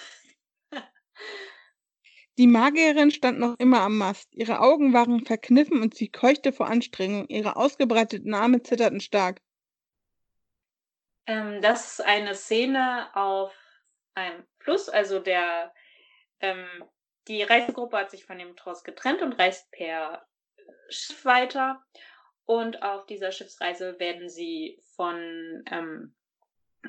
Die 2.38 2.46
Magierin 2.46 3.10
stand 3.10 3.38
noch 3.38 3.58
immer 3.58 3.80
am 3.82 3.98
Mast. 3.98 4.34
Ihre 4.34 4.60
Augen 4.60 4.94
waren 4.94 5.26
verkniffen 5.26 5.82
und 5.82 5.94
sie 5.94 6.08
keuchte 6.08 6.52
vor 6.52 6.66
Anstrengung. 6.66 7.28
Ihre 7.28 7.56
ausgebreiteten 7.56 8.32
Arme 8.32 8.62
zitterten 8.62 9.00
stark. 9.00 9.40
Ähm, 11.26 11.60
das 11.60 11.98
ist 11.98 12.00
eine 12.00 12.34
Szene 12.34 13.14
auf 13.14 13.54
einem 14.14 14.44
Fluss, 14.58 14.88
also 14.88 15.18
der, 15.18 15.72
ähm, 16.40 16.66
die 17.28 17.42
Reisegruppe 17.42 17.98
hat 17.98 18.10
sich 18.10 18.24
von 18.24 18.38
dem 18.38 18.56
Tross 18.56 18.82
getrennt 18.82 19.22
und 19.22 19.34
reist 19.34 19.70
per 19.70 20.26
Schiff 20.88 21.24
weiter. 21.24 21.84
Und 22.44 22.82
auf 22.82 23.06
dieser 23.06 23.30
Schiffsreise 23.30 23.98
werden 24.00 24.28
sie 24.28 24.78
von, 25.02 25.64
ähm, 25.68 26.14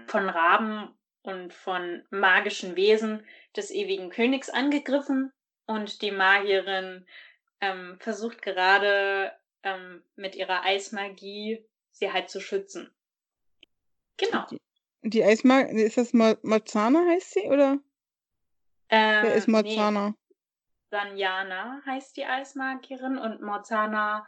von 0.05 0.29
Raben 0.29 0.95
und 1.23 1.51
von 1.51 2.03
magischen 2.11 2.75
Wesen 2.75 3.25
des 3.57 3.71
ewigen 3.71 4.11
Königs 4.11 4.51
angegriffen. 4.51 5.33
Und 5.65 6.03
die 6.03 6.11
Magierin 6.11 7.07
ähm, 7.59 7.97
versucht 7.99 8.43
gerade 8.43 9.31
ähm, 9.63 10.03
mit 10.15 10.35
ihrer 10.35 10.63
Eismagie 10.63 11.65
sie 11.89 12.11
halt 12.11 12.29
zu 12.29 12.39
schützen. 12.39 12.93
Genau. 14.17 14.45
Die, 14.51 14.61
die 15.01 15.23
Eismagie, 15.23 15.81
ist 15.81 15.97
das 15.97 16.13
Morzana 16.13 17.07
heißt 17.09 17.31
sie, 17.31 17.47
oder? 17.47 17.79
Äh, 18.89 19.23
Wer 19.23 19.33
ist 19.33 19.47
Morzana? 19.47 20.09
Nee. 20.09 20.15
Sanjana 20.91 21.81
heißt 21.87 22.15
die 22.15 22.25
Eismagierin 22.25 23.17
und 23.17 23.41
Morzana 23.41 24.27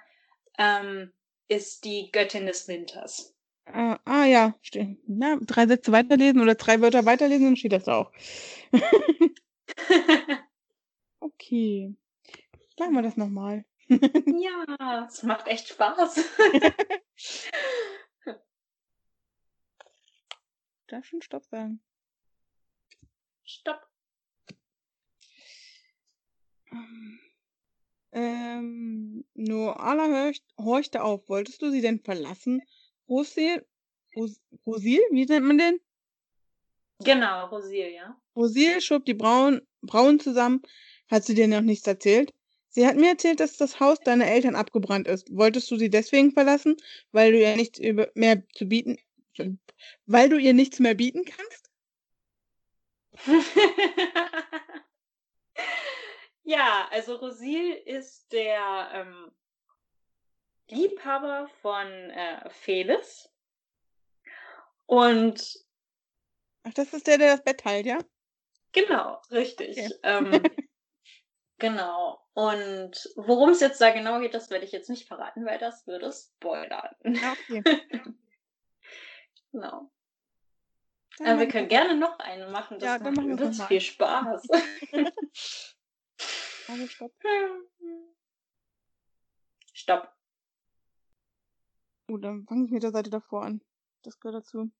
ähm, 0.57 1.13
ist 1.47 1.85
die 1.85 2.09
Göttin 2.11 2.47
des 2.47 2.67
Winters. 2.67 3.34
Ah, 3.65 3.99
ah 4.05 4.25
ja. 4.25 4.55
Na, 5.07 5.37
drei 5.41 5.67
Sätze 5.67 5.91
weiterlesen 5.91 6.41
oder 6.41 6.55
drei 6.55 6.81
Wörter 6.81 7.05
weiterlesen, 7.05 7.45
dann 7.45 7.55
steht 7.55 7.73
das 7.73 7.87
auch. 7.87 8.11
okay. 11.19 11.95
Machen 12.79 12.93
wir 12.93 13.01
das 13.01 13.17
nochmal. 13.17 13.65
ja, 13.87 15.05
es 15.07 15.23
macht 15.23 15.47
echt 15.47 15.69
Spaß. 15.69 16.23
Darf 20.87 21.05
schon 21.05 21.21
Stopp 21.21 21.45
sagen? 21.45 21.81
Stopp. 23.43 23.87
Ähm, 28.11 29.25
Noala 29.33 30.07
horcht, 30.07 30.43
horchte 30.57 31.03
auf. 31.03 31.27
Wolltest 31.27 31.61
du 31.61 31.69
sie 31.71 31.81
denn 31.81 31.99
verlassen? 31.99 32.61
Rosil? 33.07 33.65
Ros 34.15 34.39
Rosil? 34.65 35.01
Wie 35.11 35.25
nennt 35.25 35.45
man 35.45 35.57
den? 35.57 35.79
Genau, 36.99 37.47
Rosil, 37.47 37.91
ja. 37.93 38.19
Rosil 38.35 38.81
schob 38.81 39.05
die 39.05 39.13
Brauen, 39.13 39.61
Brauen 39.81 40.19
zusammen. 40.19 40.61
Hat 41.09 41.23
sie 41.23 41.35
dir 41.35 41.47
noch 41.47 41.61
nichts 41.61 41.85
erzählt? 41.87 42.33
Sie 42.69 42.85
hat 42.85 42.97
mir 42.97 43.09
erzählt, 43.09 43.39
dass 43.39 43.57
das 43.57 43.79
Haus 43.79 43.99
deiner 44.01 44.27
Eltern 44.27 44.55
abgebrannt 44.55 45.07
ist. 45.07 45.33
Wolltest 45.33 45.71
du 45.71 45.77
sie 45.77 45.89
deswegen 45.89 46.31
verlassen, 46.31 46.75
weil 47.11 47.31
du 47.31 47.39
ihr 47.39 47.55
nichts 47.55 47.79
mehr 48.15 48.43
zu 48.53 48.65
bieten, 48.65 48.97
weil 50.05 50.29
du 50.29 50.37
ihr 50.37 50.53
nichts 50.53 50.79
mehr 50.79 50.93
bieten 50.93 51.23
kannst? 51.23 51.69
ja, 56.43 56.87
also 56.91 57.15
Rosil 57.15 57.71
ist 57.85 58.33
der 58.33 58.89
ähm, 58.93 59.31
Liebhaber 60.69 61.47
von 61.61 61.87
äh, 61.87 62.49
Felis. 62.49 63.29
Und. 64.85 65.59
Ach, 66.63 66.73
das 66.73 66.93
ist 66.93 67.07
der, 67.07 67.17
der 67.17 67.35
das 67.35 67.43
Bett 67.43 67.59
teilt, 67.59 67.85
ja? 67.85 67.99
Genau, 68.71 69.21
richtig. 69.31 69.77
Okay. 69.77 69.93
Ähm, 70.03 70.43
genau. 71.59 72.21
Und 72.33 73.09
worum 73.15 73.51
es 73.51 73.61
jetzt 73.61 73.79
da 73.79 73.91
genau 73.91 74.19
geht, 74.19 74.33
das 74.33 74.49
werde 74.49 74.65
ich 74.65 74.71
jetzt 74.71 74.89
nicht 74.89 75.07
verraten, 75.07 75.45
weil 75.45 75.59
das 75.59 75.87
würde 75.87 76.11
spoilern. 76.11 76.95
Okay. 77.03 77.63
genau. 79.51 79.89
Aber 81.19 81.39
wir 81.39 81.47
können 81.47 81.69
gerne 81.69 81.95
noch 81.95 82.19
eine 82.19 82.47
machen. 82.47 82.77
Das 82.79 82.87
ja, 82.87 82.99
dann 82.99 83.13
machen 83.13 83.39
wir 83.39 83.67
viel 83.67 83.81
Spaß. 83.81 84.47
Also 86.67 86.87
stopp. 86.87 87.11
Stopp. 89.71 90.14
Gut, 92.07 92.23
dann 92.23 92.45
fange 92.45 92.65
ich 92.65 92.71
mit 92.71 92.83
der 92.83 92.91
Seite 92.91 93.09
davor 93.09 93.43
an. 93.43 93.61
Das 94.03 94.19
gehört 94.19 94.43
dazu. 94.43 94.71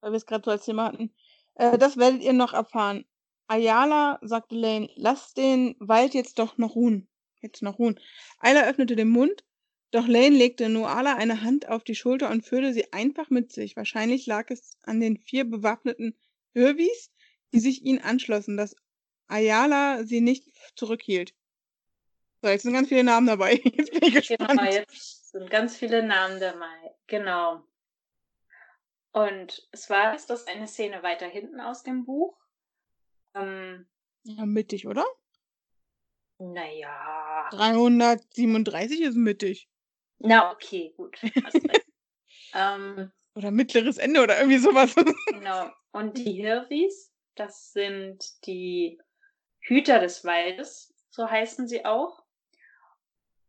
Weil 0.00 0.12
wir 0.12 0.16
es 0.16 0.26
gerade 0.26 0.44
so 0.44 0.50
als 0.50 0.64
Thema 0.64 0.86
hatten. 0.86 1.12
Äh, 1.54 1.78
das 1.78 1.96
werdet 1.96 2.22
ihr 2.22 2.32
noch 2.32 2.52
erfahren. 2.52 3.04
Ayala 3.46 4.18
sagte 4.22 4.54
Lane, 4.54 4.90
lass 4.94 5.32
den 5.32 5.74
Wald 5.78 6.14
jetzt 6.14 6.38
doch 6.38 6.58
noch 6.58 6.74
ruhen. 6.74 7.08
Jetzt 7.40 7.62
noch 7.62 7.78
ruhen. 7.78 7.98
Ayla 8.38 8.64
öffnete 8.68 8.96
den 8.96 9.08
Mund, 9.08 9.44
doch 9.90 10.06
Lane 10.06 10.36
legte 10.36 10.68
Noala 10.68 11.14
eine 11.14 11.42
Hand 11.42 11.68
auf 11.68 11.82
die 11.82 11.94
Schulter 11.94 12.30
und 12.30 12.44
führte 12.44 12.74
sie 12.74 12.92
einfach 12.92 13.30
mit 13.30 13.52
sich. 13.52 13.76
Wahrscheinlich 13.76 14.26
lag 14.26 14.50
es 14.50 14.76
an 14.82 15.00
den 15.00 15.16
vier 15.16 15.44
bewaffneten 15.48 16.14
Hirvis, 16.52 17.10
die 17.52 17.60
sich 17.60 17.84
ihnen 17.84 18.00
anschlossen, 18.00 18.56
dass 18.56 18.76
Ayala 19.28 20.04
sie 20.04 20.20
nicht 20.20 20.44
zurückhielt. 20.74 21.34
So, 22.42 22.48
jetzt 22.48 22.62
sind 22.62 22.74
ganz 22.74 22.88
viele 22.88 23.04
Namen 23.04 23.26
dabei. 23.26 23.54
Jetzt 23.64 23.90
bin 23.92 24.02
ich 24.02 24.14
gespannt. 24.14 24.50
Genau, 24.50 24.64
jetzt 24.64 25.17
sind 25.30 25.50
ganz 25.50 25.76
viele 25.76 26.02
Namen 26.02 26.40
dabei. 26.40 26.94
Genau. 27.06 27.62
Und 29.12 29.68
es 29.72 29.90
war 29.90 30.14
ist 30.14 30.30
das 30.30 30.46
eine 30.46 30.66
Szene 30.66 31.02
weiter 31.02 31.26
hinten 31.26 31.60
aus 31.60 31.82
dem 31.82 32.04
Buch. 32.04 32.36
Ähm, 33.34 33.86
ja, 34.22 34.46
mittig, 34.46 34.86
oder? 34.86 35.04
Naja. 36.38 37.48
337 37.50 39.00
ist 39.00 39.16
mittig. 39.16 39.68
Na, 40.18 40.52
okay, 40.52 40.94
gut. 40.96 41.18
ähm, 42.54 43.10
oder 43.34 43.50
mittleres 43.50 43.98
Ende 43.98 44.22
oder 44.22 44.38
irgendwie 44.38 44.58
sowas. 44.58 44.94
genau. 45.26 45.70
Und 45.92 46.18
die 46.18 46.32
Hirvis, 46.32 47.12
das 47.34 47.72
sind 47.72 48.46
die 48.46 49.00
Hüter 49.60 50.00
des 50.00 50.24
Waldes, 50.24 50.94
so 51.10 51.28
heißen 51.28 51.68
sie 51.68 51.84
auch. 51.84 52.17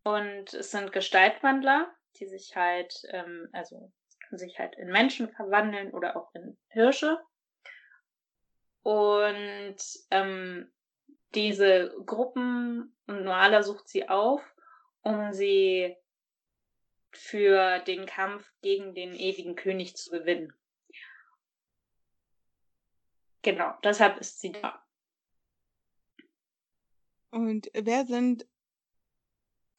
Und 0.10 0.54
es 0.56 0.72
sind 0.72 0.92
Gestaltwandler, 0.92 1.94
die 2.16 2.26
sich 2.26 2.56
halt, 2.56 3.04
ähm, 3.10 3.48
also 3.54 3.92
sich 4.32 4.58
halt 4.58 4.76
in 4.76 4.92
Menschen 4.92 5.30
verwandeln 5.30 5.92
oder 5.92 6.18
auch 6.18 6.34
in 6.34 6.58
Hirsche. 6.70 7.20
Und 8.82 9.78
ähm, 10.10 10.72
diese 11.36 11.94
Gruppen, 12.06 12.96
und 13.06 13.24
Noala 13.24 13.62
sucht 13.62 13.88
sie 13.88 14.10
auf, 14.10 14.42
um 15.02 15.32
sie 15.32 15.96
für 17.12 17.78
den 17.80 18.08
Kampf 18.08 18.52
gegen 18.62 18.96
den 18.96 19.14
ewigen 19.14 19.56
König 19.56 19.96
zu 19.96 20.10
gewinnen. 20.10 20.54
Genau, 23.44 23.74
deshalb 23.84 24.20
ist 24.20 24.40
sie 24.40 24.54
da. 24.54 24.84
Und 27.30 27.70
wer 27.74 28.06
sind 28.08 28.48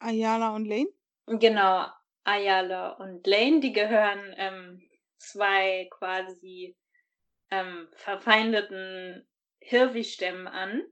Ayala 0.01 0.55
und 0.55 0.65
Lane? 0.65 0.89
Genau, 1.27 1.87
Ayala 2.23 2.91
und 2.93 3.25
Lane, 3.25 3.59
die 3.59 3.73
gehören 3.73 4.33
ähm, 4.37 4.89
zwei 5.17 5.87
quasi 5.91 6.75
ähm, 7.49 7.87
verfeindeten 7.93 9.27
Hirvi-Stämmen 9.59 10.47
an. 10.47 10.83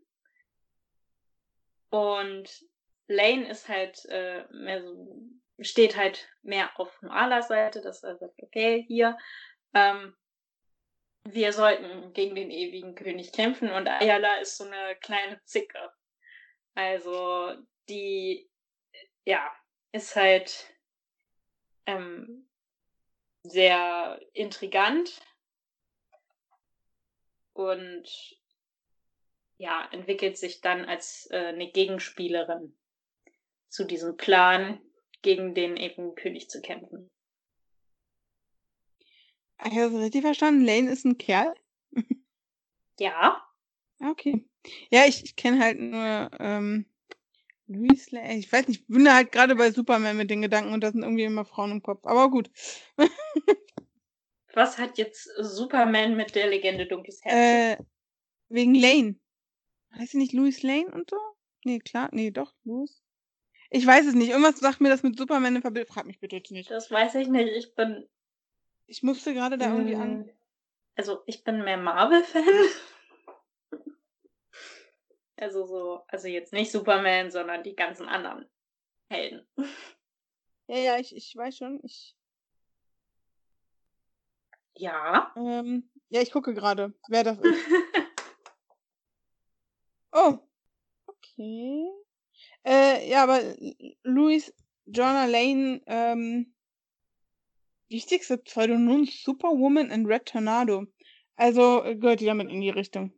Und 1.90 2.50
Lane 3.08 3.50
ist 3.50 3.68
halt 3.68 4.06
äh, 4.06 4.46
mehr 4.52 4.84
so, 4.84 5.22
steht 5.60 5.98
halt 5.98 6.30
mehr 6.44 6.80
auf 6.80 7.02
Noalas 7.02 7.48
Seite, 7.48 7.82
dass 7.82 8.04
er 8.04 8.18
sagt, 8.18 8.42
okay, 8.42 8.84
hier, 8.88 9.18
ähm, 9.74 10.16
wir 11.24 11.52
sollten 11.52 12.14
gegen 12.14 12.36
den 12.36 12.50
ewigen 12.52 12.96
König 12.96 13.32
kämpfen 13.34 13.72
und 13.72 13.88
Ayala 13.88 14.36
ist 14.36 14.58
so 14.58 14.66
eine 14.66 14.96
kleine 14.98 15.42
Zicke. 15.44 15.92
Also 16.76 17.56
die, 17.90 18.50
ja, 19.30 19.52
ist 19.92 20.16
halt 20.16 20.74
ähm, 21.86 22.50
sehr 23.44 24.20
intrigant 24.34 25.22
und 27.54 28.10
ja, 29.58 29.88
entwickelt 29.92 30.40
sich 30.40 30.62
dann 30.62 30.86
als 30.86 31.28
äh, 31.30 31.50
eine 31.50 31.72
Gegenspielerin 31.72 32.76
zu 33.68 33.84
diesem 33.84 34.18
Plan, 34.18 34.82
gegen 35.22 35.54
den 35.54 35.78
ewigen 35.78 36.16
König 36.16 36.50
zu 36.50 36.60
kämpfen. 36.62 37.12
Ich 39.64 39.78
habe 39.78 39.92
das 39.92 40.02
richtig 40.02 40.22
verstanden. 40.22 40.66
Lane 40.66 40.90
ist 40.90 41.06
ein 41.06 41.20
Kerl? 41.20 41.54
ja. 43.00 43.46
Okay. 44.00 44.44
Ja, 44.90 45.06
ich, 45.06 45.24
ich 45.24 45.36
kenne 45.36 45.60
halt 45.60 45.78
nur 45.78 46.32
ähm, 46.40 46.89
Louis 47.70 48.12
Lane. 48.12 48.38
Ich 48.38 48.52
weiß 48.52 48.68
nicht, 48.68 48.82
ich 48.82 48.88
bin 48.88 49.06
da 49.06 49.14
halt 49.16 49.32
gerade 49.32 49.56
bei 49.56 49.72
Superman 49.72 50.18
mit 50.18 50.30
den 50.30 50.42
Gedanken 50.42 50.74
und 50.74 50.82
da 50.82 50.92
sind 50.92 51.04
irgendwie 51.04 51.24
immer 51.24 51.46
Frauen 51.46 51.72
im 51.72 51.84
Kopf. 51.84 52.06
Aber 52.06 52.30
gut. 52.32 52.50
Was 54.54 54.80
hat 54.80 54.98
jetzt 54.98 55.30
Superman 55.38 56.16
mit 56.16 56.34
der 56.34 56.48
Legende 56.48 56.88
Dunkles 56.88 57.24
Herz? 57.24 57.80
Äh, 57.80 57.84
wegen 58.50 58.74
Lane. 58.74 59.16
Heißt 59.96 60.12
sie 60.12 60.18
nicht 60.18 60.34
Louis 60.34 60.64
Lane 60.64 60.92
und 60.92 61.10
so? 61.10 61.18
Nee, 61.64 61.80
klar. 61.80 62.10
Nee, 62.12 62.32
doch, 62.32 62.54
Louis. 62.64 63.04
Ich 63.70 63.86
weiß 63.86 64.08
es 64.08 64.16
nicht. 64.16 64.30
Irgendwas 64.30 64.60
sagt 64.60 64.82
mir 64.82 64.90
das 64.90 65.04
mit 65.04 65.18
Superman 65.18 65.58
in 65.58 65.62
Verbindung. 65.62 65.94
Frag 65.94 66.06
mich 66.06 66.20
bitte 66.20 66.42
nicht. 66.52 66.72
Das 66.72 66.90
weiß 66.90 67.16
ich 67.16 67.28
nicht. 67.28 67.50
Ich 67.50 67.76
bin. 67.76 68.08
Ich 68.88 69.04
musste 69.04 69.36
gerade 69.36 69.60
da 69.60 69.72
irgendwie 69.72 69.96
an. 69.96 70.26
Hm, 70.26 70.30
also, 70.96 71.22
ich 71.28 71.44
bin 71.44 71.64
mehr 71.64 71.78
Marvel-Fan. 71.78 72.44
Also 75.40 75.66
so, 75.66 76.04
also 76.08 76.28
jetzt 76.28 76.52
nicht 76.54 76.72
Superman, 76.72 77.32
sondern 77.32 77.64
die 77.64 77.76
ganzen 77.76 78.08
anderen 78.08 78.50
Helden. 79.10 79.48
Ja, 80.68 80.78
ja, 80.78 80.98
ich, 81.00 81.16
ich 81.16 81.36
weiß 81.36 81.58
schon. 81.58 81.80
Ich, 81.84 82.16
Ja. 84.76 85.34
ähm, 85.36 85.90
ja, 86.10 86.22
ich 86.22 86.32
gucke 86.32 86.54
gerade, 86.54 86.94
wer 87.08 87.24
das 87.24 87.40
ist. 87.40 87.66
Oh. 90.12 90.40
Okay. 91.06 91.88
Äh, 92.66 93.08
ja, 93.10 93.24
aber 93.24 93.40
Louis 94.02 94.52
Jonah 94.86 95.26
Lane, 95.26 95.82
ähm, 95.86 96.56
wichtigste 97.90 98.40
Pseudonym 98.40 99.06
Superwoman 99.06 99.92
in 99.92 100.08
Red 100.08 100.26
Tornado. 100.26 100.88
Also 101.36 101.84
äh, 101.84 101.96
gehört 101.96 102.22
die 102.22 102.26
damit 102.26 102.50
in 102.50 102.62
die 102.62 102.72
Richtung. 102.72 103.14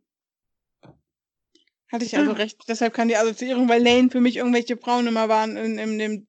Hatte 1.92 2.06
ich 2.06 2.16
also 2.16 2.32
recht. 2.32 2.58
Deshalb 2.68 2.94
kann 2.94 3.08
die 3.08 3.16
Assoziierung, 3.16 3.68
weil 3.68 3.82
Lane 3.82 4.08
für 4.08 4.20
mich 4.20 4.36
irgendwelche 4.36 4.78
Frauen 4.78 5.06
immer 5.06 5.28
waren 5.28 5.58
in, 5.58 5.78
in 5.78 5.98
dem 5.98 6.26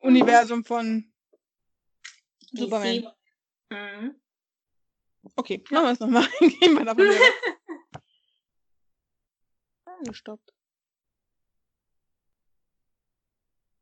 Universum 0.00 0.64
von 0.64 1.10
Superman. 2.52 3.02
DC. 3.02 3.08
Mhm. 3.70 4.20
Okay, 5.36 5.64
machen 5.70 5.84
wir 5.84 5.92
es 5.92 6.00
nochmal. 6.00 6.28
Gehen 6.40 6.74
wir 6.74 6.84
davon 6.84 7.04
weg. 7.04 7.20
Ah, 9.86 9.98
Gestoppt. 10.04 10.52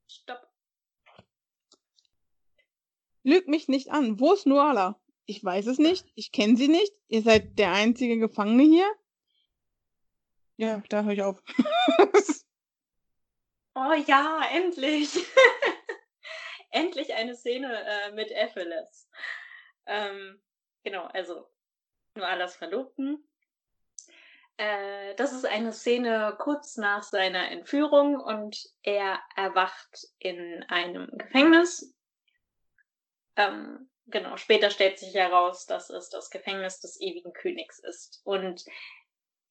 Stopp. 0.07 0.49
Lüg 3.24 3.49
mich 3.49 3.66
nicht 3.66 3.90
an. 3.90 4.20
Wo 4.20 4.32
ist 4.32 4.46
Nuala? 4.46 5.01
Ich 5.26 5.42
weiß 5.42 5.66
es 5.66 5.78
nicht. 5.78 6.07
Ich 6.14 6.30
kenne 6.30 6.57
sie 6.57 6.68
nicht. 6.68 6.92
Ihr 7.09 7.22
seid 7.22 7.59
der 7.59 7.72
einzige 7.72 8.18
Gefangene 8.18 8.62
hier. 8.62 8.88
Ja, 10.59 10.82
da 10.88 11.04
höre 11.04 11.12
ich 11.12 11.22
auf. 11.22 11.42
Oh 13.80 13.92
ja, 13.92 14.42
endlich. 14.50 15.24
endlich 16.70 17.14
eine 17.14 17.36
Szene 17.36 17.84
äh, 17.86 18.11
mit 18.11 18.32
Epheles. 18.32 19.09
Ähm, 19.86 20.42
genau, 20.82 21.04
also 21.04 21.48
nur 22.16 22.26
alles 22.26 22.56
Verlobten. 22.56 23.24
Äh, 24.56 25.14
das 25.14 25.32
ist 25.32 25.46
eine 25.46 25.72
Szene 25.72 26.36
kurz 26.40 26.76
nach 26.76 27.04
seiner 27.04 27.52
Entführung 27.52 28.16
und 28.18 28.68
er 28.82 29.20
erwacht 29.36 30.09
in 30.18 30.64
einem 30.64 31.09
Gefängnis. 31.12 31.94
Ähm, 33.36 33.88
genau, 34.06 34.36
später 34.36 34.70
stellt 34.70 34.98
sich 34.98 35.14
heraus, 35.14 35.66
dass 35.66 35.88
es 35.88 36.11
das 36.11 36.30
Gefängnis 36.30 36.80
des 36.80 37.00
ewigen 37.00 37.32
Königs 37.32 37.78
ist. 37.78 38.22
Und 38.24 38.64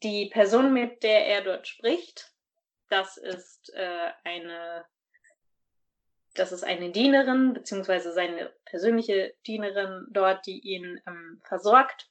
die 0.04 0.30
Person, 0.30 0.74
mit 0.74 1.04
der 1.04 1.28
er 1.28 1.42
dort 1.42 1.68
spricht, 1.68 2.34
das 2.90 3.18
ist 3.18 3.74
äh, 3.74 4.12
eine, 4.24 4.86
das 6.36 6.52
ist 6.52 6.64
eine 6.64 6.92
Dienerin, 6.92 7.54
beziehungsweise 7.54 8.14
seine 8.14 8.54
persönliche 8.66 9.36
Dienerin 9.46 10.08
dort, 10.10 10.46
die 10.46 10.60
ihn 10.60 11.02
ähm, 11.06 11.42
versorgt 11.44 12.10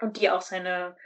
und 0.00 0.20
die 0.20 0.30
auch 0.30 0.42
seine 0.42 0.96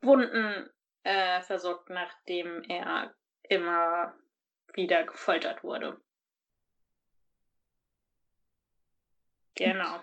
Wunden 0.00 0.68
äh, 1.04 1.40
versorgt, 1.42 1.90
nachdem 1.90 2.62
er 2.64 3.14
immer 3.44 4.14
wieder 4.74 5.04
gefoltert 5.04 5.64
wurde. 5.64 6.00
Genau. 9.54 10.00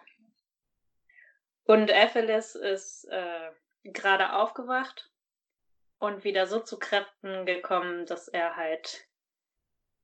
Und 1.64 1.90
Epheles 1.90 2.56
ist 2.56 3.06
äh, 3.06 3.52
gerade 3.86 4.34
aufgewacht 4.34 5.12
und 6.00 6.24
wieder 6.24 6.48
so 6.48 6.60
zu 6.60 6.78
Kräften 6.78 7.46
gekommen, 7.46 8.06
dass 8.06 8.28
er 8.28 8.56
halt 8.56 9.08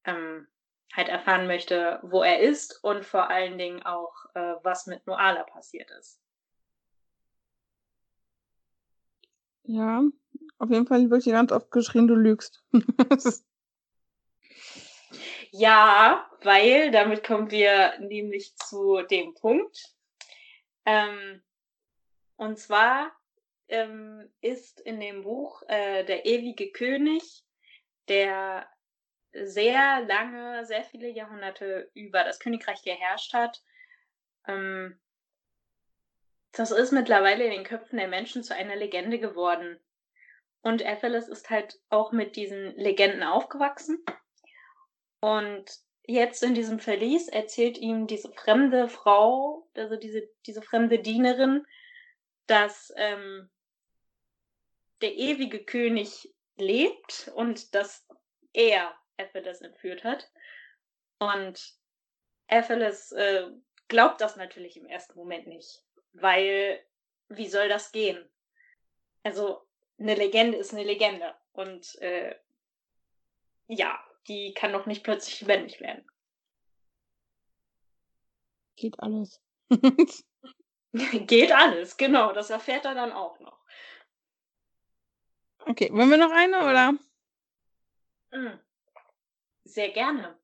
ähm, 0.06 0.48
halt 0.94 1.10
erfahren 1.10 1.48
möchte, 1.48 2.00
wo 2.04 2.22
er 2.24 2.40
ist 2.40 2.84
und 2.84 3.06
vor 3.06 3.30
allen 3.30 3.58
Dingen 3.58 3.84
auch, 3.84 4.26
äh, 4.34 4.56
was 4.64 4.88
mit 4.88 5.06
Noala 5.08 5.44
passiert 5.44 5.90
ist. 5.92 6.22
ja, 9.64 10.04
auf 10.58 10.70
jeden 10.70 10.88
Fall 10.88 11.10
wird 11.10 11.24
hier 11.24 11.34
ganz 11.34 11.52
oft 11.52 11.72
geschrien, 11.72 12.08
du 12.08 12.16
lügst. 12.16 12.64
Ja, 15.54 16.32
weil 16.44 16.92
damit 16.92 17.26
kommen 17.26 17.52
wir 17.52 18.00
nämlich 18.00 18.56
zu 18.56 19.02
dem 19.02 19.34
Punkt. 19.34 19.94
Ähm, 20.86 21.44
und 22.38 22.58
zwar 22.58 23.12
ähm, 23.72 24.30
ist 24.42 24.80
in 24.82 25.00
dem 25.00 25.24
Buch 25.24 25.64
äh, 25.68 26.04
der 26.04 26.26
ewige 26.26 26.72
König, 26.72 27.44
der 28.08 28.68
sehr 29.34 30.02
lange, 30.02 30.66
sehr 30.66 30.84
viele 30.84 31.10
Jahrhunderte 31.10 31.90
über 31.94 32.24
das 32.24 32.40
Königreich 32.40 32.84
geherrscht 32.84 33.34
hat. 33.34 33.64
Ähm, 34.48 35.00
das 36.52 36.72
ist 36.72 36.92
mittlerweile 36.92 37.46
in 37.46 37.52
den 37.52 37.64
Köpfen 37.64 37.98
der 37.98 38.10
Menschen 38.10 38.44
zu 38.44 38.54
einer 38.54 38.76
Legende 38.76 39.20
geworden. 39.20 39.80
Und 40.62 40.82
Epheles 40.82 41.30
ist 41.30 41.50
halt 41.50 41.80
auch 41.90 42.12
mit 42.12 42.36
diesen 42.36 42.76
Legenden 42.76 43.24
aufgewachsen. 43.24 44.04
Und 45.22 45.66
jetzt 46.06 46.44
in 46.44 46.54
diesem 46.54 46.80
Verlies 46.80 47.30
erzählt 47.30 47.78
ihm 47.78 48.06
diese 48.06 48.32
fremde 48.34 48.90
Frau, 48.90 49.68
also 49.76 49.96
diese, 49.96 50.30
diese 50.46 50.62
fremde 50.62 51.00
Dienerin, 51.00 51.66
dass 52.48 52.94
ähm, 52.98 53.50
der 55.02 55.16
ewige 55.16 55.64
König 55.64 56.34
lebt 56.58 57.32
und 57.36 57.74
dass 57.76 58.08
er 58.54 58.96
Epheles 59.18 59.62
entführt 59.62 60.04
hat. 60.04 60.30
Und 61.20 61.76
Epheles 62.48 63.12
äh, 63.12 63.50
glaubt 63.88 64.22
das 64.22 64.36
natürlich 64.36 64.78
im 64.78 64.86
ersten 64.86 65.18
Moment 65.18 65.48
nicht, 65.48 65.84
weil 66.14 66.84
wie 67.30 67.48
soll 67.48 67.70
das 67.70 67.92
gehen? 67.92 68.30
Also 69.24 69.62
eine 70.00 70.16
Legende 70.16 70.58
ist 70.58 70.74
eine 70.74 70.84
Legende 70.84 71.36
und 71.54 71.96
äh, 72.02 72.36
ja, 73.68 74.04
die 74.28 74.54
kann 74.54 74.74
doch 74.74 74.86
nicht 74.86 75.04
plötzlich 75.04 75.42
lebendig 75.42 75.80
werden. 75.80 76.06
Geht 78.76 79.00
alles. 79.00 79.42
Geht 80.94 81.52
alles, 81.54 81.96
genau, 81.96 82.34
das 82.34 82.50
erfährt 82.50 82.84
er 82.84 82.96
dann 82.96 83.14
auch 83.14 83.40
noch. 83.40 83.61
Okay, 85.66 85.90
wollen 85.92 86.10
wir 86.10 86.18
noch 86.18 86.32
eine 86.32 86.60
oder? 86.60 86.92
Mm. 88.32 88.60
Sehr 89.64 89.90
gerne. 89.90 90.38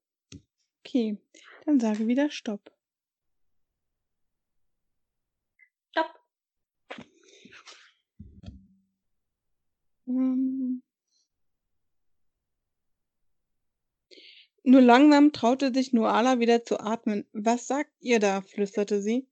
Okay, 0.85 1.17
dann 1.65 1.79
sage 1.79 2.07
wieder 2.07 2.29
Stopp. 2.29 2.71
Stopp. 5.91 6.19
Ähm. 10.07 10.81
Nur 14.63 14.81
langsam 14.81 15.31
traute 15.31 15.73
sich 15.73 15.93
Nuala 15.93 16.39
wieder 16.39 16.63
zu 16.65 16.79
atmen. 16.79 17.25
Was 17.31 17.67
sagt 17.67 17.91
ihr 18.01 18.19
da? 18.19 18.41
flüsterte 18.41 19.01
sie. 19.01 19.27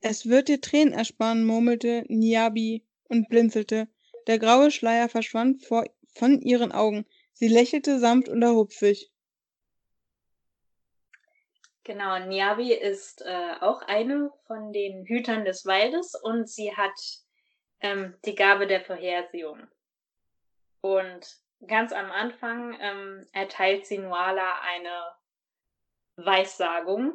Es 0.00 0.26
wird 0.26 0.48
dir 0.48 0.60
Tränen 0.60 0.94
ersparen, 0.94 1.44
murmelte 1.44 2.04
Niabi 2.08 2.82
und 3.04 3.28
blinzelte. 3.28 3.88
Der 4.26 4.38
graue 4.38 4.70
Schleier 4.70 5.08
verschwand 5.08 5.64
vor, 5.64 5.84
von 6.14 6.40
ihren 6.40 6.72
Augen. 6.72 7.06
Sie 7.32 7.48
lächelte 7.48 7.98
sanft 7.98 8.28
und 8.28 8.42
erhob 8.42 8.72
sich. 8.72 9.10
Genau, 11.84 12.18
Niabi 12.18 12.72
ist 12.72 13.22
äh, 13.22 13.54
auch 13.60 13.82
eine 13.82 14.30
von 14.46 14.72
den 14.72 15.06
Hütern 15.06 15.44
des 15.44 15.64
Waldes 15.64 16.14
und 16.14 16.48
sie 16.48 16.76
hat 16.76 16.92
ähm, 17.80 18.16
die 18.24 18.34
Gabe 18.34 18.66
der 18.66 18.82
Vorhersehung. 18.82 19.66
Und 20.82 21.36
ganz 21.66 21.92
am 21.92 22.10
Anfang 22.10 22.76
ähm, 22.80 23.26
erteilt 23.32 23.86
sie 23.86 23.98
Nuala 23.98 24.60
eine 24.60 25.16
Weissagung. 26.16 27.14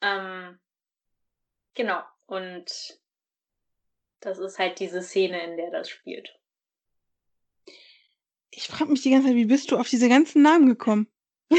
Ähm, 0.00 0.58
genau, 1.74 2.02
und 2.26 2.98
das 4.20 4.38
ist 4.38 4.58
halt 4.58 4.80
diese 4.80 5.02
Szene, 5.02 5.42
in 5.44 5.56
der 5.56 5.70
das 5.70 5.88
spielt. 5.88 6.36
Ich 8.50 8.66
frage 8.66 8.90
mich 8.90 9.02
die 9.02 9.10
ganze 9.10 9.28
Zeit, 9.28 9.36
wie 9.36 9.44
bist 9.44 9.70
du 9.70 9.78
auf 9.78 9.88
diese 9.88 10.08
ganzen 10.08 10.42
Namen 10.42 10.66
gekommen? 10.66 11.06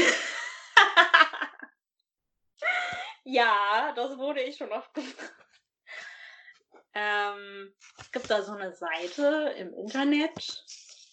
ja, 3.24 3.94
das 3.96 4.18
wurde 4.18 4.42
ich 4.42 4.56
schon 4.56 4.72
oft 4.72 4.92
gefragt. 4.94 5.36
Ähm, 6.92 7.72
es 7.98 8.10
gibt 8.10 8.28
da 8.30 8.42
so 8.42 8.50
eine 8.52 8.74
Seite 8.74 9.54
im 9.56 9.72
Internet, 9.74 10.64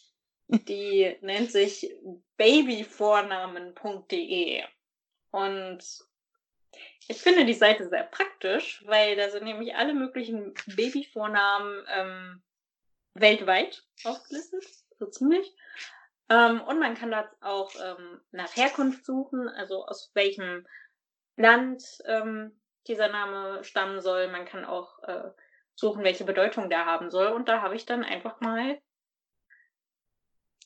die 0.48 1.16
nennt 1.22 1.52
sich 1.52 1.94
babyvornamen.de. 2.38 4.64
Und 5.32 6.07
ich 7.08 7.22
finde 7.22 7.46
die 7.46 7.54
Seite 7.54 7.88
sehr 7.88 8.04
praktisch, 8.04 8.84
weil 8.86 9.16
da 9.16 9.30
sind 9.30 9.46
nämlich 9.46 9.76
alle 9.76 9.94
möglichen 9.94 10.54
Babyvornamen 10.76 11.86
ähm, 11.90 12.44
weltweit 13.14 13.84
aufgelistet, 14.04 14.66
so 15.00 15.08
ziemlich. 15.08 15.56
Ähm, 16.30 16.62
und 16.62 16.80
man 16.80 16.96
kann 16.96 17.12
da 17.12 17.30
auch 17.42 17.72
ähm, 17.82 18.22
nach 18.32 18.56
Herkunft 18.56 19.06
suchen, 19.06 19.48
also 19.48 19.86
aus 19.86 20.12
welchem 20.14 20.68
Land 21.38 21.84
ähm, 22.06 22.60
dieser 22.88 23.08
Name 23.08 23.64
stammen 23.64 24.02
soll. 24.02 24.28
Man 24.28 24.46
kann 24.46 24.66
auch 24.66 25.02
äh, 25.04 25.32
suchen, 25.76 26.04
welche 26.04 26.26
Bedeutung 26.26 26.70
der 26.70 26.86
haben 26.86 27.10
soll. 27.10 27.28
Und 27.28 27.48
da 27.48 27.62
habe 27.62 27.76
ich 27.76 27.86
dann 27.86 28.04
einfach 28.04 28.42
mal 28.42 28.82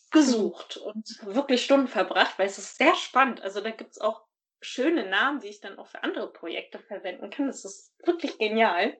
gesucht 0.09 0.77
und 0.77 1.25
wirklich 1.25 1.63
Stunden 1.63 1.87
verbracht, 1.87 2.37
weil 2.37 2.47
es 2.47 2.57
ist 2.57 2.77
sehr 2.77 2.95
spannend. 2.95 3.41
Also 3.41 3.61
da 3.61 3.69
gibt 3.69 3.91
es 3.91 4.01
auch 4.01 4.25
schöne 4.61 5.09
Namen, 5.09 5.39
die 5.39 5.47
ich 5.47 5.59
dann 5.59 5.77
auch 5.77 5.87
für 5.87 6.03
andere 6.03 6.31
Projekte 6.31 6.79
verwenden 6.79 7.29
kann. 7.29 7.47
Das 7.47 7.65
ist 7.65 7.93
wirklich 8.05 8.37
genial. 8.37 8.97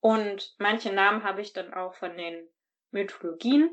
Und 0.00 0.54
manche 0.58 0.92
Namen 0.92 1.24
habe 1.24 1.42
ich 1.42 1.52
dann 1.52 1.74
auch 1.74 1.94
von 1.94 2.16
den 2.16 2.48
Mythologien 2.90 3.70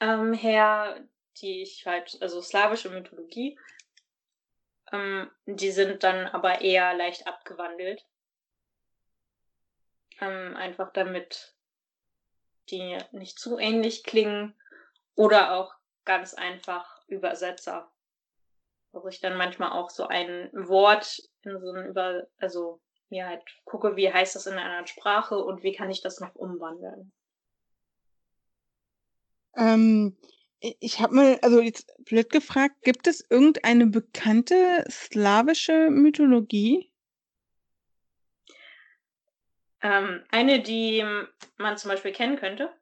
ähm, 0.00 0.32
her, 0.32 1.06
die 1.40 1.62
ich 1.62 1.86
halt, 1.86 2.16
also 2.20 2.40
slawische 2.40 2.88
Mythologie, 2.88 3.58
ähm, 4.92 5.30
die 5.46 5.70
sind 5.70 6.02
dann 6.02 6.26
aber 6.26 6.60
eher 6.60 6.94
leicht 6.94 7.26
abgewandelt. 7.26 8.04
Ähm, 10.20 10.56
einfach 10.56 10.92
damit 10.92 11.54
die 12.70 12.98
nicht 13.12 13.38
zu 13.38 13.58
ähnlich 13.58 14.02
klingen 14.02 14.54
oder 15.14 15.54
auch 15.54 15.74
ganz 16.04 16.34
einfach 16.34 17.02
Übersetzer. 17.06 17.92
Wo 19.02 19.08
ich 19.08 19.20
dann 19.20 19.36
manchmal 19.36 19.72
auch 19.72 19.90
so 19.90 20.06
ein 20.06 20.50
Wort 20.52 21.22
in 21.42 21.60
so 21.60 21.70
einem 21.70 21.86
Über, 21.86 22.26
also 22.38 22.80
mir 23.10 23.26
halt 23.26 23.42
gucke, 23.64 23.96
wie 23.96 24.12
heißt 24.12 24.34
das 24.34 24.46
in 24.46 24.54
einer 24.54 24.86
Sprache 24.86 25.36
und 25.36 25.62
wie 25.62 25.72
kann 25.72 25.90
ich 25.90 26.00
das 26.00 26.18
noch 26.18 26.34
umwandeln. 26.34 27.12
Ähm, 29.54 30.16
ich 30.60 31.00
habe 31.00 31.14
mal, 31.14 31.38
also 31.42 31.60
jetzt 31.60 31.94
blöd 32.04 32.30
gefragt, 32.30 32.82
gibt 32.82 33.06
es 33.06 33.24
irgendeine 33.28 33.86
bekannte 33.86 34.84
slawische 34.90 35.90
Mythologie? 35.90 36.90
Ähm, 39.82 40.24
eine, 40.30 40.62
die 40.62 41.04
man 41.58 41.76
zum 41.76 41.90
Beispiel 41.90 42.12
kennen 42.12 42.36
könnte. 42.36 42.72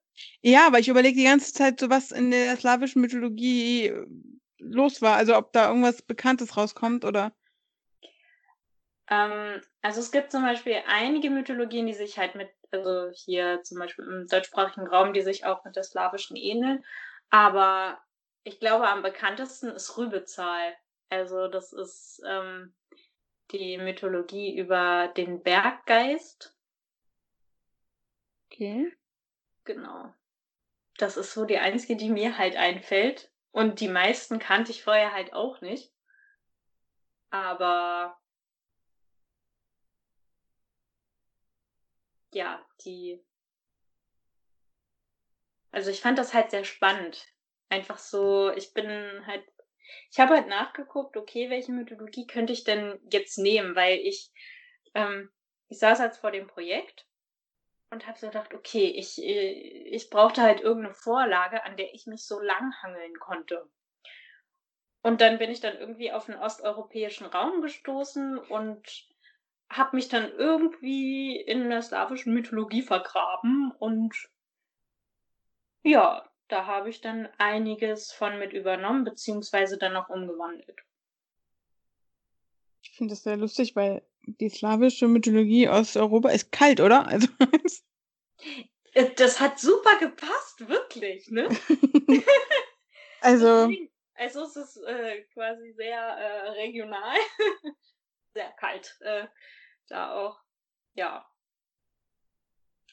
Ja, 0.43 0.67
aber 0.67 0.79
ich 0.79 0.89
überlege 0.89 1.17
die 1.17 1.25
ganze 1.25 1.53
Zeit, 1.53 1.81
so 1.81 1.91
was 1.91 2.13
in 2.13 2.31
der 2.31 2.57
slawischen 2.57 3.03
Mythologie 3.03 3.93
los 4.65 5.03
war. 5.03 5.17
Also 5.17 5.37
ob 5.37 5.53
da 5.53 5.69
irgendwas 5.69 6.03
Bekanntes 6.03 6.57
rauskommt 6.57 7.05
oder. 7.05 7.33
Ähm, 9.09 9.61
also 9.83 10.01
es 10.01 10.11
gibt 10.11 10.33
zum 10.33 10.43
Beispiel 10.43 10.83
einige 10.87 11.31
Mythologien, 11.31 11.87
die 11.87 11.95
sich 11.95 12.19
halt 12.19 12.35
mit, 12.35 12.51
also 12.71 13.11
hier 13.13 13.63
zum 13.63 13.79
Beispiel 13.79 14.05
im 14.05 14.27
deutschsprachigen 14.27 14.87
Raum, 14.87 15.13
die 15.13 15.23
sich 15.23 15.45
auch 15.45 15.65
mit 15.65 15.77
der 15.77 15.85
slawischen 15.85 16.37
ähneln. 16.37 16.85
Aber 17.31 17.99
ich 18.45 18.61
glaube, 18.61 18.89
am 18.89 19.03
bekanntesten 19.03 19.69
ist 19.69 19.97
Rübezahl. 19.97 20.75
Also 21.11 21.49
das 21.49 21.73
ist 21.73 22.23
ähm, 22.27 22.75
die 23.51 23.79
Mythologie 23.79 24.57
über 24.57 25.09
den 25.17 25.43
Berggeist. 25.43 26.57
Okay. 28.47 28.93
Genau. 29.65 30.13
Das 30.99 31.17
ist 31.17 31.33
so 31.33 31.45
die 31.45 31.59
einzige, 31.59 31.97
die 31.97 32.11
mir 32.11 32.39
halt 32.39 32.57
einfällt. 32.57 33.31
Und 33.55 33.79
die 33.79 33.87
meisten 33.87 34.41
kannte 34.41 34.73
ich 34.73 34.83
vorher 34.83 35.13
halt 35.13 35.33
auch 35.33 35.61
nicht. 35.61 35.93
Aber 37.31 38.19
ja, 42.33 42.67
die. 42.85 43.25
Also 45.71 45.93
ich 45.93 46.01
fand 46.01 46.19
das 46.19 46.35
halt 46.35 46.51
sehr 46.51 46.65
spannend. 46.65 47.29
Einfach 47.69 47.99
so, 47.99 48.51
ich 48.51 48.75
bin 48.75 49.25
halt. 49.25 49.45
Ich 50.11 50.19
habe 50.19 50.35
halt 50.35 50.49
nachgeguckt, 50.49 51.17
okay, 51.17 51.49
welche 51.49 51.71
Mythologie 51.71 52.27
könnte 52.27 52.53
ich 52.53 52.65
denn 52.65 52.99
jetzt 53.13 53.39
nehmen, 53.39 53.77
weil 53.77 53.99
ich, 54.01 54.33
ähm, 54.95 55.31
ich 55.69 55.79
saß 55.79 56.01
jetzt 56.01 56.19
vor 56.19 56.33
dem 56.33 56.49
Projekt 56.49 57.07
und 57.95 58.07
habe 58.07 58.19
so 58.19 58.27
gedacht, 58.27 58.53
okay, 58.53 58.87
ich, 58.87 59.23
äh, 59.23 59.53
ich 59.53 60.11
brauchte 60.11 60.43
halt 60.43 60.61
irgendeine 60.61 60.95
Vorlage, 60.95 61.65
an 61.65 61.77
der 61.77 61.95
ich 61.95 62.07
mich 62.07 62.27
so 62.27 62.41
langhangeln 62.41 63.19
konnte. 63.19 63.67
Und 65.03 65.21
dann 65.21 65.39
bin 65.39 65.51
ich 65.51 65.61
dann 65.61 65.77
irgendwie 65.77 66.13
auf 66.13 66.27
den 66.27 66.37
osteuropäischen 66.37 67.27
Raum 67.27 67.63
gestoßen 67.63 68.39
und 68.39 69.07
habe 69.71 69.97
mich 69.97 70.09
dann 70.09 70.31
irgendwie 70.33 71.41
in 71.41 71.71
der 71.71 71.83
slawischen 71.83 72.35
Mythologie 72.35 72.83
vergraben 72.83 73.73
und 73.79 74.15
ja, 75.83 76.29
da 76.49 76.67
habe 76.67 76.89
ich 76.89 77.01
dann 77.01 77.29
einiges 77.39 78.13
von 78.13 78.39
mit 78.39 78.53
übernommen, 78.53 79.05
beziehungsweise 79.05 79.79
dann 79.79 79.93
noch 79.93 80.09
umgewandelt. 80.09 80.81
Ich 82.83 82.93
finde 82.93 83.13
das 83.13 83.23
sehr 83.23 83.37
lustig, 83.37 83.77
weil 83.77 84.03
die 84.27 84.49
slawische 84.49 85.09
Mythologie 85.09 85.69
aus 85.69 85.97
Europa 85.97 86.31
ist 86.31 86.53
kalt, 86.53 86.81
oder? 86.81 87.07
Also 87.07 87.29
äh, 88.95 89.11
das 89.17 89.41
hat 89.41 89.59
super 89.59 89.99
gepasst, 89.99 90.69
wirklich, 90.69 91.31
ne? 91.31 91.49
also. 93.21 93.71
also 94.15 94.43
es 94.45 94.57
ist 94.57 94.77
äh, 94.85 95.23
quasi 95.33 95.73
sehr 95.73 96.01
äh, 96.01 96.49
regional, 96.51 97.17
sehr 98.35 98.51
kalt. 98.53 98.97
Äh, 99.01 99.27
da 99.89 100.15
auch, 100.15 100.41
ja. 100.95 101.27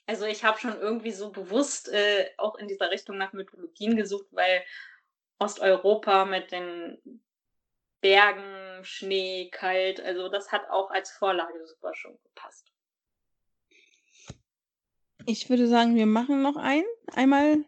Also 0.07 0.25
ich 0.25 0.43
habe 0.43 0.59
schon 0.59 0.77
irgendwie 0.77 1.11
so 1.11 1.31
bewusst 1.31 1.87
äh, 1.89 2.29
auch 2.37 2.55
in 2.55 2.67
dieser 2.67 2.91
Richtung 2.91 3.17
nach 3.17 3.33
Mythologien 3.33 3.95
gesucht, 3.95 4.27
weil 4.31 4.63
Osteuropa 5.39 6.25
mit 6.25 6.51
den 6.51 7.23
Bergen, 8.01 8.83
Schnee, 8.83 9.49
kalt, 9.51 10.01
also 10.01 10.29
das 10.29 10.51
hat 10.51 10.69
auch 10.69 10.91
als 10.91 11.11
Vorlage 11.11 11.65
super 11.67 11.93
schon 11.95 12.17
gepasst. 12.23 12.71
Ich 15.27 15.49
würde 15.49 15.67
sagen, 15.67 15.95
wir 15.95 16.07
machen 16.07 16.41
noch 16.41 16.55
ein. 16.55 16.83
Einmal 17.13 17.63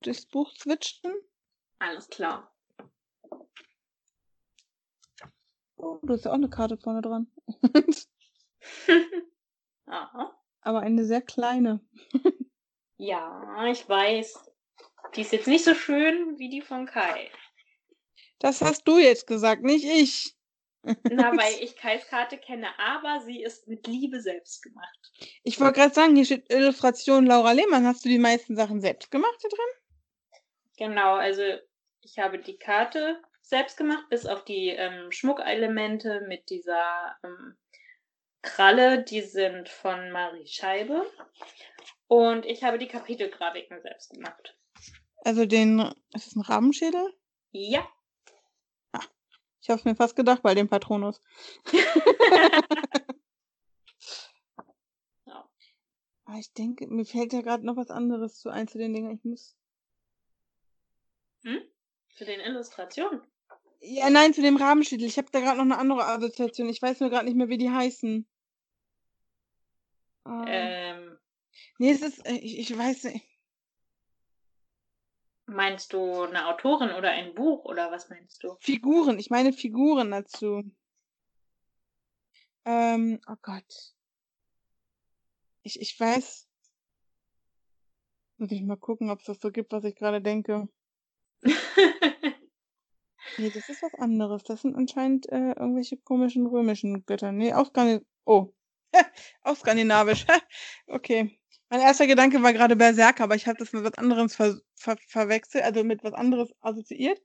durchs 0.00 0.26
Buch 0.26 0.50
switchen. 0.56 1.12
Alles 1.78 2.08
klar. 2.08 2.50
Oh, 5.76 5.98
du 6.02 6.14
hast 6.14 6.24
ja 6.24 6.30
auch 6.30 6.36
eine 6.36 6.48
Karte 6.48 6.78
vorne 6.78 7.02
dran. 7.02 7.30
Aha. 9.86 10.38
Aber 10.62 10.80
eine 10.80 11.04
sehr 11.04 11.20
kleine. 11.20 11.80
ja, 12.96 13.66
ich 13.66 13.88
weiß. 13.88 14.50
Die 15.14 15.20
ist 15.20 15.32
jetzt 15.32 15.48
nicht 15.48 15.64
so 15.64 15.74
schön 15.74 16.38
wie 16.38 16.48
die 16.48 16.62
von 16.62 16.86
Kai. 16.86 17.30
Das 18.42 18.60
hast 18.60 18.88
du 18.88 18.98
jetzt 18.98 19.28
gesagt, 19.28 19.62
nicht 19.62 19.84
ich. 19.84 20.34
Na, 20.84 21.30
weil 21.36 21.54
ich 21.62 21.76
Kais 21.76 22.08
Karte 22.08 22.36
kenne, 22.38 22.76
aber 22.76 23.20
sie 23.24 23.40
ist 23.40 23.68
mit 23.68 23.86
Liebe 23.86 24.20
selbst 24.20 24.62
gemacht. 24.62 25.12
Ich 25.44 25.60
wollte 25.60 25.78
gerade 25.78 25.94
sagen, 25.94 26.16
hier 26.16 26.24
steht 26.24 26.52
Illustration 26.52 27.24
Laura 27.24 27.52
Lehmann. 27.52 27.86
Hast 27.86 28.04
du 28.04 28.08
die 28.08 28.18
meisten 28.18 28.56
Sachen 28.56 28.80
selbst 28.80 29.12
gemacht 29.12 29.36
hier 29.40 29.50
drin? 29.50 30.40
Genau, 30.76 31.14
also 31.14 31.42
ich 32.00 32.18
habe 32.18 32.40
die 32.40 32.58
Karte 32.58 33.22
selbst 33.42 33.76
gemacht, 33.76 34.06
bis 34.10 34.26
auf 34.26 34.44
die 34.44 34.70
ähm, 34.70 35.12
Schmuckelemente 35.12 36.22
mit 36.26 36.50
dieser 36.50 37.16
ähm, 37.22 37.56
Kralle, 38.42 39.04
die 39.04 39.20
sind 39.20 39.68
von 39.68 40.10
Marie 40.10 40.48
Scheibe. 40.48 41.08
Und 42.08 42.44
ich 42.44 42.64
habe 42.64 42.78
die 42.78 42.88
Kapitelgrafiken 42.88 43.80
selbst 43.82 44.10
gemacht. 44.10 44.58
Also 45.18 45.46
den, 45.46 45.78
ist 46.12 46.26
das 46.26 46.34
ein 46.34 46.40
Rabenschädel? 46.40 47.14
Ja. 47.52 47.86
Ah, 49.62 49.64
ich 49.64 49.70
habe 49.70 49.78
es 49.78 49.84
mir 49.84 49.94
fast 49.94 50.16
gedacht 50.16 50.42
bei 50.42 50.54
dem 50.54 50.68
Patronus. 50.68 51.20
ja. 51.72 51.80
Aber 56.24 56.38
ich 56.38 56.52
denke, 56.54 56.86
mir 56.88 57.04
fällt 57.04 57.32
ja 57.32 57.42
gerade 57.42 57.64
noch 57.64 57.76
was 57.76 57.90
anderes 57.90 58.40
zu 58.40 58.48
ein 58.48 58.66
zu 58.66 58.78
den 58.78 58.92
Dingen. 58.92 59.14
Ich 59.14 59.22
muss. 59.24 59.54
Hm? 61.44 61.60
Zu 62.16 62.24
den 62.24 62.40
Illustrationen? 62.40 63.20
Ja, 63.80 64.10
nein, 64.10 64.32
zu 64.32 64.42
dem 64.42 64.56
Rabenschädel. 64.56 65.06
Ich 65.06 65.18
habe 65.18 65.28
da 65.30 65.40
gerade 65.40 65.58
noch 65.58 65.64
eine 65.64 65.78
andere 65.78 66.06
Assoziation. 66.06 66.68
Ich 66.68 66.80
weiß 66.80 67.00
nur 67.00 67.10
gerade 67.10 67.26
nicht 67.26 67.36
mehr, 67.36 67.48
wie 67.48 67.58
die 67.58 67.70
heißen. 67.70 68.26
Ähm. 70.26 70.44
ähm. 70.46 71.18
Nee, 71.78 71.90
es 71.90 72.02
ist, 72.02 72.24
äh, 72.26 72.34
ich, 72.34 72.58
ich 72.58 72.76
weiß 72.78 73.04
nicht. 73.04 73.26
Meinst 75.46 75.92
du 75.92 76.22
eine 76.22 76.48
Autorin 76.48 76.92
oder 76.92 77.10
ein 77.10 77.34
Buch 77.34 77.64
oder 77.64 77.90
was 77.90 78.08
meinst 78.08 78.42
du? 78.42 78.56
Figuren, 78.60 79.18
ich 79.18 79.28
meine 79.28 79.52
Figuren 79.52 80.10
dazu. 80.10 80.62
Ähm, 82.64 83.20
oh 83.26 83.36
Gott. 83.42 83.94
Ich, 85.62 85.80
ich 85.80 85.98
weiß. 85.98 86.46
Muss 88.38 88.52
ich 88.52 88.62
mal 88.62 88.76
gucken, 88.76 89.10
ob 89.10 89.20
es 89.20 89.26
das 89.26 89.40
so 89.40 89.50
gibt, 89.50 89.72
was 89.72 89.84
ich 89.84 89.94
gerade 89.96 90.20
denke. 90.20 90.68
nee, 93.38 93.50
das 93.50 93.68
ist 93.68 93.82
was 93.82 93.94
anderes. 93.94 94.44
Das 94.44 94.62
sind 94.62 94.76
anscheinend 94.76 95.28
äh, 95.28 95.52
irgendwelche 95.52 95.96
komischen 95.96 96.46
römischen 96.46 97.04
Götter. 97.04 97.32
Nee, 97.32 97.52
auch 97.52 97.72
gar 97.72 97.84
nicht. 97.84 98.04
Oh, 98.24 98.52
auch 99.42 99.56
skandinavisch. 99.56 100.24
okay. 100.86 101.41
Mein 101.72 101.80
erster 101.80 102.06
Gedanke 102.06 102.42
war 102.42 102.52
gerade 102.52 102.76
Berserker, 102.76 103.24
aber 103.24 103.34
ich 103.34 103.46
habe 103.46 103.56
das 103.56 103.72
mit 103.72 103.82
was 103.82 103.94
anderes 103.94 104.36
ver 104.36 104.60
ver 104.74 104.98
verwechselt, 105.08 105.64
also 105.64 105.82
mit 105.84 106.04
was 106.04 106.12
anderes 106.12 106.52
assoziiert. 106.60 107.18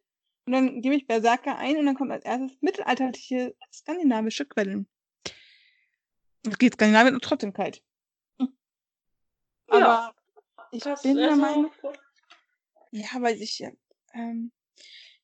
Und 0.46 0.54
dann 0.54 0.82
gebe 0.82 0.96
ich 0.96 1.06
Berserker 1.06 1.58
ein 1.58 1.76
und 1.76 1.86
dann 1.86 1.96
kommt 1.96 2.14
als 2.14 2.24
erstes 2.24 2.58
mittelalterliche 2.62 3.54
skandinavische 3.74 4.46
Quellen. 4.46 4.88
Es 6.48 6.58
geht 6.58 6.76
Skandinavien 6.76 7.16
und 7.16 7.26
trotzdem 7.26 7.52
kalt. 7.52 7.84
Aber 9.68 9.80
Ja, 9.80 10.16
ich 10.72 10.84
das 10.84 11.02
bin 11.02 11.18
der 11.18 11.36
Meinung, 11.36 11.70
ja, 12.92 13.10
weil 13.20 13.42
ich, 13.42 13.60
ja, 13.60 13.72
ähm, 14.14 14.54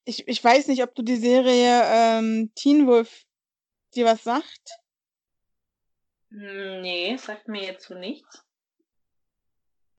ich, 0.04 0.28
ich 0.28 0.44
weiß 0.44 0.68
nicht, 0.68 0.84
ob 0.84 0.94
du 0.96 1.02
die 1.02 1.16
Serie 1.16 1.82
ähm, 1.86 2.52
Teen 2.56 2.88
Wolf 2.88 3.24
dir 3.96 4.04
was 4.04 4.22
sagt. 4.26 4.82
Hm, 6.30 6.82
Nee, 6.82 7.16
sagt 7.16 7.48
mir 7.48 7.64
jetzt 7.64 7.88
so 7.88 7.96
nichts. 7.96 8.44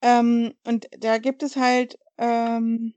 Ähm, 0.05 0.55
und 0.65 0.87
da 0.99 1.17
gibt 1.17 1.43
es 1.43 1.57
halt 1.57 1.99
ähm, 2.19 2.93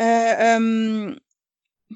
äh, 0.00 0.56
ähm, 0.56 1.20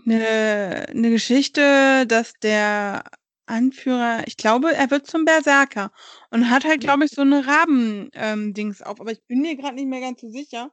eine, 0.06 0.86
eine 0.88 1.10
Geschichte, 1.10 2.06
dass 2.06 2.34
der 2.34 3.02
Anführer, 3.46 4.22
ich 4.28 4.36
glaube, 4.36 4.72
er 4.72 4.92
wird 4.92 5.08
zum 5.08 5.24
Berserker 5.24 5.90
und 6.30 6.50
hat 6.50 6.64
halt, 6.64 6.80
glaube 6.82 7.04
ich, 7.04 7.10
so 7.10 7.22
eine 7.22 7.44
Raben-Dings 7.44 8.80
auf. 8.82 9.00
Aber 9.00 9.10
ich 9.10 9.24
bin 9.24 9.40
mir 9.40 9.56
gerade 9.56 9.74
nicht 9.74 9.88
mehr 9.88 10.00
ganz 10.00 10.20
so 10.20 10.30
sicher, 10.30 10.72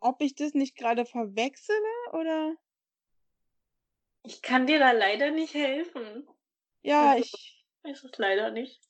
ob 0.00 0.22
ich 0.22 0.34
das 0.34 0.54
nicht 0.54 0.76
gerade 0.76 1.04
verwechsele 1.04 1.78
oder. 2.12 2.54
Ich 4.22 4.40
kann 4.40 4.66
dir 4.66 4.78
da 4.78 4.92
leider 4.92 5.30
nicht 5.30 5.52
helfen. 5.52 6.26
Ja, 6.80 7.10
Also- 7.10 7.24
ich. 7.24 7.66
Ist 7.82 8.04
es 8.04 8.12
leider 8.16 8.50
nicht. 8.50 8.80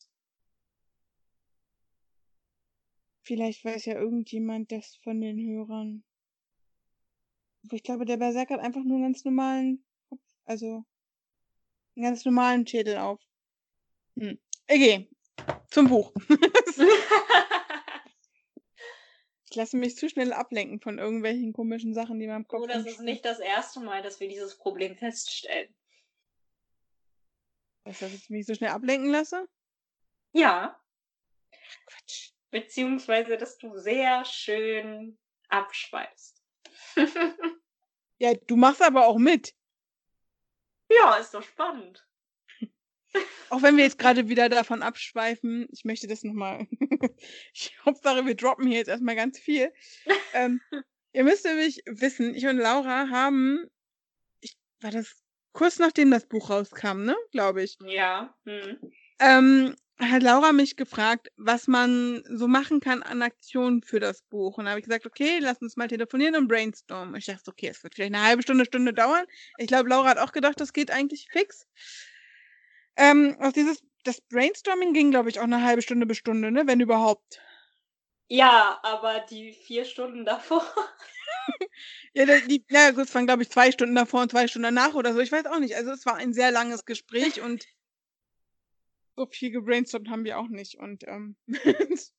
Vielleicht 3.30 3.64
weiß 3.64 3.84
ja 3.84 3.94
irgendjemand 3.94 4.72
das 4.72 4.96
von 5.04 5.20
den 5.20 5.38
Hörern. 5.38 6.02
Aber 7.62 7.76
ich 7.76 7.84
glaube, 7.84 8.04
der 8.04 8.16
Berserker 8.16 8.54
hat 8.54 8.60
einfach 8.60 8.82
nur 8.82 8.96
einen 8.96 9.04
ganz 9.04 9.24
normalen 9.24 9.84
Kopf, 10.08 10.20
also 10.46 10.84
einen 11.94 12.06
ganz 12.06 12.24
normalen 12.24 12.66
Schädel 12.66 12.96
auf. 12.98 13.20
Hm. 14.18 14.36
Okay, 14.68 15.08
zum 15.70 15.88
Buch. 15.88 16.12
Ich 19.48 19.56
lasse 19.56 19.76
mich 19.76 19.96
zu 19.96 20.08
schnell 20.08 20.32
ablenken 20.32 20.80
von 20.80 20.98
irgendwelchen 20.98 21.52
komischen 21.52 21.92
Sachen, 21.92 22.20
die 22.20 22.26
in 22.26 22.30
meinem 22.30 22.46
Kopf 22.46 22.62
oh, 22.62 22.66
das 22.68 22.86
ist 22.86 23.00
nicht 23.00 23.24
das 23.24 23.40
erste 23.40 23.80
Mal, 23.80 24.00
dass 24.00 24.20
wir 24.20 24.28
dieses 24.28 24.56
Problem 24.56 24.96
feststellen. 24.96 25.74
Weißt 27.82 28.00
du, 28.00 28.04
dass 28.04 28.14
ich 28.14 28.30
mich 28.30 28.46
so 28.46 28.54
schnell 28.54 28.70
ablenken 28.70 29.10
lasse? 29.10 29.48
Ja, 30.32 30.80
Quatsch. 31.86 32.29
Beziehungsweise, 32.50 33.36
dass 33.36 33.58
du 33.58 33.78
sehr 33.78 34.24
schön 34.24 35.18
abschweifst. 35.48 36.42
Ja, 38.20 38.34
du 38.34 38.54
machst 38.54 38.82
aber 38.82 39.06
auch 39.06 39.16
mit. 39.16 39.54
ja, 40.90 41.16
ist 41.16 41.32
doch 41.32 41.42
spannend. 41.42 42.06
Auch 43.48 43.62
wenn 43.62 43.78
wir 43.78 43.84
jetzt 43.84 43.98
gerade 43.98 44.28
wieder 44.28 44.50
davon 44.50 44.82
abschweifen, 44.82 45.66
ich 45.72 45.84
möchte 45.84 46.06
das 46.06 46.22
nochmal. 46.22 46.68
ich 47.54 47.74
Hauptsache, 47.84 48.26
wir 48.26 48.36
droppen 48.36 48.66
hier 48.66 48.76
jetzt 48.76 48.88
erstmal 48.88 49.16
ganz 49.16 49.38
viel. 49.38 49.72
ähm, 50.34 50.60
ihr 51.12 51.24
müsst 51.24 51.46
nämlich 51.46 51.82
wissen, 51.86 52.34
ich 52.34 52.46
und 52.46 52.58
Laura 52.58 53.08
haben, 53.08 53.66
ich, 54.40 54.58
war 54.80 54.90
das 54.90 55.16
kurz 55.52 55.78
nachdem 55.78 56.10
das 56.10 56.26
Buch 56.26 56.50
rauskam, 56.50 57.04
ne? 57.04 57.16
Glaube 57.32 57.62
ich. 57.62 57.78
Ja. 57.86 58.36
Hm. 58.44 58.92
Ähm, 59.18 59.76
hat 60.00 60.22
Laura 60.22 60.52
mich 60.52 60.76
gefragt, 60.76 61.30
was 61.36 61.66
man 61.66 62.22
so 62.28 62.48
machen 62.48 62.80
kann 62.80 63.02
an 63.02 63.22
Aktionen 63.22 63.82
für 63.82 64.00
das 64.00 64.22
Buch. 64.22 64.56
Und 64.56 64.64
da 64.64 64.70
habe 64.70 64.80
ich 64.80 64.86
gesagt, 64.86 65.06
okay, 65.06 65.38
lass 65.40 65.60
uns 65.60 65.76
mal 65.76 65.88
telefonieren 65.88 66.36
und 66.36 66.48
brainstormen. 66.48 67.14
Ich 67.16 67.26
dachte, 67.26 67.50
okay, 67.50 67.68
es 67.68 67.82
wird 67.82 67.94
vielleicht 67.94 68.14
eine 68.14 68.24
halbe 68.24 68.42
Stunde, 68.42 68.64
Stunde 68.64 68.94
dauern. 68.94 69.24
Ich 69.58 69.66
glaube, 69.66 69.88
Laura 69.88 70.08
hat 70.08 70.18
auch 70.18 70.32
gedacht, 70.32 70.60
das 70.60 70.72
geht 70.72 70.90
eigentlich 70.90 71.28
fix. 71.30 71.66
Ähm, 72.96 73.36
auch 73.40 73.52
dieses, 73.52 73.82
das 74.04 74.20
Brainstorming 74.22 74.92
ging, 74.92 75.10
glaube 75.10 75.28
ich, 75.28 75.38
auch 75.38 75.44
eine 75.44 75.62
halbe 75.62 75.82
Stunde 75.82 76.06
bis 76.06 76.16
Stunde, 76.16 76.50
ne? 76.50 76.66
Wenn 76.66 76.80
überhaupt. 76.80 77.40
Ja, 78.28 78.78
aber 78.82 79.20
die 79.28 79.52
vier 79.52 79.84
Stunden 79.84 80.24
davor. 80.24 80.64
Ja, 82.12 82.24
die, 82.26 82.64
ja 82.68 82.90
gut, 82.90 83.04
es 83.04 83.14
waren, 83.14 83.26
glaube 83.26 83.42
ich, 83.42 83.50
zwei 83.50 83.70
Stunden 83.70 83.94
davor 83.94 84.22
und 84.22 84.32
zwei 84.32 84.48
Stunden 84.48 84.74
danach 84.74 84.94
oder 84.94 85.12
so. 85.12 85.20
Ich 85.20 85.30
weiß 85.30 85.46
auch 85.46 85.60
nicht. 85.60 85.76
Also 85.76 85.92
es 85.92 86.04
war 86.06 86.16
ein 86.16 86.32
sehr 86.32 86.50
langes 86.50 86.84
Gespräch 86.84 87.40
und 87.40 87.64
so 89.16 89.26
viel 89.26 89.50
gebrainstormt 89.50 90.08
haben 90.08 90.24
wir 90.24 90.38
auch 90.38 90.48
nicht. 90.48 90.78
Und 90.78 91.04
ähm, 91.06 91.36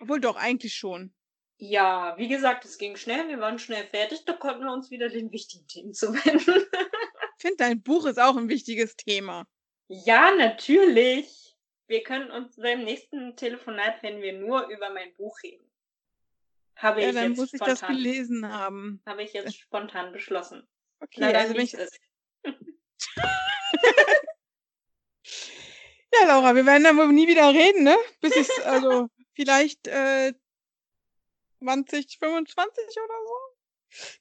obwohl 0.00 0.20
doch, 0.20 0.36
eigentlich 0.36 0.74
schon. 0.74 1.14
Ja, 1.58 2.14
wie 2.16 2.28
gesagt, 2.28 2.64
es 2.64 2.78
ging 2.78 2.96
schnell, 2.96 3.28
wir 3.28 3.38
waren 3.38 3.58
schnell 3.58 3.84
fertig, 3.86 4.24
da 4.24 4.32
konnten 4.32 4.62
wir 4.64 4.72
uns 4.72 4.90
wieder 4.90 5.10
den 5.10 5.30
wichtigen 5.32 5.66
Themen 5.66 5.92
zuwenden. 5.94 6.64
Ich 7.38 7.42
finde, 7.42 7.56
dein 7.56 7.82
Buch 7.82 8.04
ist 8.04 8.20
auch 8.20 8.36
ein 8.36 8.50
wichtiges 8.50 8.96
Thema. 8.96 9.46
ja, 9.88 10.30
natürlich. 10.36 11.56
Wir 11.86 12.02
können 12.02 12.30
uns 12.30 12.56
beim 12.56 12.84
nächsten 12.84 13.34
Telefonat, 13.34 14.02
wenn 14.02 14.20
wir 14.20 14.34
nur 14.38 14.68
über 14.68 14.90
mein 14.90 15.14
Buch 15.14 15.36
reden. 15.42 15.64
Habe 16.76 17.02
Ja, 17.02 17.08
ich 17.08 17.14
dann 17.14 17.30
jetzt 17.30 17.38
muss 17.38 17.52
ich 17.54 17.60
das 17.62 17.80
spontan, 17.80 17.96
gelesen 17.96 18.48
haben. 18.52 19.02
habe 19.06 19.22
ich 19.22 19.32
jetzt 19.32 19.56
spontan 19.56 20.12
beschlossen. 20.12 20.68
Okay, 21.00 21.20
Leider 21.20 21.38
also 21.40 21.54
ich, 21.54 21.58
nicht 21.60 21.74
ist. 21.74 21.98
Ja, 26.12 26.26
Laura, 26.26 26.54
wir 26.54 26.66
werden 26.66 26.84
dann 26.84 26.96
wohl 26.96 27.12
nie 27.12 27.28
wieder 27.28 27.48
reden, 27.52 27.84
ne? 27.84 27.96
Bis 28.20 28.36
es, 28.36 28.50
also, 28.60 29.08
vielleicht 29.34 29.86
äh, 29.86 30.32
2025 31.60 32.84
oder 33.02 33.14
so? 33.24 33.34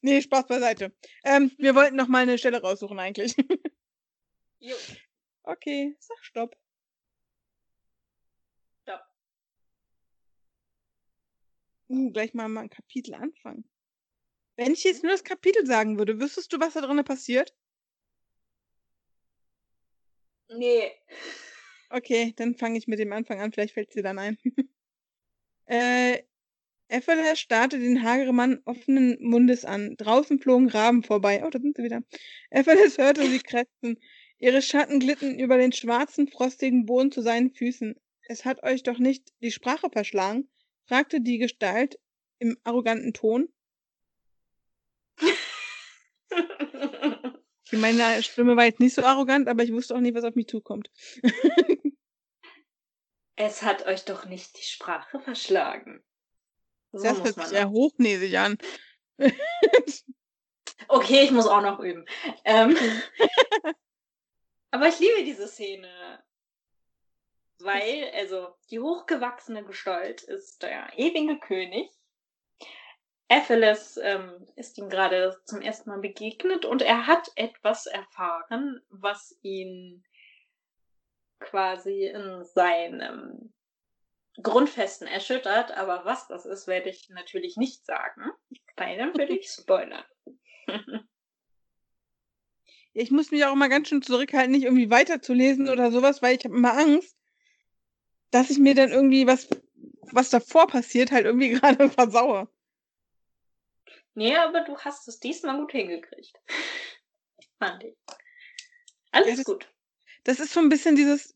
Nee, 0.01 0.21
Spaß 0.21 0.47
beiseite. 0.47 0.93
Ähm, 1.23 1.51
wir 1.57 1.75
wollten 1.75 1.95
noch 1.95 2.07
mal 2.07 2.23
eine 2.23 2.37
Stelle 2.37 2.61
raussuchen 2.61 2.99
eigentlich. 2.99 3.35
Jo, 4.61 4.75
Okay, 5.43 5.95
sag 5.99 6.17
Stopp. 6.23 6.55
stopp. 8.83 9.01
Uh, 11.87 12.11
gleich 12.11 12.33
mal, 12.33 12.49
mal 12.49 12.61
ein 12.61 12.69
Kapitel 12.69 13.15
anfangen. 13.15 13.63
Wenn 14.57 14.73
ich 14.73 14.83
jetzt 14.83 15.01
nur 15.01 15.11
das 15.13 15.23
Kapitel 15.23 15.65
sagen 15.65 15.97
würde, 15.97 16.19
wüsstest 16.19 16.51
du, 16.51 16.59
was 16.59 16.73
da 16.73 16.81
drinnen 16.81 17.05
passiert? 17.05 17.55
Nee. 20.49 20.91
Okay, 21.89 22.33
dann 22.35 22.55
fange 22.55 22.77
ich 22.77 22.87
mit 22.87 22.99
dem 22.99 23.11
Anfang 23.13 23.39
an, 23.39 23.51
vielleicht 23.51 23.73
fällt 23.73 23.93
dir 23.95 24.03
dann 24.03 24.19
ein. 24.19 24.37
äh, 25.65 26.19
Effelher 26.87 27.35
starrte 27.35 27.79
den 27.79 28.03
hageren 28.03 28.35
Mann 28.35 28.61
offenen 28.65 29.17
Mundes 29.21 29.63
an. 29.63 29.95
Draußen 29.97 30.39
flogen 30.39 30.69
Raben 30.69 31.03
vorbei. 31.03 31.43
Oh, 31.45 31.49
da 31.49 31.59
sind 31.59 31.77
sie 31.77 31.83
wieder. 31.83 32.01
Effeles 32.49 32.97
hörte 32.97 33.27
sie 33.27 33.39
krächzen. 33.39 33.99
Ihre 34.39 34.61
Schatten 34.61 34.99
glitten 34.99 35.37
über 35.37 35.57
den 35.57 35.71
schwarzen, 35.71 36.27
frostigen 36.27 36.85
Boden 36.85 37.11
zu 37.11 37.21
seinen 37.21 37.51
Füßen. 37.51 37.95
Es 38.27 38.45
hat 38.45 38.63
euch 38.63 38.83
doch 38.83 38.97
nicht 38.97 39.29
die 39.41 39.51
Sprache 39.51 39.89
verschlagen? 39.91 40.49
fragte 40.87 41.21
die 41.21 41.37
Gestalt 41.37 41.99
im 42.39 42.57
arroganten 42.63 43.13
Ton. 43.13 43.49
Okay, 47.69 47.77
Meine 47.77 48.23
Stimme 48.23 48.57
war 48.57 48.65
jetzt 48.65 48.79
nicht 48.79 48.95
so 48.95 49.03
arrogant, 49.03 49.47
aber 49.47 49.61
ich 49.63 49.71
wusste 49.71 49.95
auch 49.95 49.99
nicht, 49.99 50.15
was 50.15 50.23
auf 50.23 50.33
mich 50.33 50.47
zukommt. 50.47 50.89
es 53.35 53.61
hat 53.61 53.85
euch 53.85 54.05
doch 54.05 54.25
nicht 54.25 54.57
die 54.57 54.63
Sprache 54.63 55.19
verschlagen. 55.19 56.03
So 56.91 57.03
Das 57.03 57.23
hört 57.23 57.35
sich 57.35 57.45
sehr 57.45 57.65
doch. 57.65 57.71
hochnäsig 57.71 58.37
an. 58.37 58.57
Okay, 60.87 61.23
ich 61.23 61.31
muss 61.31 61.45
auch 61.45 61.61
noch 61.61 61.79
üben. 61.79 62.05
Ähm, 62.45 62.75
aber 64.71 64.87
ich 64.87 64.97
liebe 64.97 65.23
diese 65.23 65.47
Szene. 65.47 66.23
Weil, 67.59 68.09
also, 68.15 68.55
die 68.71 68.79
hochgewachsene 68.79 69.63
Gestalt 69.65 70.23
ist 70.23 70.63
der 70.63 70.89
ewige 70.97 71.37
König. 71.39 71.91
Apheles 73.29 73.97
ähm, 74.01 74.47
ist 74.55 74.77
ihm 74.77 74.89
gerade 74.89 75.39
zum 75.45 75.61
ersten 75.61 75.89
Mal 75.91 75.99
begegnet 75.99 76.65
und 76.65 76.81
er 76.81 77.05
hat 77.05 77.31
etwas 77.35 77.85
erfahren, 77.85 78.81
was 78.89 79.37
ihn 79.43 80.03
quasi 81.39 82.05
in 82.05 82.43
seinem 82.43 83.53
Grundfesten 84.41 85.07
erschüttert. 85.07 85.71
Aber 85.71 86.05
was 86.05 86.27
das 86.27 86.45
ist, 86.45 86.67
werde 86.67 86.89
ich 86.89 87.09
natürlich 87.09 87.55
nicht 87.55 87.85
sagen, 87.85 88.31
weil 88.75 88.97
dann 88.97 89.15
würde 89.15 89.37
ich 89.37 89.49
spoilern. 89.49 90.05
Ich 92.93 93.11
muss 93.11 93.29
mich 93.29 93.45
auch 93.45 93.53
immer 93.53 93.69
ganz 93.69 93.87
schön 93.87 94.01
zurückhalten, 94.01 94.51
nicht 94.51 94.63
irgendwie 94.63 94.89
weiterzulesen 94.89 95.69
oder 95.69 95.91
sowas, 95.91 96.23
weil 96.23 96.35
ich 96.35 96.43
habe 96.43 96.55
immer 96.55 96.75
Angst, 96.75 97.15
dass 98.31 98.49
ich 98.49 98.57
mir 98.57 98.75
dann 98.75 98.89
irgendwie 98.89 99.27
was, 99.27 99.47
was 100.11 100.31
davor 100.31 100.67
passiert, 100.67 101.11
halt 101.11 101.25
irgendwie 101.25 101.49
gerade 101.53 101.89
versaue. 101.89 102.49
Nee, 104.19 104.35
aber 104.35 104.65
du 104.65 104.77
hast 104.77 105.07
es 105.07 105.17
diesmal 105.21 105.55
gut 105.57 105.71
hingekriegt. 105.71 106.33
Fand 107.57 107.81
ich. 107.85 107.95
Alles 109.11 109.29
Ja, 109.29 109.35
das- 109.37 109.45
gut. 109.45 109.71
Das 110.25 110.41
ist 110.41 110.51
so 110.51 110.59
ein 110.59 110.67
bisschen 110.67 110.97
dieses, 110.97 111.33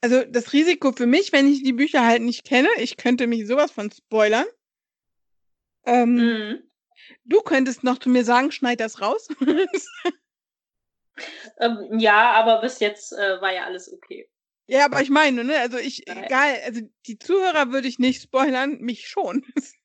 Also 0.00 0.24
das 0.24 0.54
Risiko 0.54 0.92
für 0.92 1.04
mich, 1.06 1.30
wenn 1.32 1.46
ich 1.46 1.62
die 1.62 1.74
Bücher 1.74 2.04
halt 2.06 2.22
nicht 2.22 2.44
kenne, 2.44 2.68
ich 2.78 2.96
könnte 2.96 3.26
mich 3.26 3.46
sowas 3.46 3.70
von 3.70 3.90
spoilern. 3.92 4.46
Ähm, 5.84 6.14
Mhm. 6.14 6.70
Du 7.24 7.42
könntest 7.42 7.84
noch 7.84 7.98
zu 7.98 8.08
mir 8.08 8.24
sagen, 8.24 8.50
schneid 8.50 8.80
das 8.80 9.00
raus. 9.02 9.28
Ähm, 11.58 11.98
ja, 11.98 12.32
aber 12.32 12.62
bis 12.62 12.80
jetzt 12.80 13.12
äh, 13.12 13.40
war 13.42 13.52
ja 13.52 13.64
alles 13.66 13.92
okay. 13.92 14.28
ja, 14.66 14.86
aber 14.86 15.02
ich 15.02 15.10
meine, 15.10 15.44
ne, 15.44 15.58
also 15.58 15.76
ich, 15.76 16.04
Nein. 16.08 16.24
egal, 16.24 16.56
also 16.64 16.80
die 17.06 17.18
Zuhörer 17.18 17.70
würde 17.70 17.86
ich 17.86 17.98
nicht 17.98 18.22
spoilern, 18.22 18.78
mich 18.80 19.06
schon. 19.06 19.44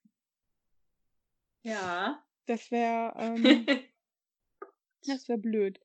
Ja. 1.64 2.24
Das 2.48 2.72
wäre, 2.72 3.14
ähm, 3.18 3.68
das 5.06 5.28
wäre 5.30 5.38
blöd. 5.38 5.80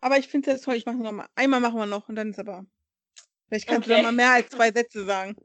Aber 0.00 0.18
ich 0.18 0.28
finde 0.28 0.50
es 0.50 0.56
jetzt 0.56 0.64
toll, 0.64 0.74
ich 0.74 0.84
mache 0.84 0.96
noch 0.96 1.12
mal. 1.12 1.28
Einmal 1.36 1.60
machen 1.60 1.78
wir 1.78 1.86
noch 1.86 2.08
und 2.08 2.16
dann 2.16 2.30
ist 2.30 2.38
aber. 2.40 2.66
Vielleicht 3.48 3.68
kannst 3.68 3.86
du 3.88 3.92
Okay. 3.92 4.02
noch 4.02 4.08
mal 4.10 4.12
mehr 4.12 4.32
als 4.32 4.50
zwei 4.50 4.70
Sätze 4.72 5.04
sagen. 5.04 5.36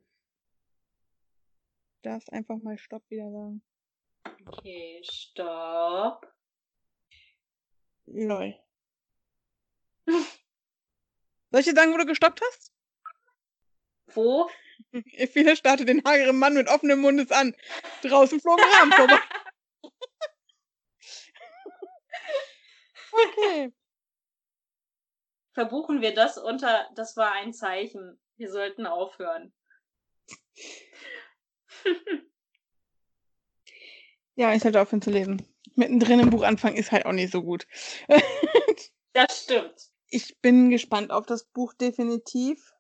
Du 2.02 2.10
darfst 2.10 2.32
einfach 2.34 2.58
mal 2.62 2.78
Stopp 2.78 3.04
wieder 3.10 3.32
sagen. 3.32 3.62
okay, 4.48 5.02
stopp. 5.04 6.26
Lol. 8.08 8.56
Soll 10.06 11.60
ich 11.60 11.66
dir 11.66 11.76
sagen, 11.76 11.94
wo 11.94 11.98
du 11.98 12.06
gestoppt 12.06 12.42
hast? 12.42 12.74
Wo? 14.14 14.50
Viele 15.34 15.56
startet 15.56 15.90
den 15.90 16.04
hageren 16.06 16.40
Mann 16.40 16.54
mit 16.54 16.68
offenem 16.70 17.02
Mundes 17.02 17.32
an. 17.32 17.56
Draußen 18.04 18.40
flogen 18.40 18.64
Rahmen 18.64 18.92
vorbei. 18.94 19.20
okay. 23.26 23.74
Verbuchen 25.54 26.02
wir 26.02 26.14
das 26.14 26.38
unter, 26.38 26.88
das 26.96 27.18
war 27.18 27.32
ein 27.34 27.54
Zeichen. 27.54 28.20
Wir 28.38 28.52
sollten 28.52 28.86
aufhören. 28.86 29.54
Ja, 34.40 34.54
ich 34.54 34.62
sollte 34.62 34.80
aufhören 34.80 35.02
zu 35.02 35.10
lesen. 35.10 35.42
Mittendrin 35.74 36.20
im 36.20 36.30
Buch 36.30 36.44
anfangen 36.44 36.78
ist 36.78 36.92
halt 36.92 37.08
auch 37.08 37.12
nicht 37.12 37.32
so 37.32 37.42
gut. 37.44 37.68
Das 39.14 39.46
stimmt. 39.46 39.90
ich 40.12 40.40
bin 40.42 40.70
gespannt 40.70 41.10
auf 41.10 41.26
das 41.26 41.46
Buch 41.46 41.74
definitiv. 41.74 42.72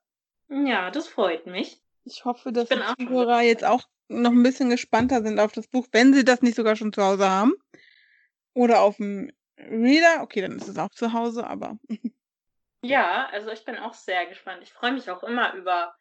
Ja, 0.50 0.92
das 0.92 1.08
freut 1.08 1.48
mich. 1.48 1.82
Ich 2.04 2.26
hoffe, 2.26 2.54
dass 2.54 2.70
die 2.70 2.76
auch 2.76 2.94
schon 2.96 3.08
Zuhörer 3.08 3.42
jetzt 3.42 3.66
auch 3.66 3.88
noch 4.08 4.30
ein 4.30 4.44
bisschen 4.44 4.70
gespannter 4.70 5.24
sind 5.24 5.40
auf 5.40 5.52
das 5.52 5.68
Buch, 5.68 5.88
wenn 5.92 6.14
sie 6.14 6.24
das 6.24 6.44
nicht 6.44 6.56
sogar 6.56 6.76
schon 6.76 6.94
zu 6.94 7.02
Hause 7.02 7.28
haben. 7.28 7.54
Oder 8.54 8.82
auf 8.82 8.98
dem 8.98 9.32
Reader. 9.58 10.22
Okay, 10.24 10.42
dann 10.42 10.58
ist 10.58 10.68
es 10.68 10.78
auch 10.78 10.92
zu 10.92 11.14
Hause, 11.14 11.46
aber 11.48 11.78
Ja, 12.82 13.28
also 13.32 13.50
ich 13.52 13.66
bin 13.66 13.78
auch 13.78 13.94
sehr 13.94 14.26
gespannt. 14.28 14.64
Ich 14.64 14.72
freue 14.74 14.92
mich 14.94 15.10
auch 15.10 15.24
immer 15.24 15.54
über 15.54 15.96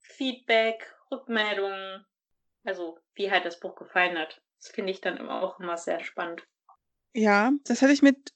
Feedback, 0.00 0.94
Rückmeldungen, 1.10 2.04
also 2.64 2.98
wie 3.14 3.30
halt 3.30 3.44
das 3.44 3.60
Buch 3.60 3.76
gefallen 3.76 4.18
hat. 4.18 4.40
Das 4.58 4.68
finde 4.68 4.92
ich 4.92 5.00
dann 5.00 5.16
immer 5.16 5.42
auch 5.42 5.60
immer 5.60 5.76
sehr 5.76 6.02
spannend. 6.04 6.46
ja, 7.14 7.52
das 7.64 7.82
hatte 7.82 7.92
ich 7.92 8.02
mit, 8.02 8.32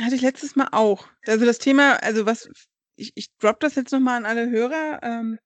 hatte 0.00 0.14
ich 0.14 0.22
letztes 0.22 0.56
Mal 0.56 0.68
auch. 0.72 1.08
Also 1.26 1.44
das 1.46 1.58
Thema, 1.58 1.96
also 2.02 2.26
was, 2.26 2.48
ich, 2.96 3.12
ich 3.14 3.34
drop 3.38 3.60
das 3.60 3.74
jetzt 3.74 3.92
nochmal 3.92 4.18
an 4.18 4.26
alle 4.26 4.50
Hörer. 4.50 5.00
Ähm, 5.02 5.38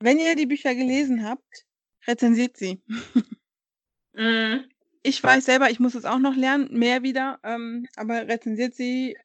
wenn 0.00 0.18
ihr 0.18 0.36
die 0.36 0.46
Bücher 0.46 0.74
gelesen 0.74 1.24
habt, 1.24 1.66
rezensiert 2.06 2.56
sie. 2.56 2.82
Mm, 4.16 4.68
Ich 5.06 5.22
weiß 5.22 5.44
selber, 5.44 5.70
ich 5.70 5.80
muss 5.80 5.94
es 5.94 6.06
auch 6.06 6.18
noch 6.18 6.34
lernen, 6.34 6.72
mehr 6.72 7.02
wieder, 7.02 7.38
ähm, 7.42 7.86
aber 7.94 8.26
rezensiert 8.26 8.74
sie 8.74 9.16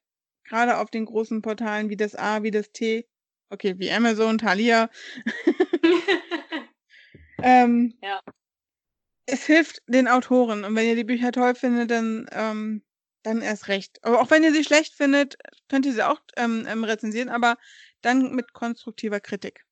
gerade 0.44 0.78
auf 0.78 0.92
den 0.92 1.06
großen 1.06 1.42
Portalen 1.42 1.90
wie 1.90 1.96
das 1.96 2.16
A, 2.16 2.44
wie 2.44 2.52
das 2.52 2.72
T, 2.74 3.08
okay, 3.50 3.76
wie 3.80 3.90
Amazon, 3.90 4.38
Thalia. 4.38 4.90
Ähm, 7.42 7.94
Ja. 8.02 8.22
Es 9.26 9.46
hilft 9.46 9.82
den 9.88 10.10
Autoren 10.10 10.66
und 10.66 10.76
wenn 10.76 10.86
ihr 10.86 10.98
die 10.98 11.06
Bücher 11.06 11.32
toll 11.32 11.56
findet, 11.56 11.92
dann, 11.92 12.28
ähm, 12.34 12.84
dann 13.24 13.42
erst 13.42 13.70
recht. 13.70 14.04
Aber 14.04 14.22
auch 14.22 14.30
wenn 14.32 14.44
ihr 14.44 14.52
sie 14.52 14.66
schlecht 14.66 14.96
findet, 14.96 15.38
könnt 15.70 15.86
ihr 15.86 15.94
sie 15.94 16.06
auch 16.06 16.20
ähm, 16.36 16.66
ähm, 16.68 16.84
rezensieren, 16.84 17.30
aber 17.30 17.58
dann 18.02 18.36
mit 18.36 18.52
konstruktiver 18.52 19.22
Kritik. 19.22 19.64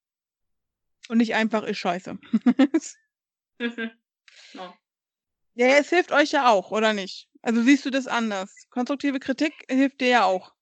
Und 1.10 1.18
nicht 1.18 1.36
einfach 1.36 1.64
ist 1.64 1.80
scheiße. 1.80 2.18
oh. 4.58 4.74
Ja, 5.58 5.68
es 5.78 5.89
hilft 5.89 6.12
euch 6.12 6.32
ja 6.32 6.49
auch, 6.49 6.72
oder 6.72 6.93
nicht? 6.93 7.28
Also 7.41 7.62
siehst 7.62 7.86
du 7.86 7.89
das 7.89 8.08
anders? 8.08 8.68
Konstruktive 8.70 9.20
Kritik 9.20 9.53
hilft 9.70 10.01
dir 10.01 10.08
ja 10.08 10.24
auch. 10.26 10.53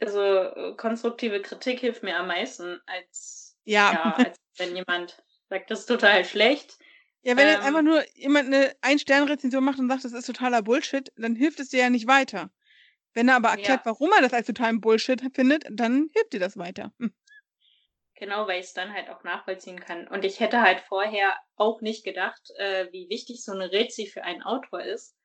Also 0.00 0.20
äh, 0.22 0.74
konstruktive 0.76 1.42
Kritik 1.42 1.80
hilft 1.80 2.02
mir 2.02 2.16
am 2.16 2.26
meisten, 2.26 2.80
als, 2.86 3.56
Ja. 3.64 3.92
ja, 3.92 4.12
als 4.16 4.38
wenn 4.58 4.74
jemand 4.76 5.22
sagt, 5.48 5.70
das 5.70 5.80
ist 5.80 5.86
total 5.86 6.24
schlecht. 6.24 6.78
Ja, 7.22 7.36
wenn 7.36 7.48
jetzt 7.48 7.60
Ähm. 7.60 7.66
einfach 7.66 7.82
nur 7.82 8.02
jemand 8.16 8.46
eine 8.46 8.74
Ein-Stern-Rezension 8.80 9.62
macht 9.62 9.78
und 9.78 9.88
sagt, 9.88 10.04
das 10.04 10.12
ist 10.12 10.26
totaler 10.26 10.62
Bullshit, 10.62 11.12
dann 11.16 11.36
hilft 11.36 11.60
es 11.60 11.68
dir 11.68 11.80
ja 11.80 11.90
nicht 11.90 12.06
weiter. 12.06 12.50
Wenn 13.12 13.28
er 13.28 13.36
aber 13.36 13.50
erklärt, 13.50 13.80
Ja. 13.84 13.92
warum 13.92 14.10
er 14.12 14.22
das 14.22 14.32
als 14.32 14.46
totalen 14.46 14.80
Bullshit 14.80 15.22
findet, 15.34 15.64
dann 15.70 16.08
hilft 16.14 16.32
dir 16.32 16.40
das 16.40 16.56
weiter. 16.56 16.92
Hm. 16.98 17.12
Genau, 18.20 18.46
weil 18.46 18.60
ich 18.60 18.66
es 18.66 18.74
dann 18.74 18.92
halt 18.92 19.08
auch 19.08 19.24
nachvollziehen 19.24 19.80
kann. 19.80 20.06
Und 20.06 20.26
ich 20.26 20.40
hätte 20.40 20.60
halt 20.60 20.82
vorher 20.82 21.38
auch 21.56 21.80
nicht 21.80 22.04
gedacht, 22.04 22.50
äh, 22.58 22.92
wie 22.92 23.08
wichtig 23.08 23.42
so 23.42 23.52
eine 23.52 23.72
Rezi 23.72 24.06
für 24.06 24.22
einen 24.24 24.42
Autor 24.42 24.82
ist. 24.82 25.16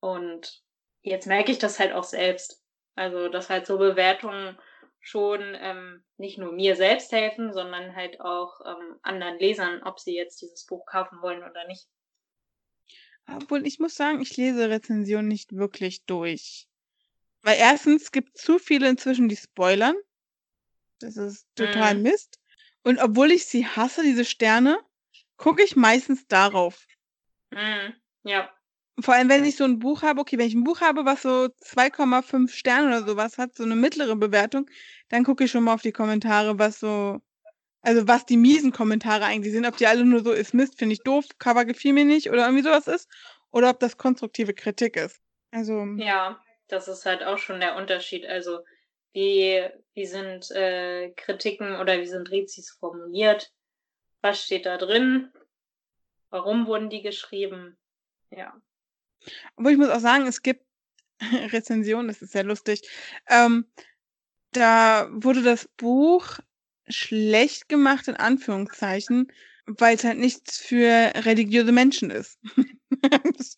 Und 0.00 0.64
jetzt 1.02 1.28
merke 1.28 1.52
ich 1.52 1.58
das 1.58 1.78
halt 1.78 1.92
auch 1.92 2.02
selbst. 2.02 2.64
Also, 2.96 3.28
dass 3.28 3.48
halt 3.48 3.64
so 3.64 3.78
Bewertungen 3.78 4.58
schon 4.98 5.40
ähm, 5.60 6.04
nicht 6.16 6.36
nur 6.36 6.50
mir 6.50 6.74
selbst 6.74 7.12
helfen, 7.12 7.52
sondern 7.52 7.94
halt 7.94 8.20
auch 8.20 8.60
ähm, 8.66 8.98
anderen 9.02 9.38
Lesern, 9.38 9.84
ob 9.84 10.00
sie 10.00 10.16
jetzt 10.16 10.42
dieses 10.42 10.66
Buch 10.66 10.84
kaufen 10.84 11.22
wollen 11.22 11.48
oder 11.48 11.64
nicht. 11.68 11.86
Obwohl, 13.28 13.64
ich 13.64 13.78
muss 13.78 13.94
sagen, 13.94 14.20
ich 14.20 14.36
lese 14.36 14.68
Rezensionen 14.68 15.28
nicht 15.28 15.54
wirklich 15.54 16.04
durch. 16.06 16.66
Weil 17.42 17.58
erstens 17.60 18.10
gibt 18.10 18.36
zu 18.36 18.58
viele 18.58 18.88
inzwischen, 18.88 19.28
die 19.28 19.36
spoilern. 19.36 19.94
Das 21.00 21.16
ist 21.16 21.46
total 21.54 21.96
Mhm. 21.96 22.02
Mist. 22.02 22.38
Und 22.82 22.98
obwohl 22.98 23.32
ich 23.32 23.46
sie 23.46 23.66
hasse, 23.66 24.02
diese 24.02 24.24
Sterne, 24.24 24.78
gucke 25.36 25.62
ich 25.62 25.76
meistens 25.76 26.26
darauf. 26.26 26.86
Mhm. 27.50 27.94
Ja. 28.24 28.50
Vor 29.00 29.14
allem, 29.14 29.28
wenn 29.28 29.44
ich 29.44 29.56
so 29.56 29.64
ein 29.64 29.78
Buch 29.78 30.02
habe, 30.02 30.20
okay, 30.20 30.38
wenn 30.38 30.46
ich 30.46 30.54
ein 30.54 30.64
Buch 30.64 30.80
habe, 30.80 31.04
was 31.04 31.22
so 31.22 31.48
2,5 31.60 32.54
Sterne 32.54 32.86
oder 32.86 33.04
sowas 33.04 33.36
hat, 33.36 33.54
so 33.54 33.62
eine 33.62 33.76
mittlere 33.76 34.16
Bewertung, 34.16 34.70
dann 35.10 35.22
gucke 35.24 35.44
ich 35.44 35.50
schon 35.50 35.64
mal 35.64 35.74
auf 35.74 35.82
die 35.82 35.92
Kommentare, 35.92 36.58
was 36.58 36.80
so, 36.80 37.20
also 37.82 38.08
was 38.08 38.24
die 38.24 38.38
miesen 38.38 38.72
Kommentare 38.72 39.26
eigentlich 39.26 39.52
sind, 39.52 39.66
ob 39.66 39.76
die 39.76 39.86
alle 39.86 40.04
nur 40.04 40.24
so 40.24 40.32
ist 40.32 40.54
Mist, 40.54 40.78
finde 40.78 40.94
ich 40.94 41.02
doof, 41.02 41.26
Cover 41.38 41.66
gefiel 41.66 41.92
mir 41.92 42.06
nicht 42.06 42.30
oder 42.30 42.46
irgendwie 42.46 42.64
sowas 42.64 42.86
ist, 42.86 43.08
oder 43.50 43.68
ob 43.70 43.80
das 43.80 43.98
konstruktive 43.98 44.54
Kritik 44.54 44.96
ist. 44.96 45.20
Also, 45.50 45.84
Ja, 45.96 46.40
das 46.68 46.88
ist 46.88 47.04
halt 47.04 47.22
auch 47.22 47.38
schon 47.38 47.60
der 47.60 47.76
Unterschied. 47.76 48.24
Also, 48.26 48.60
wie, 49.16 49.66
wie 49.94 50.06
sind 50.06 50.50
äh, 50.50 51.10
Kritiken 51.16 51.76
oder 51.76 51.98
wie 51.98 52.06
sind 52.06 52.30
Rezis 52.30 52.70
formuliert? 52.70 53.50
Was 54.20 54.44
steht 54.44 54.66
da 54.66 54.76
drin? 54.76 55.32
Warum 56.28 56.66
wurden 56.66 56.90
die 56.90 57.00
geschrieben? 57.00 57.78
Ja. 58.30 58.60
obwohl 59.56 59.72
ich 59.72 59.78
muss 59.78 59.88
auch 59.88 60.00
sagen, 60.00 60.26
es 60.26 60.42
gibt 60.42 60.66
Rezensionen, 61.22 62.08
das 62.08 62.20
ist 62.20 62.32
sehr 62.32 62.44
lustig, 62.44 62.86
ähm, 63.28 63.66
da 64.52 65.08
wurde 65.10 65.42
das 65.42 65.66
Buch 65.76 66.38
schlecht 66.86 67.70
gemacht, 67.70 68.08
in 68.08 68.16
Anführungszeichen, 68.16 69.32
weil 69.64 69.96
es 69.96 70.04
halt 70.04 70.18
nichts 70.18 70.58
für 70.58 71.12
religiöse 71.24 71.72
Menschen 71.72 72.10
ist. 72.10 72.38
das, 73.00 73.56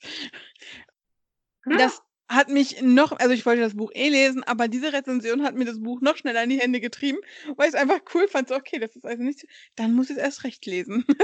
das 1.65 2.03
hat 2.29 2.49
mich 2.51 2.83
noch, 2.83 3.13
also 3.13 3.33
ich 3.33 3.47
wollte 3.47 3.63
das 3.63 3.75
Buch 3.75 3.91
eh 3.95 4.09
lesen, 4.09 4.45
aber 4.45 4.69
diese 4.69 4.93
Rezension 4.93 5.43
hat 5.43 5.55
mir 5.55 5.65
das 5.65 5.81
Buch 5.81 6.01
noch 6.01 6.17
schneller 6.17 6.43
in 6.45 6.51
die 6.51 6.61
Hände 6.61 6.81
getrieben, 6.81 7.19
weil 7.57 7.69
ich 7.69 7.75
es 7.75 7.81
einfach 7.81 8.01
cool 8.15 8.29
fand. 8.29 8.49
So, 8.49 8.55
okay, 8.55 8.79
das 8.79 8.95
ist 8.95 9.07
also 9.07 9.23
nicht, 9.23 9.47
dann 9.77 9.95
muss 9.95 10.11
ich 10.11 10.17
es 10.17 10.23
erst 10.23 10.45
recht 10.45 10.65
lesen. 10.67 11.05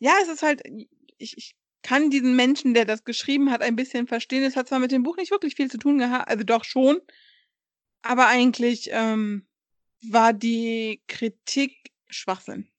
Ja, 0.00 0.14
es 0.22 0.28
ist 0.28 0.44
halt, 0.44 0.62
ich, 1.18 1.36
ich 1.36 1.56
kann 1.82 2.08
diesen 2.08 2.36
Menschen, 2.36 2.72
der 2.72 2.84
das 2.84 3.02
geschrieben 3.02 3.50
hat, 3.50 3.62
ein 3.62 3.74
bisschen 3.74 4.06
verstehen. 4.06 4.44
Es 4.44 4.54
hat 4.54 4.68
zwar 4.68 4.78
mit 4.78 4.92
dem 4.92 5.02
Buch 5.02 5.16
nicht 5.16 5.32
wirklich 5.32 5.56
viel 5.56 5.70
zu 5.70 5.76
tun 5.76 5.98
gehabt, 5.98 6.28
also 6.28 6.44
doch 6.44 6.64
schon, 6.64 7.00
aber 8.02 8.28
eigentlich 8.28 8.90
ähm, 8.92 9.48
war 10.02 10.32
die 10.32 11.02
Kritik 11.08 11.92
Schwachsinn. 12.08 12.70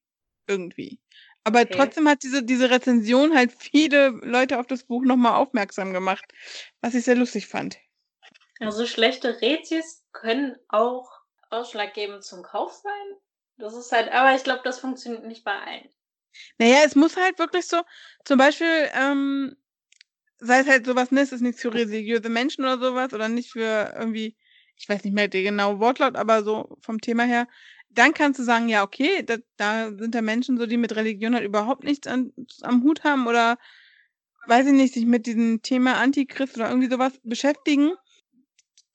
Irgendwie. 0.47 0.99
Aber 1.43 1.67
Okay. 1.67 1.69
trotzdem 1.69 2.07
hat 2.07 2.23
diese, 2.23 2.43
diese 2.43 2.69
Rezension 2.69 3.35
halt 3.35 3.51
viele 3.53 4.09
Leute 4.09 4.59
auf 4.59 4.67
das 4.67 4.83
Buch 4.85 5.03
nochmal 5.03 5.35
aufmerksam 5.35 5.93
gemacht, 5.93 6.25
was 6.81 6.95
ich 6.95 7.05
sehr 7.05 7.15
lustig 7.15 7.47
fand. 7.47 7.77
Also 8.61 8.85
schlechte 8.85 9.41
Rezis 9.41 10.05
können 10.13 10.55
auch 10.69 11.11
ausschlaggebend 11.49 12.23
zum 12.23 12.41
Kauf 12.41 12.71
sein. 12.71 13.17
Das 13.57 13.73
ist 13.75 13.91
halt, 13.91 14.09
aber 14.13 14.33
ich 14.33 14.45
glaube, 14.45 14.61
das 14.63 14.79
funktioniert 14.79 15.25
nicht 15.25 15.43
bei 15.43 15.59
allen. 15.59 15.89
Naja, 16.57 16.79
es 16.85 16.95
muss 16.95 17.17
halt 17.17 17.39
wirklich 17.39 17.65
so, 17.67 17.81
zum 18.25 18.37
Beispiel, 18.37 18.89
ähm, 18.93 19.55
sei 20.39 20.59
es 20.61 20.67
halt 20.67 20.85
sowas, 20.85 21.11
ne, 21.11 21.21
es 21.21 21.31
ist 21.31 21.41
nichts 21.41 21.61
für 21.61 21.73
religiöse 21.73 22.29
Menschen 22.29 22.65
oder 22.65 22.79
sowas 22.79 23.13
oder 23.13 23.29
nicht 23.29 23.51
für 23.51 23.93
irgendwie, 23.97 24.37
ich 24.77 24.89
weiß 24.89 25.03
nicht 25.05 25.13
mehr 25.13 25.27
der 25.29 25.43
genaue 25.43 25.79
Wortlaut, 25.79 26.15
aber 26.17 26.43
so 26.43 26.77
vom 26.81 27.01
Thema 27.01 27.23
her, 27.23 27.47
dann 27.89 28.13
kannst 28.13 28.39
du 28.39 28.43
sagen, 28.43 28.69
ja, 28.69 28.83
okay, 28.83 29.23
da, 29.23 29.37
da 29.57 29.91
sind 29.97 30.15
da 30.15 30.21
Menschen 30.21 30.57
so, 30.57 30.65
die 30.65 30.77
mit 30.77 30.95
Religion 30.95 31.33
halt 31.33 31.45
überhaupt 31.45 31.83
nichts 31.83 32.07
an, 32.07 32.33
am 32.61 32.83
Hut 32.83 33.03
haben 33.03 33.27
oder 33.27 33.57
weiß 34.47 34.67
ich 34.67 34.73
nicht, 34.73 34.93
sich 34.93 35.05
mit 35.05 35.25
diesem 35.25 35.61
Thema 35.61 35.95
Antichrist 35.97 36.55
oder 36.55 36.69
irgendwie 36.69 36.89
sowas 36.89 37.13
beschäftigen. 37.23 37.91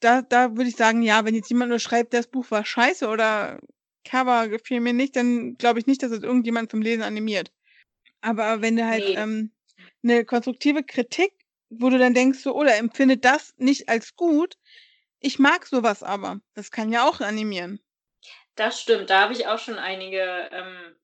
Da, 0.00 0.22
da 0.22 0.56
würde 0.56 0.68
ich 0.68 0.76
sagen, 0.76 1.02
ja, 1.02 1.24
wenn 1.24 1.34
jetzt 1.34 1.48
jemand 1.50 1.70
nur 1.70 1.78
schreibt, 1.78 2.14
das 2.14 2.26
Buch 2.26 2.50
war 2.50 2.64
scheiße 2.64 3.08
oder 3.08 3.60
Cover 4.04 4.48
gefiel 4.48 4.80
mir 4.80 4.92
nicht, 4.92 5.16
dann 5.16 5.56
glaube 5.56 5.78
ich 5.78 5.86
nicht, 5.86 6.02
dass 6.02 6.12
es 6.12 6.22
irgendjemand 6.22 6.70
zum 6.70 6.82
Lesen 6.82 7.02
animiert. 7.02 7.52
Aber 8.20 8.62
wenn 8.62 8.76
du 8.76 8.86
halt 8.86 9.04
nee. 9.04 9.14
ähm, 9.14 9.50
eine 10.02 10.24
konstruktive 10.24 10.82
Kritik, 10.82 11.32
wo 11.70 11.90
du 11.90 11.98
dann 11.98 12.14
denkst, 12.14 12.40
so, 12.40 12.54
oder 12.54 12.76
empfindet 12.76 13.24
das 13.24 13.54
nicht 13.56 13.88
als 13.88 14.14
gut, 14.16 14.56
ich 15.20 15.38
mag 15.38 15.66
sowas 15.66 16.02
aber. 16.02 16.40
Das 16.54 16.70
kann 16.70 16.92
ja 16.92 17.08
auch 17.08 17.20
animieren. 17.20 17.80
Das 18.56 18.80
stimmt, 18.80 19.10
da 19.10 19.22
habe 19.22 19.32
ich 19.32 19.46
auch 19.46 19.58
schon 19.58 19.78
einige, 19.78 20.48
ähm, 20.52 20.96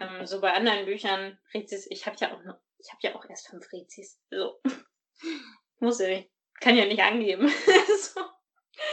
ähm, 0.00 0.26
so 0.26 0.40
bei 0.40 0.52
anderen 0.52 0.86
Büchern, 0.86 1.38
Rezis, 1.54 1.86
ich 1.90 2.06
habe 2.06 2.16
ja 2.20 2.34
auch 2.34 2.42
noch, 2.44 2.58
ich 2.78 2.90
habe 2.90 3.00
ja 3.02 3.14
auch 3.14 3.28
erst 3.28 3.48
fünf 3.48 3.72
Rezis. 3.72 4.20
So. 4.30 4.60
Muss 5.80 6.00
ja 6.00 6.08
nicht, 6.08 6.30
kann 6.60 6.76
ja 6.76 6.86
nicht 6.86 7.02
angeben. 7.02 7.48
so. 8.00 8.20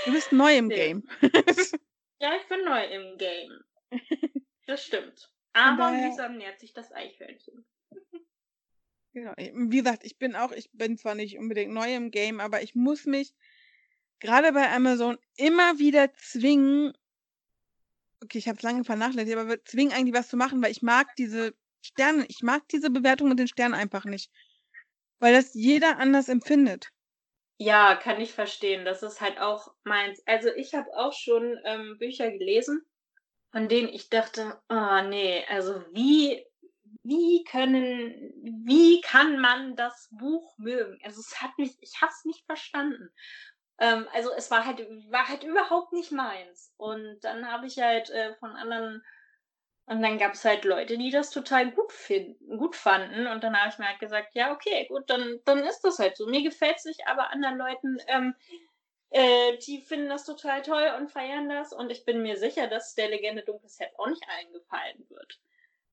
Du 0.05 0.11
bist 0.11 0.31
neu 0.31 0.57
im 0.57 0.67
nee. 0.67 0.75
Game. 0.75 1.09
ja, 2.19 2.35
ich 2.35 2.47
bin 2.47 2.63
neu 2.65 2.83
im 2.85 3.17
Game. 3.17 3.63
Das 4.65 4.83
stimmt. 4.83 5.31
Aber 5.53 5.91
langsam 5.91 6.37
nähert 6.37 6.59
sich 6.59 6.73
das 6.73 6.91
Eichhörnchen. 6.91 7.65
Genau. 9.13 9.33
Wie 9.37 9.77
gesagt, 9.77 10.03
ich 10.03 10.17
bin 10.17 10.35
auch, 10.35 10.51
ich 10.51 10.69
bin 10.73 10.97
zwar 10.97 11.15
nicht 11.15 11.37
unbedingt 11.37 11.71
neu 11.71 11.95
im 11.95 12.11
Game, 12.11 12.41
aber 12.41 12.61
ich 12.61 12.75
muss 12.75 13.05
mich 13.05 13.33
gerade 14.19 14.51
bei 14.51 14.69
Amazon 14.71 15.17
immer 15.37 15.79
wieder 15.79 16.13
zwingen, 16.15 16.93
okay, 18.25 18.37
ich 18.37 18.47
habe 18.47 18.57
es 18.57 18.63
lange 18.63 18.83
vernachlässigt, 18.83 19.37
aber 19.37 19.49
wir 19.49 19.63
zwingen 19.63 19.93
eigentlich 19.93 20.15
was 20.15 20.29
zu 20.29 20.37
machen, 20.37 20.61
weil 20.61 20.71
ich 20.71 20.81
mag 20.81 21.15
diese 21.17 21.53
Sterne, 21.81 22.25
ich 22.27 22.41
mag 22.41 22.67
diese 22.69 22.89
Bewertung 22.89 23.29
mit 23.29 23.39
den 23.39 23.47
Sternen 23.47 23.73
einfach 23.73 24.05
nicht. 24.05 24.31
Weil 25.19 25.33
das 25.33 25.53
jeder 25.53 25.97
anders 25.99 26.27
empfindet. 26.29 26.89
Ja, 27.57 27.95
kann 27.95 28.19
ich 28.19 28.33
verstehen. 28.33 28.83
Das 28.83 29.01
ist 29.01 29.21
halt 29.21 29.39
auch 29.39 29.73
meins. 29.85 30.21
Also 30.25 30.49
ich 30.49 30.73
habe 30.73 30.89
auch 30.97 31.13
schon 31.13 31.57
ähm, 31.63 31.97
Bücher 31.97 32.29
gelesen, 32.31 32.83
von 33.51 33.69
denen 33.69 33.87
ich 33.87 34.09
dachte, 34.09 34.59
oh 34.69 35.01
nee, 35.07 35.45
also 35.47 35.81
wie 35.93 36.45
wie 37.03 37.43
können, 37.43 38.33
wie 38.65 38.99
kann 39.01 39.39
man 39.39 39.75
das 39.75 40.09
Buch 40.11 40.57
mögen? 40.57 40.99
Also 41.03 41.21
es 41.21 41.39
hat 41.39 41.51
mich, 41.59 41.77
ich 41.79 42.01
habe 42.01 42.11
es 42.11 42.25
nicht 42.25 42.45
verstanden. 42.45 43.09
Ähm, 43.79 44.07
also 44.13 44.31
es 44.33 44.49
war 44.51 44.65
halt, 44.65 44.79
war 45.11 45.27
halt 45.27 45.43
überhaupt 45.43 45.93
nicht 45.93 46.11
meins. 46.11 46.73
Und 46.77 47.19
dann 47.21 47.51
habe 47.51 47.67
ich 47.67 47.79
halt 47.79 48.09
äh, 48.09 48.35
von 48.35 48.51
anderen, 48.51 49.03
und 49.87 50.01
dann 50.01 50.17
gab 50.17 50.33
es 50.33 50.45
halt 50.45 50.65
Leute, 50.65 50.97
die 50.97 51.11
das 51.11 51.29
total 51.29 51.71
gut 51.71 51.91
finden, 51.91 52.57
gut 52.57 52.75
fanden. 52.75 53.27
Und 53.27 53.43
dann 53.43 53.59
habe 53.59 53.69
ich 53.69 53.77
mir 53.77 53.87
halt 53.87 53.99
gesagt, 53.99 54.33
ja, 54.33 54.53
okay, 54.53 54.87
gut, 54.87 55.09
dann, 55.09 55.39
dann 55.45 55.59
ist 55.59 55.81
das 55.81 55.99
halt 55.99 56.17
so. 56.17 56.25
Mir 56.25 56.43
gefällt 56.43 56.77
es 56.77 56.85
nicht, 56.85 57.07
aber 57.07 57.31
anderen 57.31 57.57
Leuten, 57.57 57.97
ähm, 58.07 58.35
äh, 59.11 59.57
die 59.57 59.81
finden 59.81 60.09
das 60.09 60.25
total 60.25 60.61
toll 60.61 60.93
und 60.97 61.11
feiern 61.11 61.49
das. 61.49 61.73
Und 61.73 61.91
ich 61.91 62.05
bin 62.05 62.21
mir 62.21 62.37
sicher, 62.37 62.67
dass 62.67 62.95
der 62.95 63.09
Legende 63.09 63.43
Dunkles 63.43 63.79
Herz 63.79 63.93
auch 63.97 64.07
nicht 64.07 64.23
allen 64.27 64.53
gefallen 64.53 65.05
wird. 65.09 65.39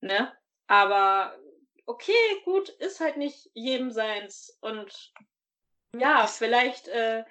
Ne? 0.01 0.33
Aber 0.68 1.37
okay, 1.85 2.12
gut, 2.45 2.68
ist 2.68 3.01
halt 3.01 3.16
nicht 3.16 3.51
jedem 3.53 3.91
seins. 3.91 4.57
Und 4.61 5.12
ja, 5.95 6.26
vielleicht. 6.26 6.89
Äh, 6.89 7.24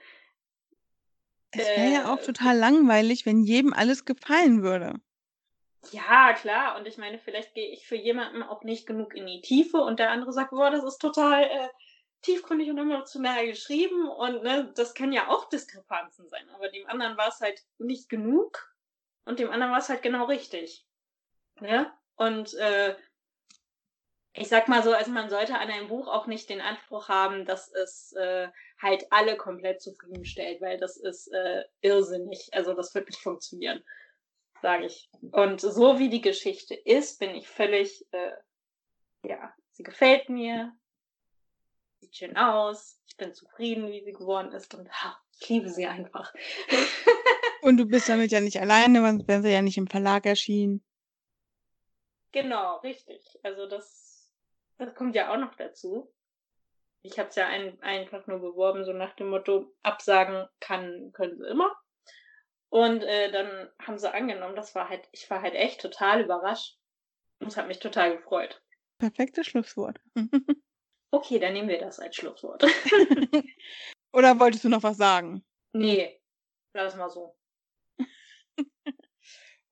es 1.51 1.67
wäre 1.67 1.87
äh, 1.87 1.93
ja 1.93 2.13
auch 2.13 2.21
total 2.21 2.57
langweilig, 2.57 3.25
wenn 3.25 3.43
jedem 3.43 3.73
alles 3.73 4.05
gefallen 4.05 4.63
würde. 4.63 4.95
Ja, 5.91 6.33
klar. 6.33 6.77
Und 6.77 6.87
ich 6.87 6.97
meine, 6.97 7.17
vielleicht 7.17 7.53
gehe 7.55 7.69
ich 7.69 7.87
für 7.87 7.95
jemanden 7.95 8.43
auch 8.43 8.63
nicht 8.63 8.85
genug 8.85 9.15
in 9.15 9.25
die 9.25 9.41
Tiefe 9.41 9.77
und 9.77 9.99
der 9.99 10.11
andere 10.11 10.31
sagt, 10.31 10.51
boah, 10.51 10.69
das 10.69 10.83
ist 10.83 10.99
total 10.99 11.43
äh, 11.43 11.69
tiefgründig 12.21 12.69
und 12.69 12.77
emotional 12.77 13.47
geschrieben. 13.47 14.07
Und 14.07 14.43
ne, 14.43 14.71
das 14.75 14.93
können 14.93 15.13
ja 15.13 15.27
auch 15.27 15.49
Diskrepanzen 15.49 16.29
sein. 16.29 16.47
Aber 16.53 16.69
dem 16.69 16.87
anderen 16.87 17.17
war 17.17 17.29
es 17.29 17.41
halt 17.41 17.61
nicht 17.79 18.09
genug 18.09 18.73
und 19.25 19.39
dem 19.39 19.49
anderen 19.49 19.71
war 19.71 19.79
es 19.79 19.89
halt 19.89 20.03
genau 20.03 20.25
richtig. 20.25 20.85
Ne? 21.59 21.91
Und 22.15 22.53
äh, 22.53 22.95
ich 24.33 24.47
sag 24.47 24.67
mal 24.67 24.81
so, 24.81 24.93
also 24.93 25.11
man 25.11 25.29
sollte 25.29 25.57
an 25.57 25.69
einem 25.69 25.87
Buch 25.89 26.07
auch 26.07 26.25
nicht 26.25 26.49
den 26.49 26.61
Anspruch 26.61 27.09
haben, 27.09 27.45
dass 27.45 27.69
es 27.69 28.13
äh, 28.13 28.47
halt 28.81 29.05
alle 29.11 29.35
komplett 29.35 29.81
zufriedenstellt, 29.81 30.61
weil 30.61 30.77
das 30.77 30.97
ist 30.97 31.27
äh, 31.33 31.65
irrsinnig. 31.81 32.49
Also 32.53 32.73
das 32.73 32.95
wird 32.95 33.07
nicht 33.07 33.19
funktionieren, 33.21 33.83
sage 34.61 34.85
ich. 34.85 35.09
Und 35.31 35.59
so 35.59 35.99
wie 35.99 36.09
die 36.09 36.21
Geschichte 36.21 36.75
ist, 36.75 37.19
bin 37.19 37.35
ich 37.35 37.47
völlig, 37.47 38.05
äh, 38.11 38.31
ja, 39.23 39.53
sie 39.71 39.83
gefällt 39.83 40.29
mir, 40.29 40.73
sieht 41.99 42.15
schön 42.15 42.37
aus, 42.37 43.01
ich 43.07 43.17
bin 43.17 43.33
zufrieden, 43.33 43.91
wie 43.91 44.03
sie 44.03 44.13
geworden 44.13 44.53
ist 44.53 44.73
und 44.73 44.89
ha, 44.91 45.19
ich 45.39 45.49
liebe 45.49 45.69
sie 45.69 45.87
einfach. 45.87 46.33
und 47.63 47.75
du 47.75 47.85
bist 47.85 48.07
damit 48.07 48.31
ja 48.31 48.39
nicht 48.39 48.61
alleine, 48.61 49.01
sonst 49.01 49.27
wäre 49.27 49.41
sie 49.41 49.51
ja 49.51 49.61
nicht 49.61 49.77
im 49.77 49.87
Verlag 49.87 50.25
erschienen. 50.25 50.81
Genau, 52.31 52.77
richtig. 52.77 53.37
Also 53.43 53.67
das 53.67 54.00
das 54.81 54.95
kommt 54.95 55.15
ja 55.15 55.31
auch 55.31 55.37
noch 55.37 55.55
dazu. 55.55 56.11
Ich 57.03 57.17
habe 57.17 57.29
es 57.29 57.35
ja 57.35 57.47
ein, 57.47 57.81
einfach 57.81 58.27
nur 58.27 58.39
beworben, 58.39 58.83
so 58.83 58.93
nach 58.93 59.15
dem 59.15 59.29
Motto, 59.29 59.73
absagen 59.83 60.47
kann, 60.59 61.11
können 61.13 61.37
sie 61.37 61.47
immer. 61.47 61.75
Und 62.69 63.03
äh, 63.03 63.31
dann 63.31 63.69
haben 63.79 63.97
sie 63.97 64.11
angenommen, 64.11 64.55
das 64.55 64.75
war 64.75 64.89
halt, 64.89 65.07
ich 65.11 65.29
war 65.29 65.41
halt 65.41 65.55
echt 65.55 65.81
total 65.81 66.21
überrascht. 66.21 66.77
Und 67.39 67.47
es 67.47 67.57
hat 67.57 67.67
mich 67.67 67.79
total 67.79 68.17
gefreut. 68.17 68.61
Perfektes 68.99 69.47
Schlusswort. 69.47 69.99
okay, 71.11 71.39
dann 71.39 71.53
nehmen 71.53 71.69
wir 71.69 71.79
das 71.79 71.99
als 71.99 72.15
Schlusswort. 72.15 72.63
Oder 74.13 74.39
wolltest 74.39 74.63
du 74.63 74.69
noch 74.69 74.83
was 74.83 74.97
sagen? 74.97 75.43
Nee, 75.73 76.21
lass 76.73 76.95
mal 76.95 77.09
so. 77.09 77.35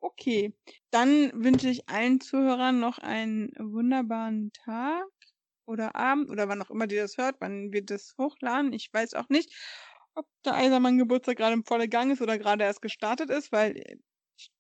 Okay, 0.01 0.53
dann 0.91 1.31
wünsche 1.33 1.69
ich 1.69 1.89
allen 1.89 2.21
Zuhörern 2.21 2.79
noch 2.79 2.99
einen 2.99 3.51
wunderbaren 3.57 4.51
Tag 4.53 5.05
oder 5.65 5.95
Abend 5.95 6.29
oder 6.29 6.47
wann 6.47 6.61
auch 6.61 6.69
immer 6.69 6.89
ihr 6.89 7.01
das 7.01 7.17
hört, 7.17 7.35
wann 7.39 7.73
wir 7.73 7.83
das 7.85 8.15
hochladen. 8.17 8.71
Ich 8.73 8.89
weiß 8.93 9.13
auch 9.15 9.27
nicht, 9.29 9.53
ob 10.15 10.25
der 10.45 10.55
Eisermann 10.55 10.97
Geburtstag 10.97 11.37
gerade 11.37 11.53
im 11.53 11.65
vollen 11.65 11.89
Gang 11.89 12.11
ist 12.13 12.21
oder 12.21 12.37
gerade 12.37 12.63
erst 12.63 12.81
gestartet 12.81 13.29
ist, 13.29 13.51
weil 13.51 13.77
ich, 14.37 14.51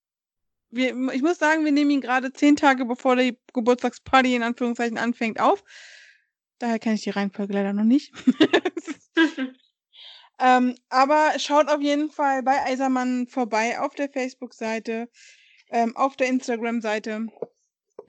wir, 0.71 0.95
ich 1.13 1.21
muss 1.21 1.39
sagen, 1.39 1.65
wir 1.65 1.71
nehmen 1.71 1.91
ihn 1.91 2.01
gerade 2.01 2.33
zehn 2.33 2.55
Tage 2.57 2.85
bevor 2.85 3.15
die 3.15 3.37
Geburtstagsparty 3.53 4.35
in 4.35 4.43
Anführungszeichen 4.43 4.97
anfängt 4.97 5.39
auf. 5.39 5.63
Daher 6.59 6.79
kenne 6.79 6.95
ich 6.95 7.03
die 7.03 7.11
Reihenfolge 7.11 7.53
leider 7.53 7.73
noch 7.73 7.85
nicht. 7.85 8.13
Ähm, 10.39 10.75
aber 10.89 11.37
schaut 11.37 11.67
auf 11.67 11.81
jeden 11.81 12.09
Fall 12.09 12.43
bei 12.43 12.63
Eisermann 12.63 13.27
vorbei 13.27 13.79
auf 13.79 13.93
der 13.93 14.09
Facebook-Seite, 14.09 15.09
ähm, 15.69 15.95
auf 15.97 16.15
der 16.15 16.27
Instagram-Seite. 16.27 17.27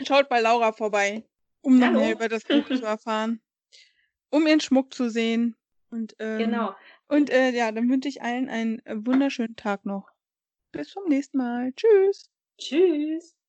Schaut 0.06 0.28
bei 0.28 0.40
Laura 0.40 0.72
vorbei, 0.72 1.24
um 1.60 1.78
noch 1.78 1.90
mehr 1.90 2.12
über 2.12 2.28
das 2.28 2.44
Buch 2.44 2.66
zu 2.66 2.84
erfahren, 2.84 3.40
um 4.30 4.46
ihren 4.46 4.60
Schmuck 4.60 4.94
zu 4.94 5.10
sehen. 5.10 5.56
Und, 5.90 6.14
ähm, 6.20 6.38
genau. 6.38 6.74
Und 7.08 7.30
äh, 7.30 7.50
ja, 7.50 7.72
dann 7.72 7.90
wünsche 7.90 8.08
ich 8.08 8.22
allen 8.22 8.48
einen 8.48 8.80
wunderschönen 8.86 9.56
Tag 9.56 9.84
noch. 9.84 10.08
Bis 10.70 10.90
zum 10.90 11.08
nächsten 11.08 11.38
Mal. 11.38 11.72
Tschüss. 11.72 12.30
Tschüss. 12.58 13.39